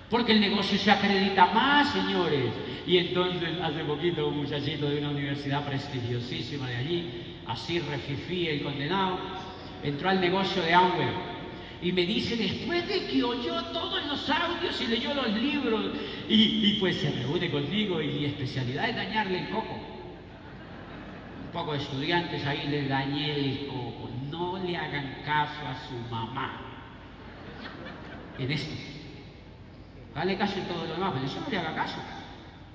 porque 0.10 0.32
el 0.32 0.42
negocio 0.42 0.78
se 0.78 0.92
acredita 0.92 1.48
más, 1.48 1.92
señores. 1.92 2.54
Y 2.86 2.98
entonces 2.98 3.50
hace 3.62 3.84
poquito 3.84 4.28
un 4.28 4.38
muchachito 4.38 4.90
de 4.90 5.00
una 5.00 5.10
universidad 5.10 5.66
prestigiosísima 5.66 6.70
de 6.70 6.76
allí, 6.76 7.36
así 7.48 7.80
refifí 7.80 8.48
el 8.48 8.64
condenado, 8.64 9.20
entró 9.84 10.10
al 10.10 10.22
negocio 10.22 10.62
de 10.62 10.74
Amway 10.74 11.38
y 11.82 11.92
me 11.92 12.06
dice, 12.06 12.36
después 12.36 12.88
de 12.88 13.06
que 13.06 13.24
oyó 13.24 13.62
todos 13.66 14.04
los 14.08 14.30
audios 14.30 14.82
y 14.82 14.88
leyó 14.88 15.14
los 15.14 15.30
libros, 15.34 15.92
y, 16.28 16.74
pues 16.80 16.98
se 16.98 17.12
reúne 17.12 17.52
conmigo 17.52 18.02
y 18.02 18.08
mi 18.08 18.26
especialidad 18.26 18.90
es 18.90 18.96
dañarle 18.96 19.40
el 19.42 19.50
coco. 19.50 19.97
Un 21.58 21.64
poco 21.64 21.74
de 21.74 21.80
estudiantes 21.80 22.46
ahí 22.46 22.68
le 22.68 22.88
dañé 22.88 23.34
el 23.34 23.66
coco 23.66 24.12
no 24.30 24.60
le 24.60 24.78
hagan 24.78 25.24
caso 25.26 25.66
a 25.66 25.74
su 25.88 25.96
mamá 26.08 26.62
en 28.38 28.52
esto. 28.52 28.76
Dale 30.14 30.38
caso 30.38 30.60
en 30.60 30.68
todo 30.68 30.86
lo 30.86 30.94
demás, 30.94 31.14
pero 31.16 31.26
eso 31.26 31.42
no 31.42 31.50
le 31.50 31.58
haga 31.58 31.74
caso. 31.74 31.98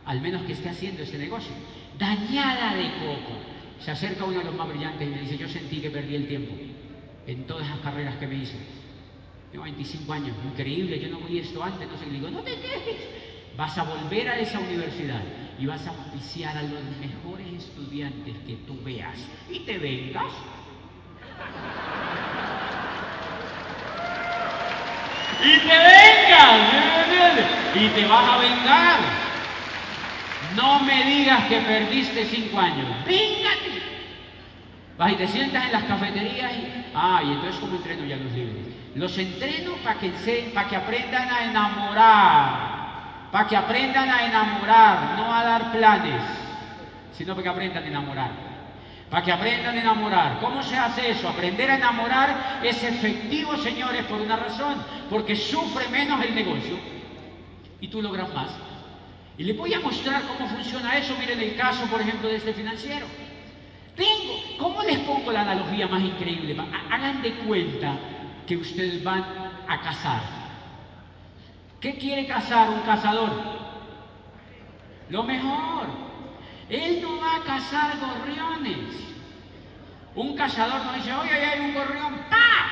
Al 0.05 0.21
menos 0.21 0.43
que 0.43 0.55
esté 0.55 0.69
haciendo 0.69 1.05
ese 1.05 1.17
negocio. 1.17 1.53
Dañada 1.97 2.75
de 2.75 2.91
coco. 2.95 3.39
Se 3.79 3.93
acerca 3.93 4.25
uno 4.25 4.41
de 4.41 4.47
los 4.47 4.55
más 4.57 4.69
brillantes 4.69 5.07
y 5.07 5.11
me 5.13 5.21
dice, 5.21 5.39
yo 5.39 5.47
sentí 5.47 5.81
que 5.81 5.91
perdí 5.91 6.17
el 6.17 6.27
tiempo 6.27 6.53
en 7.29 7.47
todas 7.47 7.69
esas 7.69 7.79
carreras 7.79 8.17
que 8.17 8.27
me 8.27 8.35
hice. 8.35 8.57
Tengo 9.53 9.63
25 9.63 10.13
años, 10.13 10.37
increíble, 10.45 10.99
yo 10.99 11.09
no 11.09 11.21
voy 11.21 11.39
esto 11.39 11.63
antes, 11.63 11.89
no 11.89 11.97
sé, 11.97 12.07
le 12.07 12.15
digo, 12.15 12.31
no 12.31 12.41
te 12.41 12.57
quejes, 12.57 12.97
vas 13.57 13.79
a 13.79 13.85
volver 13.85 14.29
a 14.29 14.41
esa 14.41 14.59
universidad 14.59 15.23
y 15.63 15.67
vas 15.67 15.87
a 15.87 15.93
oficiar 15.93 16.57
a 16.59 16.63
los 16.63 16.83
mejores 17.01 17.47
estudiantes 17.65 18.35
que 18.45 18.55
tú 18.67 18.77
veas 18.83 19.17
y 19.49 19.61
te 19.61 19.79
vengas 19.79 20.33
y 25.45 25.59
te 25.59 25.79
vengas, 25.79 26.61
y 27.75 27.89
te 27.89 28.07
vas 28.07 28.29
a 28.29 28.39
vengar. 28.39 29.01
No 30.57 30.81
me 30.81 31.05
digas 31.05 31.45
que 31.47 31.59
perdiste 31.59 32.25
cinco 32.27 32.59
años, 32.59 32.87
véngate. 33.07 33.83
Vas 34.99 35.13
y 35.13 35.15
te 35.17 35.29
sientas 35.29 35.67
en 35.67 35.73
las 35.73 35.85
cafeterías 35.85 36.53
y, 36.53 36.85
ah, 36.95 37.23
y 37.25 37.33
entonces 37.33 37.61
¿cómo 37.61 37.77
entreno 37.77 38.05
ya 38.05 38.17
los 38.17 38.33
libros? 38.33 38.57
Los 38.95 39.17
entreno 39.19 39.73
para 39.83 39.99
que, 39.99 40.11
para 40.55 40.69
que 40.69 40.77
aprendan 40.77 41.29
a 41.29 41.45
enamorar, 41.47 42.72
para 43.33 43.49
que 43.49 43.57
aprendan 43.57 44.09
a 44.09 44.27
enamorar, 44.27 45.17
no 45.17 45.35
a 45.35 45.43
dar 45.43 45.73
planes, 45.73 46.23
sino 47.13 47.35
para 47.35 47.43
que 47.43 47.49
aprendan 47.49 47.83
a 47.83 47.87
enamorar 47.89 48.53
para 49.13 49.27
que 49.27 49.31
aprendan 49.31 49.77
a 49.77 49.81
enamorar. 49.83 50.41
¿Cómo 50.41 50.63
se 50.63 50.75
hace 50.75 51.11
eso? 51.11 51.29
Aprender 51.29 51.71
a 51.71 51.77
enamorar 51.77 52.61
es 52.65 52.83
efectivo, 52.83 53.59
señores, 53.59 54.07
por 54.07 54.19
una 54.19 54.37
razón, 54.37 54.83
porque 55.11 55.37
sufre 55.37 55.87
menos 55.91 56.25
el 56.25 56.35
negocio 56.35 56.79
y 57.79 57.89
tú 57.89 58.01
logras 58.01 58.33
más. 58.33 58.49
Y 59.37 59.45
les 59.45 59.55
voy 59.55 59.75
a 59.75 59.81
mostrar 59.81 60.23
cómo 60.23 60.49
funciona 60.49 60.97
eso. 60.97 61.15
Miren 61.21 61.41
el 61.41 61.57
caso, 61.57 61.85
por 61.91 62.01
ejemplo, 62.01 62.27
de 62.31 62.37
este 62.37 62.55
financiero. 62.55 63.05
Tengo, 63.95 64.41
¿cómo 64.59 64.83
les 64.83 65.01
pongo 65.01 65.31
la 65.31 65.43
analogía 65.43 65.87
más 65.89 66.01
increíble? 66.01 66.57
Hagan 66.91 67.21
de 67.21 67.35
cuenta 67.35 67.95
que 68.47 68.57
ustedes 68.57 69.05
van 69.05 69.27
a 69.69 69.79
cazar. 69.83 70.42
¿Qué 71.83 71.99
quiere 71.99 72.27
cazar 72.27 72.71
un 72.71 72.81
cazador? 72.83 73.33
Lo 75.11 75.25
mejor. 75.25 75.89
Él 76.69 77.03
no 77.03 77.21
va 77.21 77.37
a 77.37 77.43
cazar 77.43 77.99
gorriones. 77.99 79.13
Un 80.15 80.37
cazador 80.37 80.85
no 80.85 80.93
dice, 80.93 81.13
oye, 81.13 81.33
hay 81.33 81.61
un 81.61 81.75
gorrión, 81.75 82.15
¡pa! 82.31 82.71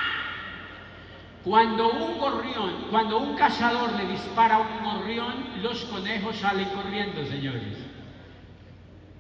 Cuando 1.43 1.91
un 1.91 2.19
gorrión, 2.19 2.87
cuando 2.91 3.19
un 3.19 3.35
cazador 3.35 3.93
le 3.95 4.07
dispara 4.07 4.57
a 4.57 4.59
un 4.61 4.85
gorrión, 4.85 5.61
los 5.61 5.85
conejos 5.87 6.37
salen 6.37 6.69
corriendo, 6.69 7.25
señores. 7.27 7.79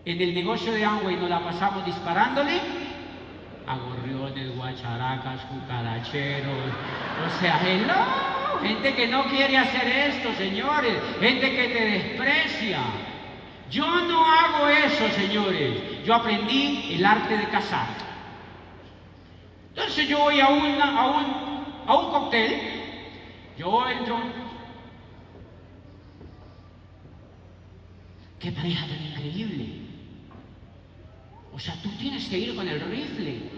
En 0.05 0.20
el 0.20 0.34
negocio 0.34 0.72
de 0.72 0.84
Amway 0.84 1.16
nos 1.16 1.28
la 1.28 1.41
pasamos 1.41 1.84
disparándole 1.84 2.61
a 3.66 3.76
gorriones, 3.76 4.55
guacharacas, 4.55 5.41
cucaracheros. 5.47 6.72
O 7.26 7.41
sea, 7.41 7.61
hello, 7.66 8.39
gente 8.59 8.95
que 8.95 9.07
no 9.07 9.25
quiere 9.25 9.57
hacer 9.57 9.87
esto, 9.87 10.35
señores, 10.35 10.95
gente 11.21 11.51
que 11.55 11.69
te 11.69 11.85
desprecia. 11.85 12.81
Yo 13.71 13.87
no 13.87 14.25
hago 14.25 14.69
eso, 14.69 15.09
señores. 15.11 16.05
Yo 16.05 16.15
aprendí 16.15 16.95
el 16.95 17.05
arte 17.05 17.37
de 17.37 17.49
cazar. 17.49 17.89
Entonces 19.69 20.09
yo 20.09 20.19
voy 20.19 20.41
a, 20.41 20.49
una, 20.49 21.01
a, 21.01 21.07
un, 21.07 21.85
a 21.87 21.97
un 21.97 22.11
cóctel, 22.11 22.61
yo 23.57 23.89
entro. 23.89 24.19
¡Qué 28.41 28.51
pareja 28.53 28.87
tan 28.87 29.07
increíble! 29.07 29.67
O 31.53 31.59
sea, 31.59 31.75
tú 31.83 31.91
tienes 31.99 32.29
que 32.29 32.39
ir 32.39 32.57
con 32.57 32.67
el 32.67 32.81
rifle. 32.81 33.50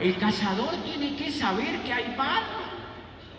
El 0.00 0.16
cazador 0.16 0.74
tiene 0.84 1.16
que 1.16 1.30
saber 1.32 1.82
que 1.82 1.92
hay 1.92 2.14
barro 2.16 2.68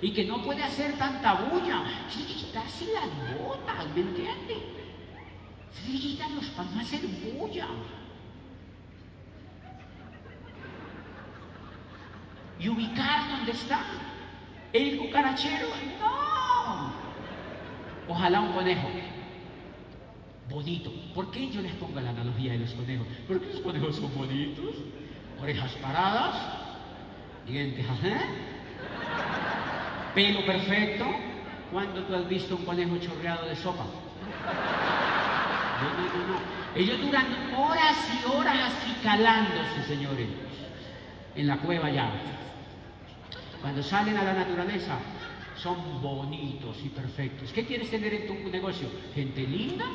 y 0.01 0.11
que 0.11 0.25
no 0.25 0.41
puede 0.43 0.63
hacer 0.63 0.93
tanta 0.97 1.33
bulla. 1.33 1.83
Se 2.09 2.19
le 2.19 2.25
quitarse 2.25 2.85
las 2.93 3.39
botas, 3.39 3.85
¿me 3.95 4.01
entiende? 4.01 4.57
Se 5.71 5.89
le 5.89 5.99
quitan 5.99 6.35
los 6.35 6.45
para 6.47 6.69
no 6.71 6.81
hacer 6.81 7.01
bulla. 7.01 7.67
Y 12.59 12.67
ubicar 12.67 13.29
dónde 13.29 13.51
está. 13.53 13.81
El 14.73 14.97
cucarachero, 14.97 15.67
no. 15.99 16.91
Ojalá 18.09 18.41
un 18.41 18.51
conejo. 18.51 18.89
Bonito. 20.49 20.91
¿Por 21.15 21.31
qué 21.31 21.49
yo 21.49 21.61
les 21.61 21.73
pongo 21.75 22.01
la 22.01 22.09
analogía 22.09 22.51
de 22.51 22.59
los 22.59 22.73
conejos? 22.73 23.07
Porque 23.27 23.45
los 23.47 23.61
conejos 23.61 23.95
son 23.95 24.13
bonitos. 24.13 24.75
Orejas 25.41 25.71
paradas, 25.81 26.35
dientes, 27.45 27.85
¿eh? 28.03 28.19
pelo 30.13 30.45
perfecto. 30.45 31.05
¿Cuándo 31.71 32.03
tú 32.03 32.15
has 32.15 32.27
visto 32.27 32.55
un 32.55 32.65
conejo 32.65 32.97
chorreado 32.97 33.45
de 33.47 33.55
sopa? 33.55 33.85
No, 35.81 35.89
no, 35.89 36.03
no, 36.03 36.33
no. 36.33 36.39
Ellos 36.75 36.99
duran 36.99 37.25
horas 37.55 37.97
y 38.13 38.25
horas 38.25 38.73
así 38.73 38.93
calándose, 39.03 39.83
señores, 39.87 40.27
en 41.35 41.47
la 41.47 41.57
cueva 41.57 41.89
ya. 41.89 42.11
Cuando 43.61 43.83
salen 43.83 44.17
a 44.17 44.23
la 44.23 44.33
naturaleza, 44.33 44.97
son 45.55 46.01
bonitos 46.01 46.77
y 46.83 46.89
perfectos. 46.89 47.51
¿Qué 47.51 47.65
quieres 47.65 47.89
tener 47.91 48.13
en 48.13 48.27
tu 48.27 48.49
negocio? 48.49 48.87
Gente 49.13 49.41
linda, 49.41 49.85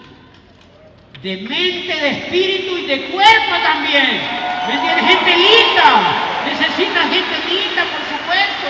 de 1.23 1.37
mente, 1.39 2.01
de 2.01 2.11
espíritu 2.11 2.79
y 2.79 2.87
de 2.87 3.01
cuerpo 3.07 3.57
también. 3.62 4.21
¿Me? 4.67 5.03
Gente 5.07 5.37
linda. 5.37 6.35
Necesitas 6.47 7.11
gente 7.11 7.49
linda, 7.49 7.85
por 7.85 8.19
supuesto. 8.19 8.69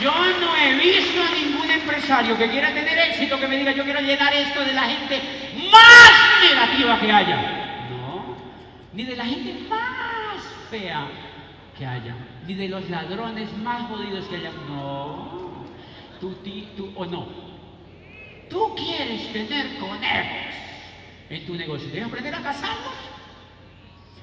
Yo 0.00 0.12
no 0.40 0.56
he 0.56 0.74
visto 0.74 1.22
a 1.22 1.30
ningún 1.30 1.70
empresario 1.70 2.36
que 2.36 2.50
quiera 2.50 2.72
tener 2.72 2.98
éxito 2.98 3.38
que 3.38 3.46
me 3.46 3.56
diga 3.56 3.72
yo 3.72 3.84
quiero 3.84 4.00
llenar 4.00 4.34
esto 4.34 4.64
de 4.64 4.72
la 4.72 4.82
gente 4.84 5.20
más 5.70 6.50
negativa 6.50 6.98
que 6.98 7.12
haya. 7.12 7.36
No, 7.90 8.36
ni 8.92 9.04
de 9.04 9.16
la 9.16 9.24
gente 9.24 9.54
más 9.68 10.42
fea 10.70 11.06
que 11.78 11.86
haya, 11.86 12.16
ni 12.46 12.54
de 12.54 12.68
los 12.68 12.88
ladrones 12.90 13.56
más 13.58 13.82
jodidos 13.88 14.24
que 14.26 14.36
haya. 14.36 14.50
No, 14.68 15.66
tú, 16.20 16.34
tú 16.76 16.92
o 16.96 17.06
no. 17.06 17.51
Tú 18.52 18.74
quieres 18.76 19.32
tener 19.32 19.78
conejos 19.78 20.54
en 21.30 21.46
tu 21.46 21.54
negocio. 21.54 21.88
¿Debes 21.88 22.06
aprender 22.06 22.34
a 22.34 22.42
cazarlos? 22.42 22.94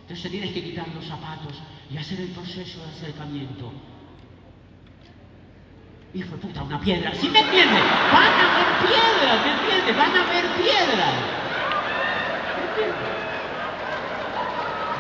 Entonces 0.02 0.32
tienes 0.32 0.54
que 0.54 0.64
quitar 0.64 0.88
los 0.90 1.06
zapatos 1.06 1.60
y 1.90 1.98
hacer 1.98 2.20
el 2.22 2.30
proceso 2.30 2.80
de 2.86 2.90
acercamiento. 2.90 3.74
Hijo 6.14 6.32
de 6.32 6.38
puta, 6.38 6.64
una 6.64 6.80
piedra. 6.80 7.14
¿Sí 7.16 7.30
me 7.30 7.40
entiendes? 7.40 7.82
Van 8.12 8.34
a 8.34 8.58
ver 8.58 8.90
piedras, 8.90 9.46
¿me 9.46 9.52
entiendes? 9.52 9.98
Van 9.98 10.16
a 10.16 10.26
ver 10.32 10.46
piedras. 10.62 11.14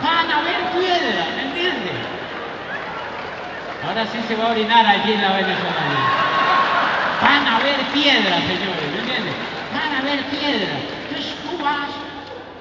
Van 0.04 0.32
a 0.32 0.42
ver 0.42 0.72
piedras, 0.72 1.28
¿me 1.36 1.42
entiendes? 1.44 1.94
Ahora 3.86 4.06
sí 4.08 4.20
se 4.28 4.36
va 4.36 4.46
a 4.48 4.52
orinar 4.52 4.86
allí 4.86 5.14
en 5.14 5.22
la 5.22 5.34
Venezuela. 5.34 6.30
Van 7.22 7.48
a 7.48 7.60
ver 7.60 7.80
piedras, 7.92 8.44
señores, 8.44 8.92
¿me 8.94 9.00
entiendes? 9.00 9.19
A 9.98 10.02
ver 10.02 10.24
piedras. 10.30 10.82
Entonces 11.10 11.36
tú 11.44 11.64
vas 11.64 11.90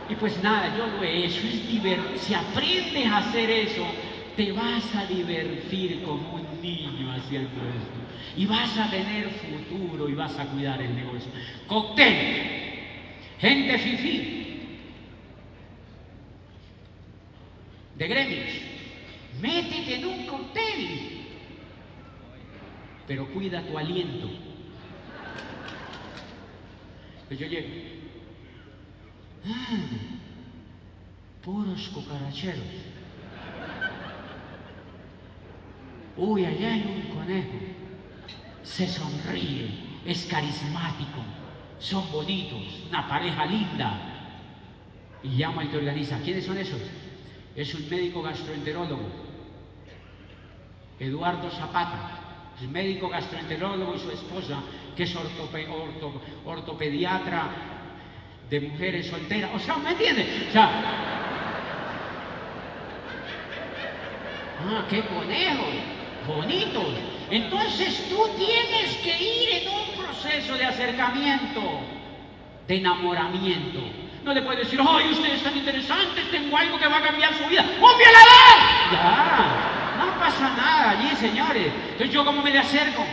y 0.08 0.14
pues 0.14 0.42
nada, 0.42 0.74
yo 0.76 0.86
lo 0.86 1.02
he 1.02 1.26
hecho, 1.26 1.46
es 1.46 1.68
divertido. 1.68 2.18
Si 2.18 2.32
aprendes 2.32 3.06
a 3.06 3.18
hacer 3.18 3.50
eso, 3.50 3.86
te 4.36 4.52
vas 4.52 4.94
a 4.94 5.04
divertir 5.04 6.02
como 6.02 6.34
un 6.34 6.62
niño 6.62 7.12
haciendo 7.12 7.50
esto. 7.50 7.98
Y 8.36 8.46
vas 8.46 8.76
a 8.78 8.88
tener 8.88 9.28
futuro 9.30 10.08
y 10.08 10.14
vas 10.14 10.38
a 10.38 10.46
cuidar 10.46 10.80
el 10.80 10.94
negocio. 10.96 11.30
Cóctel. 11.66 12.14
Gente 13.38 13.78
fifí. 13.78 14.60
De 17.96 18.08
gremios. 18.08 18.50
Métete 19.42 19.94
en 19.96 20.04
un 20.06 20.26
cóctel. 20.26 21.24
Pero 23.06 23.26
cuida 23.28 23.62
tu 23.62 23.76
aliento. 23.76 24.47
Pues 27.28 27.38
yo 27.38 27.46
llego. 27.46 27.68
Ah, 29.46 29.76
puros 31.44 31.88
cucaracheros. 31.90 32.64
Uy, 36.16 36.44
allá 36.44 36.72
hay 36.72 36.82
un 36.82 37.14
conejo. 37.14 37.58
Se 38.62 38.88
sonríe, 38.88 39.70
es 40.04 40.26
carismático, 40.26 41.20
son 41.78 42.10
bonitos, 42.10 42.62
una 42.88 43.06
pareja 43.06 43.46
linda. 43.46 44.14
Y 45.22 45.36
llama 45.36 45.64
y 45.64 45.68
te 45.68 45.76
organiza. 45.76 46.18
¿Quiénes 46.20 46.44
son 46.44 46.58
esos? 46.58 46.80
Es 47.54 47.74
un 47.74 47.88
médico 47.88 48.22
gastroenterólogo, 48.22 49.08
Eduardo 50.98 51.50
Zapata. 51.50 52.54
Es 52.60 52.68
médico 52.68 53.08
gastroenterólogo 53.08 53.94
y 53.94 53.98
su 54.00 54.10
esposa, 54.10 54.60
que 54.98 55.04
es 55.04 55.14
ortopediatra 56.44 57.48
de 58.50 58.60
mujeres 58.62 59.06
solteras. 59.06 59.52
O 59.54 59.58
sea, 59.60 59.76
¿me 59.76 59.90
entiendes? 59.90 60.26
O 60.48 60.50
sea, 60.50 60.70
ah, 64.60 64.84
qué 64.90 65.02
conejos, 65.02 65.68
bonitos. 66.26 66.94
Entonces 67.30 68.08
tú 68.08 68.28
tienes 68.36 68.96
que 68.96 69.22
ir 69.22 69.62
en 69.62 69.68
un 69.68 70.04
proceso 70.04 70.58
de 70.58 70.64
acercamiento, 70.64 71.62
de 72.66 72.76
enamoramiento. 72.78 73.78
No 74.24 74.34
le 74.34 74.42
puedes 74.42 74.64
decir, 74.64 74.80
ay, 74.84 75.12
ustedes 75.12 75.34
están 75.34 75.56
interesantes, 75.56 76.28
tengo 76.32 76.56
algo 76.58 76.76
que 76.76 76.88
va 76.88 76.96
a 76.96 77.02
cambiar 77.02 77.32
su 77.34 77.48
vida. 77.48 77.62
¡Un 77.62 77.98
violador! 77.98 78.58
Ya, 78.90 79.94
no 79.96 80.18
pasa 80.18 80.56
nada 80.56 80.90
allí, 80.90 81.14
señores. 81.14 81.72
Entonces 81.92 82.10
yo 82.10 82.24
cómo 82.24 82.42
me 82.42 82.50
le 82.50 82.58
acerco. 82.58 83.06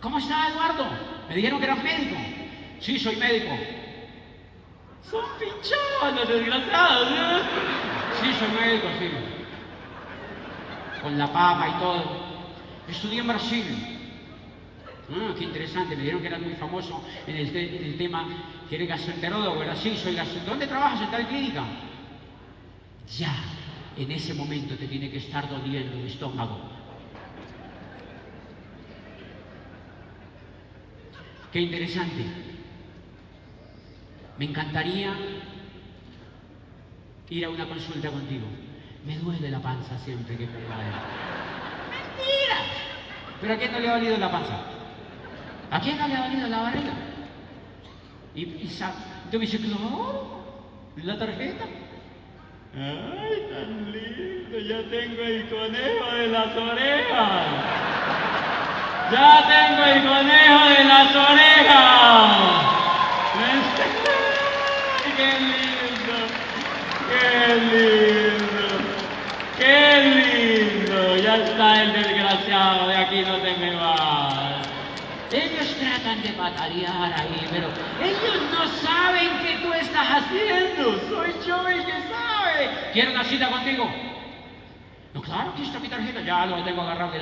¿Cómo 0.00 0.18
está 0.18 0.48
Eduardo? 0.48 0.86
Me 1.28 1.34
dijeron 1.34 1.58
que 1.58 1.66
eras 1.66 1.82
médico. 1.82 2.16
Sí, 2.80 2.98
soy 2.98 3.16
médico. 3.16 3.50
Son 5.10 5.24
pinchones, 5.38 6.28
desgraciados. 6.28 7.08
¿eh? 7.10 7.42
Sí, 8.20 8.32
soy 8.38 8.48
médico, 8.60 8.88
sí. 8.98 9.10
Con 11.02 11.18
la 11.18 11.26
papa 11.32 11.68
y 11.68 11.80
todo. 11.80 12.30
Estudié 12.88 13.20
en 13.20 13.28
Brasil. 13.28 13.96
Ah, 15.12 15.34
qué 15.36 15.44
interesante, 15.44 15.96
me 15.96 16.02
dijeron 16.02 16.20
que 16.20 16.28
eras 16.28 16.40
muy 16.40 16.54
famoso 16.54 17.04
en 17.26 17.36
el, 17.36 17.96
tema 17.98 18.26
que 18.68 18.76
eres 18.76 18.88
gastroenterólogo, 18.88 19.58
¿verdad? 19.58 19.76
Sí, 19.76 19.96
soy 19.96 20.14
gastroenterólogo. 20.14 20.50
¿Dónde 20.50 20.66
trabajas? 20.66 21.02
¿En 21.02 21.10
tal 21.10 21.26
clínica? 21.26 21.64
Ya, 23.18 23.34
en 23.96 24.10
ese 24.12 24.34
momento 24.34 24.76
te 24.76 24.86
tiene 24.86 25.10
que 25.10 25.18
estar 25.18 25.48
doliendo 25.48 25.96
el 25.98 26.06
estómago. 26.06 26.79
Qué 31.52 31.60
interesante. 31.60 32.24
Me 34.38 34.44
encantaría 34.44 35.12
ir 37.28 37.44
a 37.44 37.50
una 37.50 37.66
consulta 37.66 38.10
contigo. 38.10 38.46
Me 39.04 39.18
duele 39.18 39.50
la 39.50 39.60
panza 39.60 39.98
siempre 39.98 40.36
que 40.36 40.46
pongo 40.46 40.68
¡Mentira! 40.68 42.56
¿Pero 43.40 43.54
a 43.54 43.56
quién 43.56 43.72
no 43.72 43.80
le 43.80 43.88
ha 43.88 43.92
valido 43.92 44.16
la 44.18 44.30
panza? 44.30 44.60
¿A 45.70 45.80
quién 45.80 45.98
no 45.98 46.06
le 46.06 46.14
ha 46.14 46.20
valido 46.20 46.48
la 46.48 46.62
barriga? 46.62 46.92
Y, 48.34 48.42
y 48.42 48.78
tú 49.30 49.38
me 49.38 49.46
dices, 49.46 49.60
claro, 49.60 50.44
la 50.96 51.18
tarjeta. 51.18 51.64
¡Ay, 52.74 53.48
tan 53.50 53.92
lindo! 53.92 54.58
Ya 54.60 54.88
tengo 54.88 55.22
el 55.22 55.48
conejo 55.48 56.14
de 56.14 56.28
las 56.28 56.56
orejas. 56.56 57.89
Ya 59.12 59.44
tengo 59.48 59.84
el 59.84 60.02
conejo 60.04 60.68
de 60.68 60.84
las 60.84 61.16
orejas 61.16 62.60
qué 65.20 65.38
lindo, 65.38 66.16
qué 67.10 67.54
lindo, 67.70 68.68
qué 69.58 69.80
lindo. 70.16 71.16
Ya 71.16 71.36
está 71.36 71.82
el 71.82 71.92
desgraciado, 71.92 72.88
de 72.88 72.96
aquí 72.96 73.22
no 73.22 73.36
te 73.38 73.56
me 73.56 73.74
vas. 73.76 74.66
Ellos 75.32 75.76
tratan 75.78 76.22
de 76.22 76.30
patalear 76.30 77.12
ahí, 77.20 77.48
pero 77.50 77.68
ellos 78.02 78.42
no 78.50 78.66
saben 78.68 79.38
qué 79.42 79.58
tú 79.62 79.72
estás 79.72 80.06
haciendo. 80.10 80.98
Soy 81.08 81.34
yo 81.46 81.68
el 81.68 81.84
que 81.84 81.92
sabe. 81.92 82.70
¿Quiero 82.92 83.12
una 83.12 83.24
cita 83.24 83.48
contigo? 83.48 84.09
No, 85.12 85.20
claro, 85.20 85.50
aquí 85.50 85.62
está 85.62 85.80
mi 85.80 85.88
tarjeta, 85.88 86.20
ya 86.20 86.46
lo 86.46 86.62
tengo 86.62 86.82
agarrado. 86.82 87.12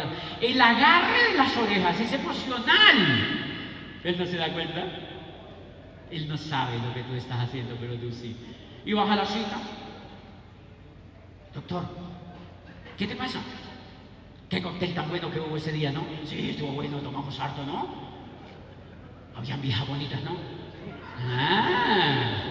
El 0.41 0.61
agarre 0.61 1.32
de 1.32 1.39
las 1.39 1.57
orejas 1.57 1.99
es 2.01 2.12
emocional. 2.12 2.97
Él 4.05 4.16
no 4.18 4.26
se 4.26 4.36
da 4.36 4.53
cuenta. 4.53 4.84
Él 6.11 6.28
no 6.28 6.36
sabe 6.36 6.78
lo 6.78 6.93
que 6.95 7.03
tú 7.03 7.14
estás 7.14 7.41
haciendo, 7.41 7.76
pero 7.80 7.95
tú 7.97 8.11
sí. 8.11 8.36
Y 8.84 8.93
vas 8.93 9.11
a 9.11 9.16
la 9.16 9.24
cita. 9.24 9.59
Doctor, 11.55 11.84
¿qué 12.97 13.07
te 13.07 13.16
pasa? 13.16 13.41
Qué 14.49 14.62
cóctel 14.62 14.95
tan 14.95 15.09
bueno 15.09 15.30
que 15.30 15.41
hubo 15.41 15.57
ese 15.57 15.72
día, 15.72 15.91
¿no? 15.91 16.05
Sí, 16.24 16.51
estuvo 16.51 16.72
bueno, 16.72 16.99
tomamos 16.99 17.39
harto, 17.39 17.64
¿no? 17.64 17.86
Habían 19.34 19.61
viejas 19.61 19.86
bonitas, 19.86 20.22
¿no? 20.22 20.36
Ah, 21.30 22.43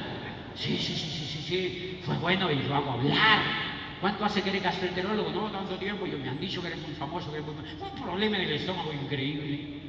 sí, 0.55 0.77
sí, 0.77 0.93
sí, 0.93 1.09
sí, 1.09 1.25
sí, 1.25 1.41
sí. 1.41 2.01
Fue 2.05 2.17
bueno 2.17 2.51
y 2.51 2.63
yo 2.63 2.75
hago 2.75 2.91
hablar. 2.91 3.66
¿Cuánto 3.99 4.25
hace 4.25 4.41
que 4.41 4.49
eres 4.49 4.63
gastroenterólogo? 4.63 5.31
No, 5.31 5.49
tanto 5.51 5.75
tiempo. 5.77 6.05
Y 6.05 6.11
me 6.11 6.29
han 6.29 6.39
dicho 6.39 6.61
que 6.61 6.67
eres 6.67 6.81
muy 6.81 6.95
famoso, 6.95 7.31
que 7.31 7.37
eres 7.37 7.47
muy... 7.47 7.55
Un 7.55 8.03
problema 8.03 8.37
en 8.37 8.43
el 8.43 8.53
estómago 8.53 8.93
increíble. 8.93 9.81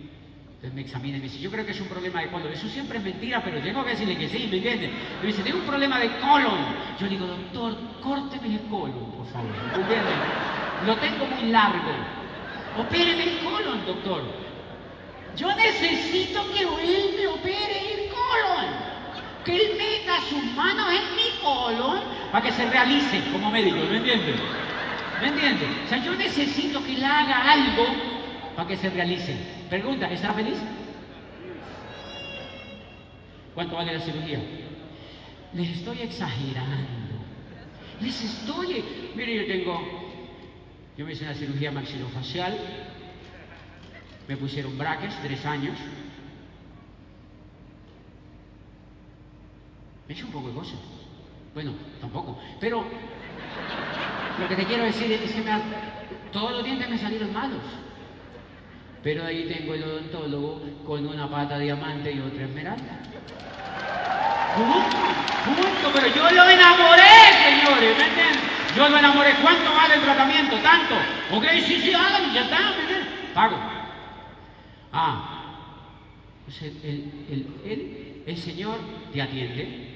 Entonces 0.58 0.74
me 0.74 0.80
examina 0.80 1.18
y 1.18 1.20
me 1.20 1.26
dice, 1.28 1.38
yo 1.38 1.50
creo 1.50 1.64
que 1.64 1.70
es 1.70 1.80
un 1.80 1.88
problema 1.88 2.20
de 2.20 2.30
colon. 2.30 2.52
Eso 2.52 2.68
siempre 2.68 2.98
es 2.98 3.04
mentira, 3.04 3.42
pero 3.44 3.60
tengo 3.60 3.84
que 3.84 3.90
decirle 3.90 4.16
que 4.16 4.28
sí, 4.28 4.48
¿me 4.50 4.56
entiende? 4.56 4.90
Me 5.20 5.26
dice, 5.28 5.42
tengo 5.42 5.58
un 5.58 5.66
problema 5.66 6.00
de 6.00 6.18
colon. 6.18 6.58
Yo 6.98 7.06
digo, 7.06 7.26
doctor, 7.26 7.76
córteme 8.02 8.54
el 8.54 8.60
colon, 8.62 9.12
por 9.12 9.26
favor. 9.26 9.50
¿Me 9.50 9.82
entiende? 9.82 10.10
Lo 10.84 10.96
tengo 10.96 11.26
muy 11.26 11.50
largo. 11.50 11.92
Opéreme 12.76 13.22
el 13.22 13.38
colon, 13.44 13.86
doctor. 13.86 14.22
Yo 15.36 15.54
necesito 15.54 16.40
que 16.52 16.62
él 16.62 17.14
me 17.16 17.26
opere 17.28 17.92
el 17.92 18.10
colon. 18.10 18.97
Que 19.48 19.56
él 19.56 19.78
meta 19.78 20.20
sus 20.28 20.44
manos 20.54 20.92
en 20.92 21.16
mi 21.16 21.40
colon 21.42 22.00
para 22.30 22.44
que 22.44 22.52
se 22.52 22.68
realice 22.68 23.22
como 23.32 23.50
médico, 23.50 23.78
¿me 23.90 23.96
entiende? 23.96 24.34
¿Me 25.22 25.28
entiende? 25.28 25.66
O 25.86 25.88
sea, 25.88 26.04
yo 26.04 26.14
necesito 26.16 26.84
que 26.84 26.94
él 26.94 27.02
haga 27.02 27.52
algo 27.52 27.86
para 28.54 28.68
que 28.68 28.76
se 28.76 28.90
realice. 28.90 29.34
Pregunta, 29.70 30.06
¿está 30.10 30.34
feliz? 30.34 30.58
¿Cuánto 33.54 33.76
vale 33.76 33.94
la 33.94 34.00
cirugía? 34.00 34.38
Les 35.54 35.78
estoy 35.78 36.02
exagerando. 36.02 37.16
Les 38.02 38.22
estoy... 38.22 38.84
Mire, 39.16 39.34
yo 39.34 39.46
tengo... 39.46 39.80
Yo 40.98 41.06
me 41.06 41.12
hice 41.12 41.24
una 41.24 41.32
cirugía 41.32 41.72
maxilofacial. 41.72 42.54
Me 44.28 44.36
pusieron 44.36 44.76
brackets, 44.76 45.22
tres 45.22 45.42
años. 45.46 45.78
Me 50.08 50.14
hice 50.14 50.24
un 50.24 50.32
poco 50.32 50.48
de 50.48 50.54
cosas. 50.54 50.78
Bueno, 51.54 51.72
tampoco. 52.00 52.38
Pero 52.58 52.82
lo 54.38 54.48
que 54.48 54.56
te 54.56 54.64
quiero 54.64 54.84
decir 54.84 55.12
es 55.12 55.20
que 55.20 55.42
todos 56.32 56.52
los 56.52 56.64
dientes 56.64 56.88
me 56.88 56.98
salieron 56.98 57.32
malos. 57.32 57.60
Pero 59.02 59.24
ahí 59.24 59.44
tengo 59.44 59.74
el 59.74 59.84
odontólogo 59.84 60.62
con 60.86 61.06
una 61.06 61.28
pata 61.28 61.58
diamante 61.58 62.12
y 62.12 62.20
otra 62.20 62.44
esmeralda. 62.44 63.00
Punto, 64.56 65.62
punto, 65.62 65.90
pero 65.94 66.06
yo 66.08 66.22
lo 66.22 66.50
enamoré, 66.50 67.02
señores, 67.44 67.98
¿me 67.98 68.04
entienden? 68.06 68.40
Yo 68.76 68.88
lo 68.88 68.98
enamoré. 68.98 69.34
¿Cuánto 69.42 69.72
vale 69.72 69.94
el 69.94 70.00
tratamiento? 70.00 70.56
Tanto. 70.56 70.94
Ok, 71.32 71.44
sí, 71.64 71.80
sí, 71.80 71.92
hágalo, 71.94 72.32
ya 72.32 72.42
está, 72.42 72.58
¿me 72.58 72.80
entienden? 72.80 73.08
Pago. 73.34 73.56
Ah, 74.92 75.38
pues 76.44 76.62
el, 76.62 76.76
el, 76.82 77.46
el, 77.64 78.22
el, 78.26 78.36
Señor 78.38 78.78
te 79.12 79.20
atiende, 79.20 79.87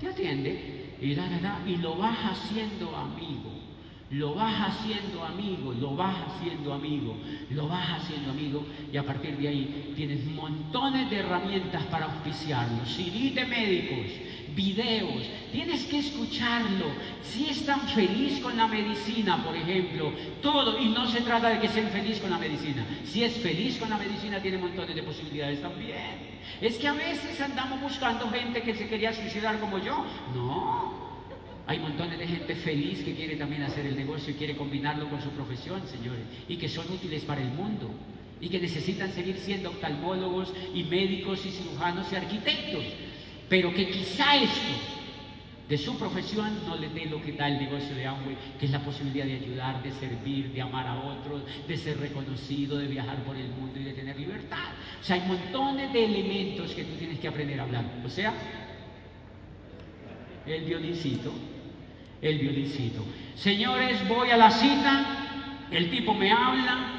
te 0.00 0.08
atiende 0.08 0.96
y, 1.00 1.14
da, 1.14 1.28
da, 1.28 1.62
y 1.66 1.76
lo 1.76 1.96
vas 1.96 2.18
haciendo 2.18 2.96
amigo. 2.96 3.64
Lo 4.10 4.34
vas 4.34 4.54
haciendo 4.54 5.24
amigo, 5.24 5.72
lo 5.72 5.96
vas 5.96 6.14
haciendo 6.28 6.72
amigo, 6.72 7.16
lo 7.50 7.66
vas 7.66 8.00
haciendo 8.00 8.30
amigo 8.30 8.64
y 8.92 8.96
a 8.96 9.02
partir 9.02 9.36
de 9.36 9.48
ahí 9.48 9.92
tienes 9.96 10.24
montones 10.26 11.10
de 11.10 11.16
herramientas 11.16 11.82
para 11.86 12.04
auspiciarlo, 12.04 12.84
CD 12.86 13.30
de 13.30 13.44
médicos, 13.44 14.12
videos, 14.54 15.22
tienes 15.52 15.84
que 15.84 15.98
escucharlo. 15.98 16.86
Si 17.22 17.46
es 17.46 17.64
tan 17.64 17.80
feliz 17.88 18.40
con 18.40 18.56
la 18.56 18.66
medicina, 18.66 19.42
por 19.42 19.56
ejemplo, 19.56 20.12
todo, 20.42 20.78
y 20.78 20.88
no 20.88 21.06
se 21.06 21.20
trata 21.22 21.50
de 21.50 21.60
que 21.60 21.68
sean 21.68 21.88
feliz 21.88 22.20
con 22.20 22.30
la 22.30 22.38
medicina, 22.38 22.86
si 23.04 23.24
es 23.24 23.34
feliz 23.38 23.78
con 23.78 23.90
la 23.90 23.98
medicina 23.98 24.40
tiene 24.40 24.58
montones 24.58 24.94
de 24.94 25.02
posibilidades 25.02 25.60
también. 25.60 26.34
Es 26.60 26.76
que 26.76 26.88
a 26.88 26.92
veces 26.92 27.40
andamos 27.40 27.80
buscando 27.80 28.28
gente 28.28 28.62
que 28.62 28.74
se 28.74 28.88
quería 28.88 29.12
suicidar 29.12 29.58
como 29.58 29.78
yo. 29.78 30.04
No, 30.34 31.04
hay 31.66 31.78
montones 31.78 32.18
de 32.18 32.26
gente 32.26 32.54
feliz 32.56 33.02
que 33.02 33.14
quiere 33.14 33.36
también 33.36 33.62
hacer 33.62 33.86
el 33.86 33.96
negocio 33.96 34.32
y 34.32 34.36
quiere 34.36 34.56
combinarlo 34.56 35.08
con 35.08 35.22
su 35.22 35.30
profesión, 35.30 35.82
señores, 35.88 36.24
y 36.48 36.56
que 36.56 36.68
son 36.68 36.90
útiles 36.92 37.24
para 37.24 37.40
el 37.40 37.48
mundo, 37.48 37.90
y 38.40 38.48
que 38.48 38.60
necesitan 38.60 39.12
seguir 39.12 39.38
siendo 39.38 39.70
oftalmólogos 39.70 40.52
y 40.74 40.84
médicos 40.84 41.44
y 41.46 41.50
cirujanos 41.50 42.12
y 42.12 42.16
arquitectos, 42.16 42.84
pero 43.48 43.72
que 43.74 43.88
quizá 43.88 44.36
esto 44.36 44.94
de 45.68 45.78
su 45.78 45.96
profesión 45.98 46.66
no 46.66 46.76
le 46.76 46.88
dé 46.90 47.06
lo 47.06 47.22
que 47.22 47.32
da 47.32 47.48
el 47.48 47.58
negocio 47.58 47.94
de 47.94 48.06
Amway, 48.06 48.36
que 48.58 48.66
es 48.66 48.72
la 48.72 48.80
posibilidad 48.80 49.24
de 49.24 49.34
ayudar, 49.34 49.82
de 49.82 49.92
servir, 49.92 50.52
de 50.52 50.60
amar 50.60 50.86
a 50.86 50.96
otros, 50.96 51.42
de 51.66 51.76
ser 51.76 51.98
reconocido, 51.98 52.76
de 52.76 52.86
viajar 52.86 53.24
por 53.24 53.36
el 53.36 53.48
mundo 53.48 53.80
y 53.80 53.84
de 53.84 53.92
tener 53.92 54.18
libertad. 54.18 54.72
O 55.00 55.04
sea, 55.04 55.16
hay 55.16 55.22
montones 55.26 55.92
de 55.92 56.04
elementos 56.04 56.72
que 56.72 56.84
tú 56.84 56.96
tienes 56.96 57.18
que 57.18 57.28
aprender 57.28 57.60
a 57.60 57.62
hablar. 57.62 57.84
O 58.04 58.10
sea, 58.10 58.34
el 60.46 60.64
violincito, 60.64 61.32
el 62.20 62.38
violincito. 62.38 63.02
Señores, 63.34 64.06
voy 64.06 64.30
a 64.30 64.36
la 64.36 64.50
cita, 64.50 65.66
el 65.70 65.90
tipo 65.90 66.12
me 66.12 66.30
habla, 66.30 66.94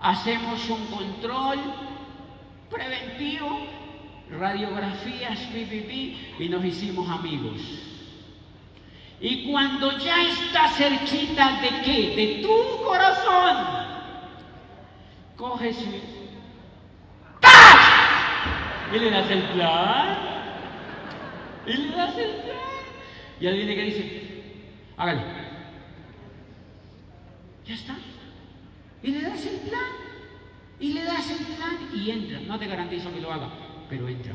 hacemos 0.00 0.68
un 0.70 0.86
control 0.86 1.58
preventivo, 2.70 3.66
radiografías, 4.38 5.38
pipipi, 5.52 6.34
y 6.38 6.48
nos 6.48 6.64
hicimos 6.64 7.08
amigos. 7.08 7.60
Y 9.20 9.50
cuando 9.50 9.98
ya 9.98 10.22
está 10.22 10.68
cerquita 10.68 11.60
de 11.60 11.82
qué? 11.82 12.16
De 12.16 12.42
tu 12.42 12.84
corazón, 12.84 13.56
coges 15.36 15.76
y 15.82 16.20
y 18.92 18.98
le 18.98 19.10
das 19.10 19.30
el 19.30 19.42
plan, 19.50 20.18
y 21.66 21.72
le 21.76 21.96
das 21.96 22.18
el 22.18 22.30
plan. 22.42 22.56
Y 23.40 23.46
adivine 23.46 23.74
qué 23.76 23.82
dice, 23.82 24.42
hágale. 24.96 25.22
Ya 27.66 27.74
está. 27.74 27.96
Y 29.02 29.10
le 29.12 29.22
das 29.22 29.46
el 29.46 29.56
plan. 29.68 30.10
Y 30.80 30.92
le 30.92 31.04
das 31.04 31.30
el 31.30 31.46
plan 31.54 31.90
y 31.94 32.10
entra. 32.10 32.40
No 32.40 32.58
te 32.58 32.66
garantizo 32.66 33.12
que 33.12 33.20
lo 33.20 33.32
haga, 33.32 33.48
pero 33.90 34.08
entra. 34.08 34.32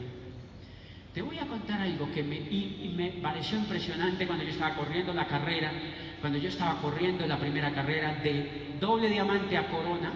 Te 1.14 1.22
voy 1.22 1.40
a 1.40 1.46
contar 1.46 1.80
algo 1.80 2.12
que 2.12 2.22
me, 2.22 3.08
pareció 3.22 3.58
impresionante 3.58 4.28
cuando 4.28 4.44
yo 4.44 4.52
estaba 4.52 4.76
corriendo 4.76 5.14
la 5.14 5.26
carrera, 5.26 5.72
cuando 6.20 6.38
yo 6.38 6.50
estaba 6.50 6.82
corriendo 6.82 7.26
la 7.26 7.40
primera 7.40 7.72
carrera 7.74 8.16
de 8.16 8.76
doble 8.82 9.10
diamante 9.10 9.56
a 9.56 9.70
corona, 9.70 10.12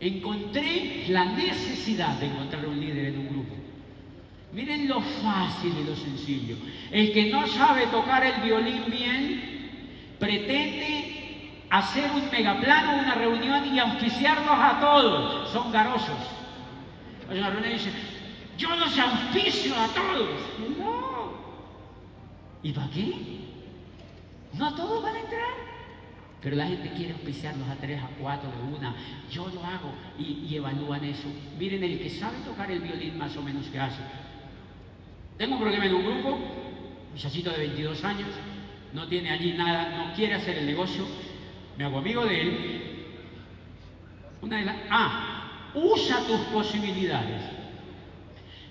encontré 0.00 1.04
la 1.08 1.26
necesidad 1.26 2.18
de 2.18 2.26
encontrar 2.26 2.66
un 2.66 2.80
líder 2.80 3.08
en 3.08 3.18
un 3.18 3.28
grupo. 3.28 3.54
Miren 4.54 4.88
lo 4.88 5.02
fácil 5.02 5.74
y 5.78 5.84
lo 5.84 5.94
sencillo. 5.94 6.56
El 6.90 7.12
que 7.12 7.30
no 7.30 7.46
sabe 7.46 7.88
tocar 7.88 8.24
el 8.24 8.40
violín 8.40 8.84
bien 8.90 10.16
pretende 10.18 11.66
hacer 11.68 12.10
un 12.12 12.30
megaplano, 12.30 12.98
una 12.98 13.14
reunión 13.14 13.74
y 13.74 13.78
auspiciarlos 13.78 14.56
a 14.58 14.80
todos. 14.80 15.50
Son 15.50 15.70
garosos. 15.70 16.33
Y 17.30 17.72
dice, 17.72 17.90
yo 18.58 18.74
los 18.76 18.98
auspicio 18.98 19.74
a 19.74 19.88
todos. 19.88 20.40
No. 20.78 21.32
¿Y 22.62 22.72
para 22.72 22.90
qué? 22.90 23.14
No 24.54 24.74
todos 24.74 25.02
van 25.02 25.16
a 25.16 25.20
entrar. 25.20 25.64
Pero 26.40 26.56
la 26.56 26.66
gente 26.66 26.90
quiere 26.90 27.12
auspiciarlos 27.14 27.66
a 27.68 27.76
tres, 27.76 28.02
a 28.02 28.08
cuatro, 28.20 28.50
de 28.50 28.76
una. 28.76 28.94
Yo 29.30 29.48
lo 29.48 29.64
hago 29.64 29.92
y, 30.18 30.54
evalúan 30.54 31.04
eso. 31.04 31.28
Miren, 31.58 31.82
el 31.82 31.98
que 31.98 32.10
sabe 32.10 32.36
tocar 32.44 32.70
el 32.70 32.80
violín 32.80 33.16
más 33.16 33.36
o 33.36 33.42
menos 33.42 33.66
que 33.66 33.80
hace 33.80 34.02
tengo 35.38 35.54
un 35.54 35.60
problema 35.60 35.86
en 35.86 35.94
un 35.94 36.04
grupo, 36.04 36.38
muchachito 37.12 37.50
de 37.50 37.58
22 37.58 38.04
años, 38.04 38.28
no 38.92 39.08
tiene 39.08 39.30
allí 39.30 39.54
nada, 39.54 40.06
no 40.06 40.14
quiere 40.14 40.34
hacer 40.34 40.58
el 40.58 40.66
negocio, 40.66 41.04
me 41.76 41.84
hago 41.84 41.98
amigo 41.98 42.24
de 42.24 42.40
él. 42.40 42.82
Una 44.42 44.58
de 44.58 44.64
las. 44.64 44.76
Ah, 44.90 45.33
usa 45.74 46.26
tus 46.26 46.40
posibilidades. 46.52 47.42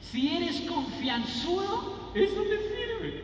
Si 0.02 0.36
eres 0.36 0.62
confianzudo, 0.62 2.12
eso 2.14 2.42
te 2.44 2.58
sirve. 2.70 3.24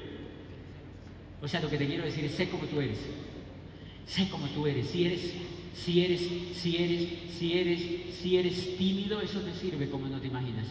O 1.41 1.47
sea, 1.47 1.61
lo 1.61 1.69
que 1.69 1.77
te 1.77 1.87
quiero 1.87 2.03
decir 2.03 2.25
es 2.25 2.33
sé 2.33 2.49
como 2.49 2.65
tú 2.65 2.81
eres. 2.81 2.99
Sé 4.05 4.27
como 4.29 4.47
tú 4.47 4.65
eres. 4.67 4.89
Si 4.89 5.05
eres, 5.05 5.33
si 5.73 6.03
eres, 6.03 6.21
si 6.53 6.77
eres, 6.77 7.07
si 7.37 7.57
eres, 7.57 8.15
si 8.21 8.37
eres 8.37 8.77
tímido, 8.77 9.21
eso 9.21 9.39
te 9.41 9.53
sirve 9.53 9.89
como 9.89 10.07
no 10.07 10.19
te 10.19 10.27
imaginas. 10.27 10.67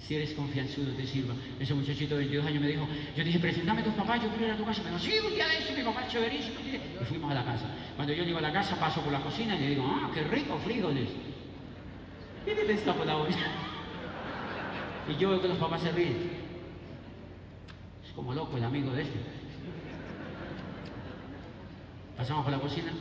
Si 0.00 0.14
eres 0.14 0.34
confianzudo, 0.34 0.92
te 0.92 1.06
sirva. 1.06 1.34
Ese 1.58 1.74
muchachito 1.74 2.14
de 2.14 2.20
22 2.20 2.46
años 2.46 2.62
me 2.62 2.68
dijo, 2.68 2.86
yo 3.16 3.24
dije, 3.24 3.38
presentame 3.38 3.80
a 3.80 3.84
tus 3.84 3.94
papás, 3.94 4.22
yo 4.22 4.28
quiero 4.30 4.46
ir 4.46 4.52
a 4.52 4.56
tu 4.56 4.64
casa. 4.64 4.82
Me 4.82 4.90
dijo, 4.90 5.00
sí, 5.00 5.12
un 5.26 5.34
día 5.34 5.48
de 5.48 5.58
eso, 5.58 5.72
mi 5.76 5.82
papá 5.82 6.02
es 6.02 6.12
chéverísimo. 6.12 6.56
Y 7.00 7.04
fuimos 7.06 7.30
a 7.30 7.34
la 7.34 7.44
casa. 7.44 7.66
Cuando 7.96 8.12
yo 8.12 8.24
llego 8.24 8.38
a 8.38 8.42
la 8.42 8.52
casa, 8.52 8.78
paso 8.78 9.00
por 9.00 9.12
la 9.12 9.20
cocina 9.20 9.56
y 9.56 9.60
le 9.60 9.68
digo, 9.70 9.84
ah, 9.86 10.10
qué 10.12 10.22
rico, 10.24 10.58
frijoles. 10.64 11.08
Y 12.46 12.54
le 12.54 12.64
destapo 12.64 13.04
la. 13.04 13.16
Y 15.08 15.16
yo 15.16 15.30
veo 15.30 15.40
que 15.40 15.48
los 15.48 15.58
papás 15.58 15.82
se 15.82 15.92
ríen. 15.92 16.30
Es 18.06 18.12
como 18.12 18.32
loco 18.34 18.56
el 18.56 18.64
amigo 18.64 18.92
de 18.92 19.02
este. 19.02 19.18
Pasamos 22.16 22.44
por 22.44 22.52
la 22.52 22.60
cocina, 22.60 22.92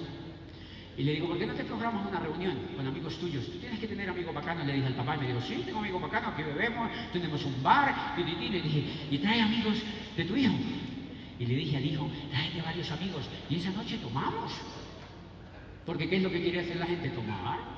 y 0.98 1.04
le 1.04 1.14
digo, 1.14 1.28
¿por 1.28 1.38
qué 1.38 1.46
no 1.46 1.54
te 1.54 1.64
programas 1.64 2.08
una 2.08 2.20
reunión 2.20 2.58
con 2.76 2.88
amigos 2.88 3.18
tuyos? 3.18 3.46
Tú 3.46 3.60
tienes 3.60 3.80
que 3.80 3.88
tener 3.88 4.10
amigos 4.10 4.34
bacanos. 4.34 4.66
Le 4.66 4.74
dije 4.74 4.88
al 4.88 4.94
papá 4.94 5.16
y 5.16 5.20
me 5.20 5.28
dijo, 5.28 5.42
sí, 5.42 5.62
tengo 5.66 5.80
amigos 5.80 6.02
bacanos, 6.02 6.34
aquí 6.34 6.44
bebemos, 6.44 6.90
tenemos 7.12 7.44
un 7.46 7.62
bar. 7.62 8.16
Y, 8.18 8.24
le 8.24 8.62
dije, 8.62 8.86
y 9.12 9.18
trae 9.20 9.42
amigos 9.42 9.78
de 10.16 10.26
tu 10.26 10.36
hijo. 10.36 10.54
Y 11.38 11.46
le 11.46 11.56
dije 11.56 11.78
al 11.78 11.86
hijo, 11.86 12.10
tráete 12.32 12.62
varios 12.62 12.90
amigos. 12.92 13.30
Y 13.50 13.58
esa 13.58 13.72
noche 13.72 13.98
tomamos. 13.98 14.54
Porque 15.86 16.10
¿qué 16.10 16.18
es 16.18 16.24
lo 16.24 16.32
que 16.32 16.42
quiere 16.42 16.62
hacer 16.62 16.78
la 16.78 16.86
gente? 16.86 17.10
Tomar 17.10 17.75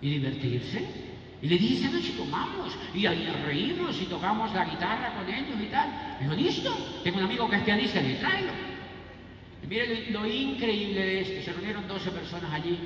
y 0.00 0.10
divertirse. 0.10 1.04
Y 1.42 1.48
le 1.48 1.58
dije, 1.58 1.90
noche 1.90 2.14
tomamos 2.16 2.74
y 2.94 3.04
ahí 3.04 3.26
reímos 3.44 4.00
y 4.00 4.06
tocamos 4.06 4.52
la 4.54 4.64
guitarra 4.64 5.14
con 5.14 5.28
ellos 5.28 5.60
y 5.60 5.66
tal. 5.66 6.16
Me 6.18 6.26
dijo, 6.26 6.34
listo, 6.34 6.74
tengo 7.02 7.18
un 7.18 7.24
amigo 7.24 7.50
que 7.50 7.56
es 7.56 7.62
pianista, 7.62 8.00
le 8.00 8.14
tráelo. 8.14 8.52
Miren 9.68 10.12
lo 10.12 10.26
increíble 10.26 11.00
de 11.00 11.20
esto, 11.20 11.42
se 11.42 11.52
reunieron 11.52 11.88
12 11.88 12.10
personas 12.12 12.52
allí. 12.52 12.78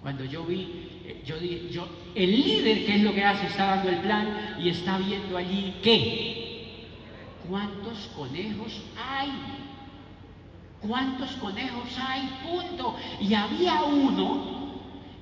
Cuando 0.00 0.24
yo 0.24 0.44
vi, 0.44 1.00
eh, 1.04 1.22
yo 1.24 1.38
dije, 1.38 1.68
yo, 1.70 1.88
el 2.14 2.30
líder, 2.30 2.84
¿qué 2.84 2.96
es 2.96 3.02
lo 3.02 3.14
que 3.14 3.24
hace? 3.24 3.46
Está 3.46 3.76
dando 3.76 3.88
el 3.88 3.98
plan 3.98 4.56
y 4.60 4.68
está 4.68 4.98
viendo 4.98 5.36
allí 5.36 5.74
qué. 5.82 6.88
¿Cuántos 7.48 8.10
conejos 8.16 8.82
hay? 8.96 9.30
¿Cuántos 10.80 11.30
conejos 11.32 11.98
hay? 11.98 12.28
Punto. 12.44 12.96
Y 13.20 13.34
había 13.34 13.82
uno 13.84 14.61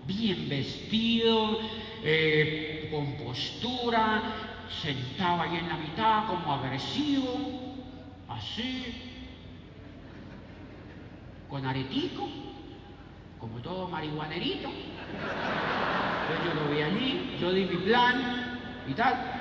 bien 0.07 0.48
vestido, 0.48 1.59
eh, 2.03 2.88
con 2.90 3.12
postura, 3.24 4.22
sentado 4.82 5.42
ahí 5.42 5.57
en 5.57 5.68
la 5.68 5.76
mitad, 5.76 6.26
como 6.26 6.53
agresivo, 6.53 7.74
así, 8.28 8.94
con 11.48 11.66
aretico, 11.66 12.28
como 13.38 13.61
todo 13.61 13.88
marihuanerito. 13.88 14.68
Entonces 14.68 16.44
yo 16.44 16.55
lo 16.55 16.70
vi 16.70 16.82
allí, 16.82 17.36
yo 17.40 17.53
di 17.53 17.64
mi 17.64 17.76
plan 17.76 18.59
y 18.88 18.92
tal. 18.94 19.40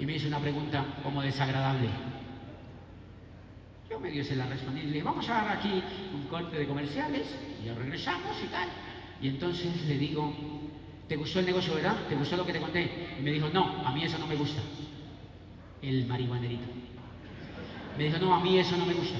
y 0.00 0.06
me 0.06 0.14
hizo 0.14 0.28
una 0.28 0.38
pregunta 0.38 0.82
como 1.02 1.20
desagradable. 1.20 1.90
Yo 3.90 3.98
medio 3.98 4.24
se 4.24 4.36
la 4.36 4.46
respondí 4.46 4.82
le 4.82 4.92
dije, 4.92 5.02
vamos 5.02 5.28
a 5.28 5.32
dar 5.32 5.58
aquí 5.58 5.82
un 6.14 6.28
corte 6.28 6.56
de 6.56 6.66
comerciales 6.66 7.26
y 7.60 7.66
ya 7.66 7.74
regresamos 7.74 8.36
y 8.40 8.46
tal. 8.46 8.68
Y 9.20 9.28
entonces 9.28 9.84
le 9.86 9.98
digo, 9.98 10.32
¿te 11.08 11.16
gustó 11.16 11.40
el 11.40 11.46
negocio, 11.46 11.74
verdad? 11.74 11.96
¿Te 12.08 12.14
gustó 12.14 12.36
lo 12.36 12.46
que 12.46 12.52
te 12.52 12.60
conté? 12.60 13.16
Y 13.18 13.22
me 13.22 13.32
dijo, 13.32 13.48
no, 13.48 13.84
a 13.84 13.90
mí 13.90 14.04
eso 14.04 14.16
no 14.18 14.28
me 14.28 14.36
gusta. 14.36 14.62
El 15.82 16.06
marihuanerito. 16.06 16.66
Me 17.98 18.04
dijo, 18.04 18.18
no, 18.18 18.32
a 18.32 18.40
mí 18.40 18.58
eso 18.58 18.76
no 18.76 18.86
me 18.86 18.94
gusta. 18.94 19.18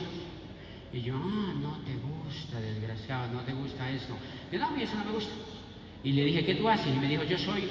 Y 0.92 1.00
yo, 1.02 1.16
ah, 1.16 1.52
no 1.60 1.78
te 1.78 1.94
gusta, 1.96 2.60
desgraciado, 2.60 3.32
no 3.32 3.40
te 3.40 3.52
gusta 3.52 3.90
eso. 3.90 4.16
Y 4.52 4.56
no, 4.56 4.68
a 4.68 4.70
mí 4.70 4.84
eso 4.84 4.94
no 4.94 5.04
me 5.04 5.12
gusta. 5.12 5.32
Y 6.04 6.12
le 6.12 6.26
dije, 6.26 6.44
¿qué 6.44 6.54
tú 6.54 6.68
haces? 6.68 6.94
Y 6.94 6.98
me 6.98 7.08
dijo, 7.08 7.24
yo 7.24 7.38
soy 7.38 7.68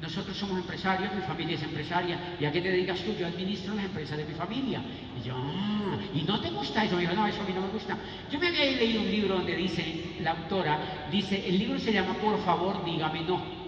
nosotros 0.00 0.34
somos 0.36 0.58
empresarios, 0.58 1.14
mi 1.14 1.20
familia 1.20 1.56
es 1.56 1.62
empresaria. 1.62 2.36
¿Y 2.40 2.44
a 2.46 2.52
qué 2.52 2.62
te 2.62 2.70
dedicas 2.70 3.00
tú? 3.00 3.14
Yo 3.18 3.26
administro 3.26 3.74
las 3.74 3.84
empresas 3.84 4.16
de 4.16 4.24
mi 4.24 4.32
familia. 4.32 4.82
Y 5.18 5.26
yo, 5.26 5.34
ah, 5.36 5.98
¿y 6.14 6.22
no 6.22 6.40
te 6.40 6.50
gusta 6.50 6.84
eso? 6.84 6.98
Y 6.98 7.04
yo, 7.04 7.12
no, 7.12 7.26
eso 7.26 7.42
a 7.42 7.44
mí 7.44 7.52
no 7.54 7.60
me 7.60 7.68
gusta. 7.68 7.98
Yo 8.30 8.40
me 8.40 8.48
había 8.48 8.64
leído 8.64 9.02
un 9.02 9.10
libro 9.10 9.34
donde 9.34 9.56
dice, 9.56 10.16
la 10.20 10.30
autora, 10.30 11.08
dice, 11.10 11.46
el 11.46 11.58
libro 11.58 11.78
se 11.78 11.92
llama 11.92 12.14
Por 12.14 12.42
favor, 12.44 12.82
dígame 12.82 13.22
no. 13.22 13.60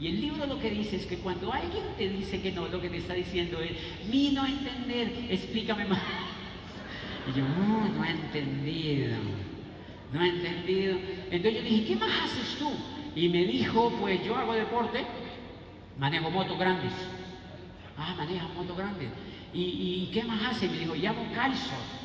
Y 0.00 0.06
el 0.06 0.20
libro 0.20 0.46
lo 0.46 0.58
que 0.58 0.70
dice 0.70 0.96
es 0.96 1.06
que 1.06 1.18
cuando 1.18 1.52
alguien 1.52 1.84
te 1.98 2.08
dice 2.08 2.40
que 2.40 2.52
no, 2.52 2.68
lo 2.68 2.80
que 2.80 2.88
te 2.88 2.98
está 2.98 3.12
diciendo 3.12 3.60
es, 3.60 3.72
mi 4.08 4.30
no 4.30 4.46
entender, 4.46 5.26
explícame 5.28 5.84
más. 5.84 6.00
Y 7.28 7.38
yo, 7.38 7.44
no, 7.46 7.88
no 7.90 8.04
he 8.04 8.10
entendido, 8.10 9.16
no 10.14 10.22
he 10.22 10.28
entendido. 10.28 10.96
Entonces 11.30 11.62
yo 11.62 11.68
dije, 11.68 11.84
¿qué 11.88 11.96
más 11.96 12.10
haces 12.22 12.56
tú? 12.58 12.70
Y 13.18 13.28
me 13.30 13.44
dijo, 13.46 13.90
pues 13.98 14.24
yo 14.24 14.36
hago 14.36 14.52
deporte, 14.52 15.04
manejo 15.98 16.30
motos 16.30 16.56
grandes. 16.56 16.92
Ah, 17.96 18.14
maneja 18.16 18.46
motos 18.54 18.76
grandes. 18.76 19.08
¿Y, 19.52 20.08
qué 20.14 20.22
más 20.22 20.40
hace? 20.44 20.68
Me 20.68 20.78
dijo, 20.78 20.94
llamo 20.94 21.24
kitesurf. 21.24 21.98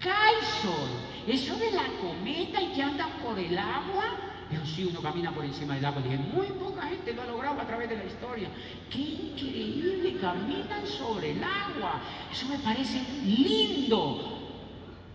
Kitesurf, 0.00 1.28
eso 1.28 1.56
de 1.58 1.70
la 1.70 1.84
cometa 2.02 2.60
y 2.60 2.72
que 2.74 2.82
andan 2.82 3.08
por 3.22 3.38
el 3.38 3.56
agua. 3.56 4.16
Dijo, 4.50 4.66
sí, 4.66 4.84
uno 4.90 5.00
camina 5.00 5.30
por 5.30 5.44
encima 5.44 5.76
del 5.76 5.84
agua. 5.84 6.02
Dije, 6.02 6.16
muy 6.16 6.48
poca 6.58 6.82
gente 6.82 7.14
lo 7.14 7.22
ha 7.22 7.26
logrado 7.26 7.60
a 7.60 7.66
través 7.68 7.88
de 7.88 7.98
la 7.98 8.04
historia. 8.04 8.48
Qué 8.90 8.98
increíble, 8.98 10.16
caminan 10.20 10.84
sobre 10.88 11.30
el 11.30 11.44
agua. 11.44 12.00
Eso 12.32 12.48
me 12.48 12.58
parece 12.58 13.00
lindo. 13.24 14.37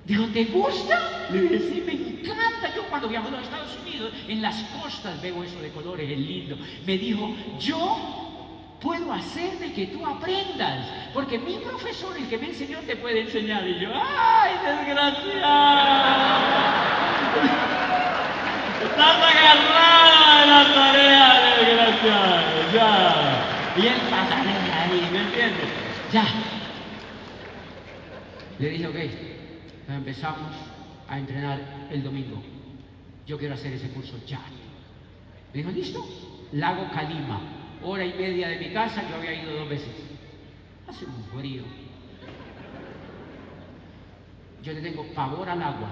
Dijo, 0.06 0.26
¿te 0.34 0.46
gusta? 0.46 1.28
Le 1.32 1.42
dije, 1.42 1.60
sí, 1.60 1.84
me 1.86 1.94
encanta. 1.94 2.76
Yo 2.76 2.84
cuando 2.90 3.08
viajo 3.08 3.30
a 3.30 3.32
los 3.32 3.44
Estados 3.44 3.78
Unidos, 3.82 4.12
en 4.28 4.42
las 4.42 4.62
costas 4.82 5.22
veo 5.22 5.44
eso 5.44 5.62
de 5.62 5.70
colores, 5.70 6.10
es 6.10 6.18
lindo. 6.18 6.58
Me 6.86 6.98
dijo, 6.98 7.34
yo 7.58 8.76
puedo 8.82 9.14
hacer 9.14 9.60
de 9.60 9.72
que 9.72 9.88
tú 9.88 10.06
aprendas, 10.06 10.86
porque 11.14 11.40
mi 11.40 11.56
profesor, 11.60 12.18
el 12.18 12.28
que 12.28 12.38
me 12.38 12.48
enseñó, 12.48 12.80
te 12.80 12.98
puede 12.98 13.22
enseñar. 13.22 13.66
Y 13.66 13.80
yo, 13.80 13.92
¡ay, 13.94 14.52
desgraciado! 14.66 15.24
Estás 18.84 19.16
agarrado 19.16 20.42
de 20.42 20.48
la 20.48 20.74
tarea, 20.74 21.56
desgraciado, 21.60 22.74
ya. 22.74 23.46
Y 23.78 23.88
él 23.88 24.02
pasa 24.10 24.42
ahí, 24.42 25.10
¿me 25.14 25.22
entiendes? 25.22 25.70
Ya. 26.12 26.26
Le 28.60 28.70
dije, 28.70 28.88
ok 28.88 29.33
empezamos 29.88 30.56
a 31.08 31.20
entrenar 31.20 31.88
el 31.92 32.04
domingo. 32.04 32.42
Yo 33.26 33.38
quiero 33.38 33.56
hacer 33.56 33.74
ese 33.74 33.90
curso 33.90 34.18
ya. 34.26 34.40
Me 35.54 35.60
dijo, 35.60 35.72
listo, 35.72 36.04
Lago 36.54 36.90
Calima, 36.92 37.40
hora 37.84 38.06
y 38.06 38.14
media 38.14 38.50
de 38.50 38.58
mi 38.58 38.74
casa, 38.74 39.08
yo 39.10 39.16
había 39.16 39.42
ido 39.42 39.54
dos 39.54 39.70
veces. 39.70 39.94
Hace 40.88 41.06
un 41.06 41.24
frío. 41.26 41.64
Yo 44.62 44.74
le 44.74 44.82
tengo 44.82 45.06
pavor 45.14 45.50
al 45.50 45.62
agua. 45.62 45.90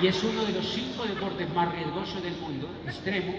Y 0.00 0.06
es 0.06 0.22
uno 0.24 0.44
de 0.44 0.52
los 0.52 0.66
cinco 0.66 1.04
deportes 1.04 1.52
más 1.54 1.72
riesgosos 1.72 2.22
del 2.22 2.36
mundo, 2.36 2.68
extremo. 2.86 3.32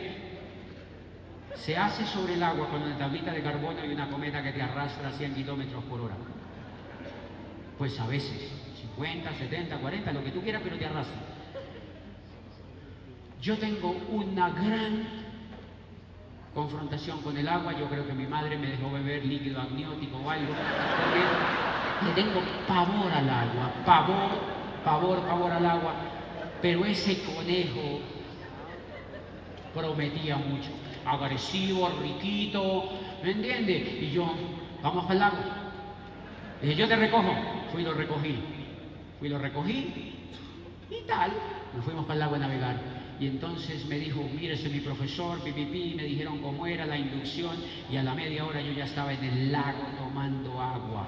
Se 1.55 1.75
hace 1.77 2.05
sobre 2.05 2.33
el 2.33 2.43
agua 2.43 2.69
con 2.69 2.81
una 2.81 2.97
tablita 2.97 3.31
de 3.31 3.41
carbono 3.41 3.85
y 3.85 3.93
una 3.93 4.09
cometa 4.09 4.43
que 4.43 4.51
te 4.51 4.61
arrastra 4.61 5.09
a 5.09 5.11
100 5.11 5.35
kilómetros 5.35 5.83
por 5.85 6.01
hora. 6.01 6.15
Pues 7.77 7.99
a 7.99 8.07
veces, 8.07 8.51
50, 8.95 9.33
70, 9.33 9.77
40, 9.77 10.13
lo 10.13 10.23
que 10.23 10.31
tú 10.31 10.41
quieras, 10.41 10.61
pero 10.63 10.77
te 10.77 10.85
arrastra. 10.85 11.15
Yo 13.41 13.57
tengo 13.57 13.95
una 14.09 14.49
gran 14.51 15.05
confrontación 16.53 17.21
con 17.21 17.35
el 17.37 17.47
agua. 17.47 17.73
Yo 17.77 17.89
creo 17.89 18.07
que 18.07 18.13
mi 18.13 18.25
madre 18.25 18.57
me 18.57 18.67
dejó 18.67 18.91
beber 18.91 19.25
líquido 19.25 19.59
amniótico 19.59 20.17
o 20.17 20.29
algo. 20.29 20.53
Le 22.05 22.13
tengo 22.13 22.41
pavor 22.67 23.11
al 23.11 23.29
agua, 23.29 23.71
pavor, 23.85 24.31
pavor, 24.85 25.19
pavor 25.27 25.51
al 25.51 25.65
agua. 25.65 25.93
Pero 26.61 26.85
ese 26.85 27.21
conejo 27.23 27.99
prometía 29.73 30.37
mucho. 30.37 30.69
Agresivo, 31.05 31.89
riquito, 32.01 32.89
¿me 33.23 33.31
entiendes? 33.31 34.01
Y 34.03 34.11
yo, 34.11 34.33
vamos 34.81 35.09
al 35.09 35.19
lago. 35.19 35.62
Y 36.63 36.75
yo 36.75 36.87
te 36.87 36.95
recojo. 36.95 37.35
Fui 37.71 37.81
y 37.81 37.85
lo 37.85 37.93
recogí. 37.93 38.39
Fui 39.19 39.27
y 39.27 39.31
lo 39.31 39.37
recogí 39.37 40.13
y 40.89 41.07
tal. 41.07 41.31
Nos 41.75 41.83
fuimos 41.83 42.05
para 42.05 42.13
el 42.15 42.19
lago 42.21 42.35
a 42.35 42.39
navegar. 42.39 42.75
Y 43.19 43.27
entonces 43.27 43.85
me 43.85 43.97
dijo, 43.99 44.21
mírese 44.33 44.69
mi 44.69 44.79
profesor, 44.79 45.39
pipipi, 45.43 45.93
me 45.95 46.03
dijeron 46.03 46.39
cómo 46.39 46.65
era 46.65 46.85
la 46.85 46.97
inducción 46.97 47.55
y 47.89 47.97
a 47.97 48.03
la 48.03 48.13
media 48.13 48.45
hora 48.45 48.59
yo 48.61 48.73
ya 48.73 48.85
estaba 48.85 49.13
en 49.13 49.23
el 49.23 49.51
lago 49.51 49.83
tomando 49.97 50.59
agua. 50.59 51.07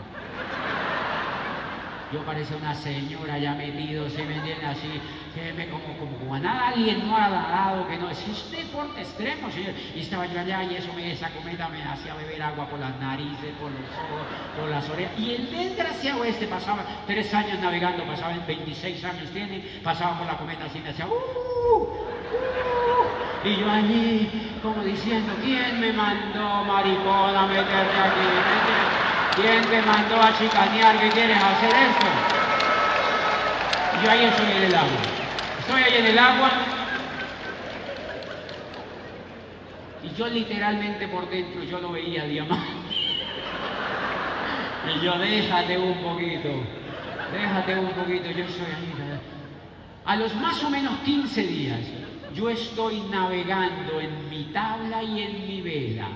Yo 2.14 2.24
parecía 2.24 2.56
una 2.58 2.76
señora 2.76 3.40
ya 3.40 3.56
metido, 3.56 4.08
se 4.10 4.24
me 4.24 4.36
llena 4.46 4.72
así, 4.72 4.88
que 5.36 5.52
me 5.52 5.68
como, 5.68 5.84
como, 6.00 6.18
como 6.18 6.34
a 6.36 6.68
alguien 6.70 7.06
no 7.06 7.18
ha 7.18 7.30
dado, 7.30 7.86
que 7.88 7.98
no, 7.98 8.10
es 8.10 8.24
un 8.26 8.52
deporte 8.52 9.02
extremo, 9.02 9.52
señor. 9.52 9.74
Y 9.94 10.00
estaba 10.00 10.26
yo 10.26 10.40
allá 10.40 10.64
y 10.64 10.76
eso 10.76 10.94
me, 10.94 11.12
esa 11.12 11.30
cometa 11.32 11.68
me 11.68 11.84
hacía 11.84 12.16
beber 12.16 12.42
agua 12.42 12.68
por 12.70 12.80
las 12.80 12.98
narices, 13.00 13.54
por 13.60 13.70
los 13.70 13.82
ojos, 13.82 14.28
por 14.58 14.70
las 14.70 14.90
orejas. 14.90 15.20
Y 15.20 15.36
el 15.36 15.52
desgraciado 15.52 16.24
este 16.24 16.48
pasaba 16.48 16.86
tres 17.06 17.34
años 17.34 17.60
navegando, 17.60 18.06
pasaba 18.06 18.34
en 18.34 18.48
26 18.48 19.04
años 19.04 19.30
tiene, 19.32 19.60
pasaba 19.84 20.18
por 20.18 20.26
la 20.26 20.38
cometa 20.38 20.66
así, 20.66 20.80
me 20.80 20.90
hacía, 20.90 21.06
¡uh! 21.06 21.12
uh" 21.12 22.06
y 23.44 23.58
yo 23.58 23.70
allí, 23.70 24.58
como 24.64 24.82
diciendo, 24.84 25.34
¿quién 25.44 25.80
me 25.80 25.94
mandó, 25.94 26.64
maricón, 26.64 27.36
a 27.36 27.46
meterme 27.46 28.00
aquí? 28.00 28.46
¿Quién 29.36 29.62
te 29.66 29.82
mandó 29.82 30.20
a 30.20 30.36
chicanear 30.36 30.98
que 31.00 31.10
quieres 31.12 31.38
hacer 31.38 31.70
esto? 31.70 32.06
Yo 34.04 34.12
ahí 34.12 34.24
en 34.24 34.64
el 34.64 34.76
agua. 34.76 35.25
Estoy 35.66 35.82
ahí 35.82 35.98
en 35.98 36.06
el 36.06 36.20
agua. 36.20 36.52
Y 40.04 40.16
yo 40.16 40.28
literalmente 40.28 41.08
por 41.08 41.28
dentro, 41.28 41.64
yo 41.64 41.80
lo 41.80 41.92
veía 41.92 42.26
diamante. 42.26 42.66
Y 44.86 45.04
yo, 45.04 45.18
déjate 45.18 45.80
un 45.80 45.96
poquito, 46.04 46.50
déjate 47.34 47.80
un 47.80 47.90
poquito, 47.94 48.30
yo 48.30 48.48
soy 48.48 48.68
ahí. 48.68 49.20
A 50.06 50.16
los 50.16 50.36
más 50.36 50.64
o 50.64 50.70
menos 50.70 51.00
15 51.00 51.42
días, 51.42 51.80
yo 52.36 52.52
estoy 52.52 53.00
navegando 53.10 54.00
en 54.00 54.30
mi 54.30 54.44
tabla 54.54 55.02
y 55.02 55.24
en 55.24 55.48
mi 55.48 55.62
vela 55.62 56.08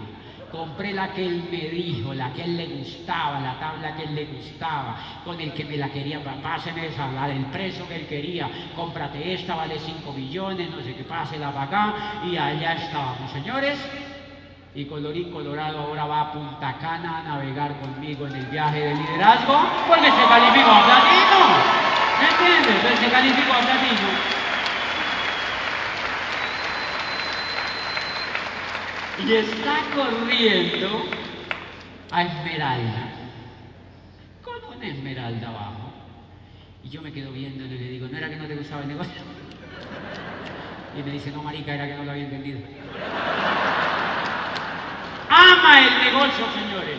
Compré 0.52 0.94
la 0.94 1.12
que 1.14 1.26
él 1.26 1.48
me 1.52 1.70
dijo, 1.70 2.14
la 2.14 2.34
que 2.34 2.44
él 2.44 2.58
le 2.58 2.66
gustaba, 2.66 3.40
la 3.40 3.60
tabla 3.60 3.96
que 3.96 4.04
él 4.04 4.16
le 4.16 4.26
gustaba, 4.26 4.96
con 5.24 5.40
el 5.40 5.54
que 5.54 5.64
me 5.64 5.78
la 5.78 5.90
quería, 5.90 6.22
páseme 6.42 6.88
esa, 6.88 7.08
la 7.12 7.28
del 7.28 7.46
precio 7.46 7.88
que 7.88 7.96
él 7.96 8.08
quería, 8.08 8.50
cómprate 8.76 9.34
esta, 9.34 9.56
vale 9.56 9.78
5 9.78 10.12
millones, 10.12 10.72
no 10.72 10.82
sé 10.82 10.96
qué, 10.96 11.04
pásela 11.04 11.52
para 11.52 11.66
acá, 11.66 11.94
y 12.26 12.36
allá 12.36 12.74
estábamos, 12.74 13.32
señores. 13.32 13.78
Y 14.74 14.86
colorín 14.86 15.32
colorado 15.32 15.80
ahora 15.80 16.06
va 16.06 16.22
a 16.22 16.32
Punta 16.32 16.78
Cana 16.80 17.20
a 17.20 17.24
navegar 17.24 17.80
conmigo 17.80 18.26
en 18.28 18.36
el 18.36 18.46
viaje 18.46 18.80
de 18.80 18.96
liderazgo, 18.96 19.56
porque 19.88 20.06
se 20.06 20.26
calificó 20.28 20.72
a 20.72 20.86
platino. 20.86 21.90
¿Me 22.20 22.28
entiendes? 22.28 23.00
Se 23.00 23.12
calificó 23.12 23.54
a 23.54 23.60
platino. 23.60 24.39
Y 29.28 29.34
está 29.34 29.78
corriendo 29.94 31.04
a 32.12 32.24
Esmeralda, 32.24 33.12
con 34.42 34.78
una 34.78 34.88
Esmeralda 34.88 35.50
abajo. 35.50 35.94
Y 36.84 36.90
yo 36.90 37.02
me 37.02 37.12
quedo 37.12 37.32
viéndole 37.32 37.76
y 37.76 37.80
le 37.80 37.90
digo, 37.90 38.08
¿no 38.10 38.18
era 38.18 38.30
que 38.30 38.38
no 38.38 38.46
te 38.46 38.56
gustaba 38.56 38.82
el 38.84 38.88
negocio? 38.88 39.22
Y 40.98 41.04
me 41.04 41.12
dice, 41.12 41.32
no, 41.32 41.44
marica, 41.44 41.76
era 41.76 41.88
que 41.88 41.94
no 41.94 42.04
lo 42.04 42.12
había 42.12 42.24
entendido. 42.24 42.60
Ama 45.30 45.80
el 45.82 46.06
negocio, 46.06 46.46
señores. 46.52 46.98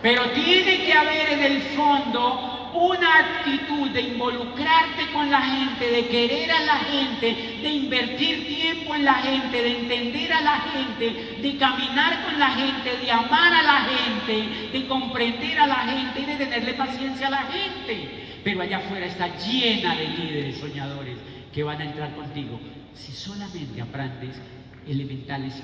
Pero 0.00 0.30
tiene 0.30 0.84
que 0.84 0.92
haber 0.94 1.32
en 1.34 1.42
el 1.44 1.62
fondo 1.76 2.59
una 2.74 3.18
actitud 3.18 3.90
de 3.90 4.02
involucrarte 4.02 5.06
con 5.12 5.30
la 5.30 5.40
gente, 5.40 5.90
de 5.90 6.06
querer 6.08 6.50
a 6.50 6.60
la 6.62 6.76
gente, 6.76 7.58
de 7.62 7.68
invertir 7.68 8.46
tiempo 8.46 8.94
en 8.94 9.04
la 9.04 9.14
gente, 9.14 9.62
de 9.62 9.80
entender 9.80 10.32
a 10.32 10.40
la 10.40 10.60
gente, 10.60 11.38
de 11.40 11.56
caminar 11.56 12.24
con 12.24 12.38
la 12.38 12.50
gente, 12.50 12.96
de 12.96 13.10
amar 13.10 13.52
a 13.52 13.62
la 13.62 13.88
gente, 13.88 14.70
de 14.72 14.86
comprender 14.86 15.58
a 15.58 15.66
la 15.66 15.76
gente 15.76 16.20
y 16.20 16.24
de 16.24 16.36
tenerle 16.36 16.74
paciencia 16.74 17.26
a 17.26 17.30
la 17.30 17.42
gente. 17.44 18.40
Pero 18.44 18.62
allá 18.62 18.78
afuera 18.78 19.06
está 19.06 19.28
llena 19.38 19.94
de 19.96 20.08
líderes 20.08 20.58
soñadores 20.58 21.16
que 21.52 21.62
van 21.62 21.80
a 21.80 21.84
entrar 21.84 22.14
contigo 22.14 22.58
si 22.94 23.12
solamente 23.12 23.80
aprendes 23.80 24.40
elementales 24.86 25.62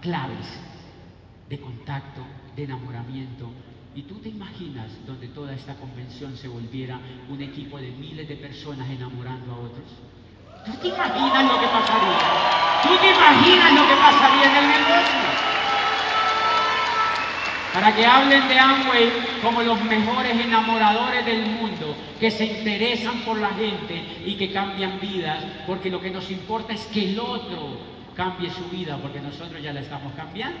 claves 0.00 0.60
de 1.48 1.60
contacto, 1.60 2.22
de 2.56 2.64
enamoramiento. 2.64 3.50
Y 3.94 4.02
tú 4.02 4.14
te 4.16 4.28
imaginas 4.28 4.86
donde 5.04 5.26
toda 5.28 5.52
esta 5.52 5.74
convención 5.74 6.36
se 6.36 6.46
volviera 6.46 7.00
un 7.28 7.42
equipo 7.42 7.78
de 7.78 7.90
miles 7.90 8.28
de 8.28 8.36
personas 8.36 8.88
enamorando 8.88 9.52
a 9.52 9.58
otros. 9.58 9.86
¿Tú 10.64 10.72
te 10.80 10.88
imaginas 10.88 11.44
lo 11.44 11.60
que 11.60 11.66
pasaría? 11.66 12.18
¿Tú 12.82 12.88
te 13.00 13.10
imaginas 13.10 13.72
lo 13.72 13.88
que 13.88 13.96
pasaría 13.96 14.44
en 14.46 14.56
el 14.56 14.68
negocio? 14.68 15.50
Para 17.74 17.94
que 17.94 18.06
hablen 18.06 18.48
de 18.48 18.58
Amway 18.58 19.12
como 19.42 19.62
los 19.62 19.82
mejores 19.84 20.38
enamoradores 20.38 21.24
del 21.24 21.46
mundo, 21.46 21.96
que 22.18 22.30
se 22.30 22.46
interesan 22.46 23.20
por 23.20 23.38
la 23.38 23.50
gente 23.50 24.22
y 24.26 24.34
que 24.34 24.52
cambian 24.52 25.00
vidas, 25.00 25.44
porque 25.66 25.90
lo 25.90 26.00
que 26.00 26.10
nos 26.10 26.30
importa 26.30 26.74
es 26.74 26.84
que 26.86 27.10
el 27.10 27.18
otro 27.18 27.78
cambie 28.14 28.50
su 28.50 28.64
vida, 28.68 28.98
porque 29.00 29.20
nosotros 29.20 29.62
ya 29.62 29.72
la 29.72 29.80
estamos 29.80 30.12
cambiando. 30.14 30.58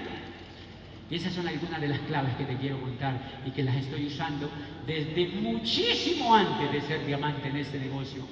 Y 1.10 1.16
esas 1.16 1.32
son 1.32 1.48
algunas 1.48 1.80
de 1.80 1.88
las 1.88 1.98
claves 2.00 2.36
que 2.36 2.44
te 2.44 2.56
quiero 2.56 2.80
contar 2.80 3.40
y 3.44 3.50
que 3.50 3.64
las 3.64 3.74
estoy 3.74 4.06
usando 4.06 4.48
desde 4.86 5.28
muchísimo 5.28 6.32
antes 6.32 6.70
de 6.70 6.80
ser 6.82 7.04
diamante 7.04 7.48
en 7.48 7.56
este 7.56 7.80
negocio. 7.80 8.22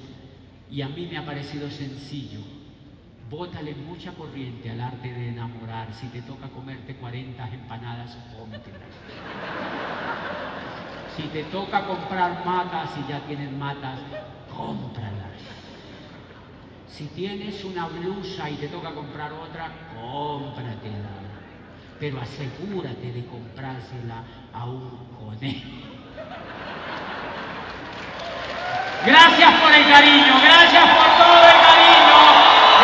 Y 0.71 0.81
a 0.81 0.87
mí 0.87 1.05
me 1.11 1.17
ha 1.17 1.25
parecido 1.25 1.69
sencillo. 1.69 2.39
Bótale 3.29 3.75
mucha 3.75 4.13
corriente 4.13 4.71
al 4.71 4.79
arte 4.79 5.11
de 5.11 5.27
enamorar. 5.27 5.93
Si 5.93 6.07
te 6.07 6.21
toca 6.21 6.47
comerte 6.47 6.95
40 6.95 7.49
empanadas, 7.49 8.17
cómetelas. 8.37 8.79
Si 11.17 11.23
te 11.23 11.43
toca 11.45 11.85
comprar 11.85 12.45
matas 12.45 12.91
y 12.97 13.11
ya 13.11 13.19
tienes 13.27 13.51
matas, 13.51 13.99
cómpralas. 14.55 15.37
Si 16.87 17.07
tienes 17.07 17.61
una 17.65 17.87
blusa 17.87 18.49
y 18.49 18.55
te 18.55 18.69
toca 18.69 18.93
comprar 18.93 19.33
otra, 19.33 19.69
cómpratela 19.93 21.28
pero 21.99 22.17
asegúrate 22.21 23.11
de 23.11 23.25
comprársela 23.27 24.23
a 24.53 24.65
un 24.65 24.87
conejo. 25.19 25.67
Gracias 29.05 29.51
por 29.59 29.71
el 29.71 29.85
cariño, 29.89 30.33
gracias 30.41 30.85
por 30.95 31.07
todo 31.19 31.43
el 31.43 31.59
cariño, 31.59 32.19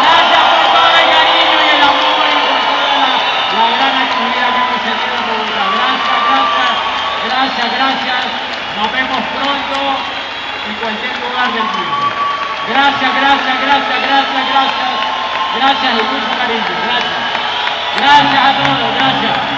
gracias 0.03 0.43
por 0.51 0.66
todo 0.76 0.91
el 0.99 1.07
cariño 1.16 1.57
y 1.63 1.70
el 1.76 1.82
amor 1.84 2.24
y 2.28 2.39
por 2.43 2.59
toda 2.68 2.95
la, 2.99 3.66
gran 3.72 3.93
actividad 4.03 4.49
que 4.51 4.61
hemos 4.63 4.82
tenido 4.84 5.16
en 5.16 5.24
Bogotá. 5.32 5.63
Gracias, 5.76 6.20
gracias, 6.28 6.72
gracias, 7.24 7.68
gracias. 7.72 8.22
Nos 8.76 8.91
vemos 8.91 9.22
pronto 9.32 9.80
en 10.68 10.76
cualquier 10.76 11.16
lugar 11.24 11.47
del 11.55 11.63
mundo. 11.63 12.05
Gracias, 12.68 13.11
gracias, 13.16 13.55
gracias, 13.63 13.99
gracias, 14.01 14.43
gracias. 14.51 14.95
Gracias 15.55 15.91
y 15.93 16.03
mucho 16.03 16.38
cariño. 16.38 16.76
Gracias. 16.84 17.25
Gracias 17.98 18.41
a 18.41 18.64
todos, 18.64 18.93
gracias. 18.96 19.55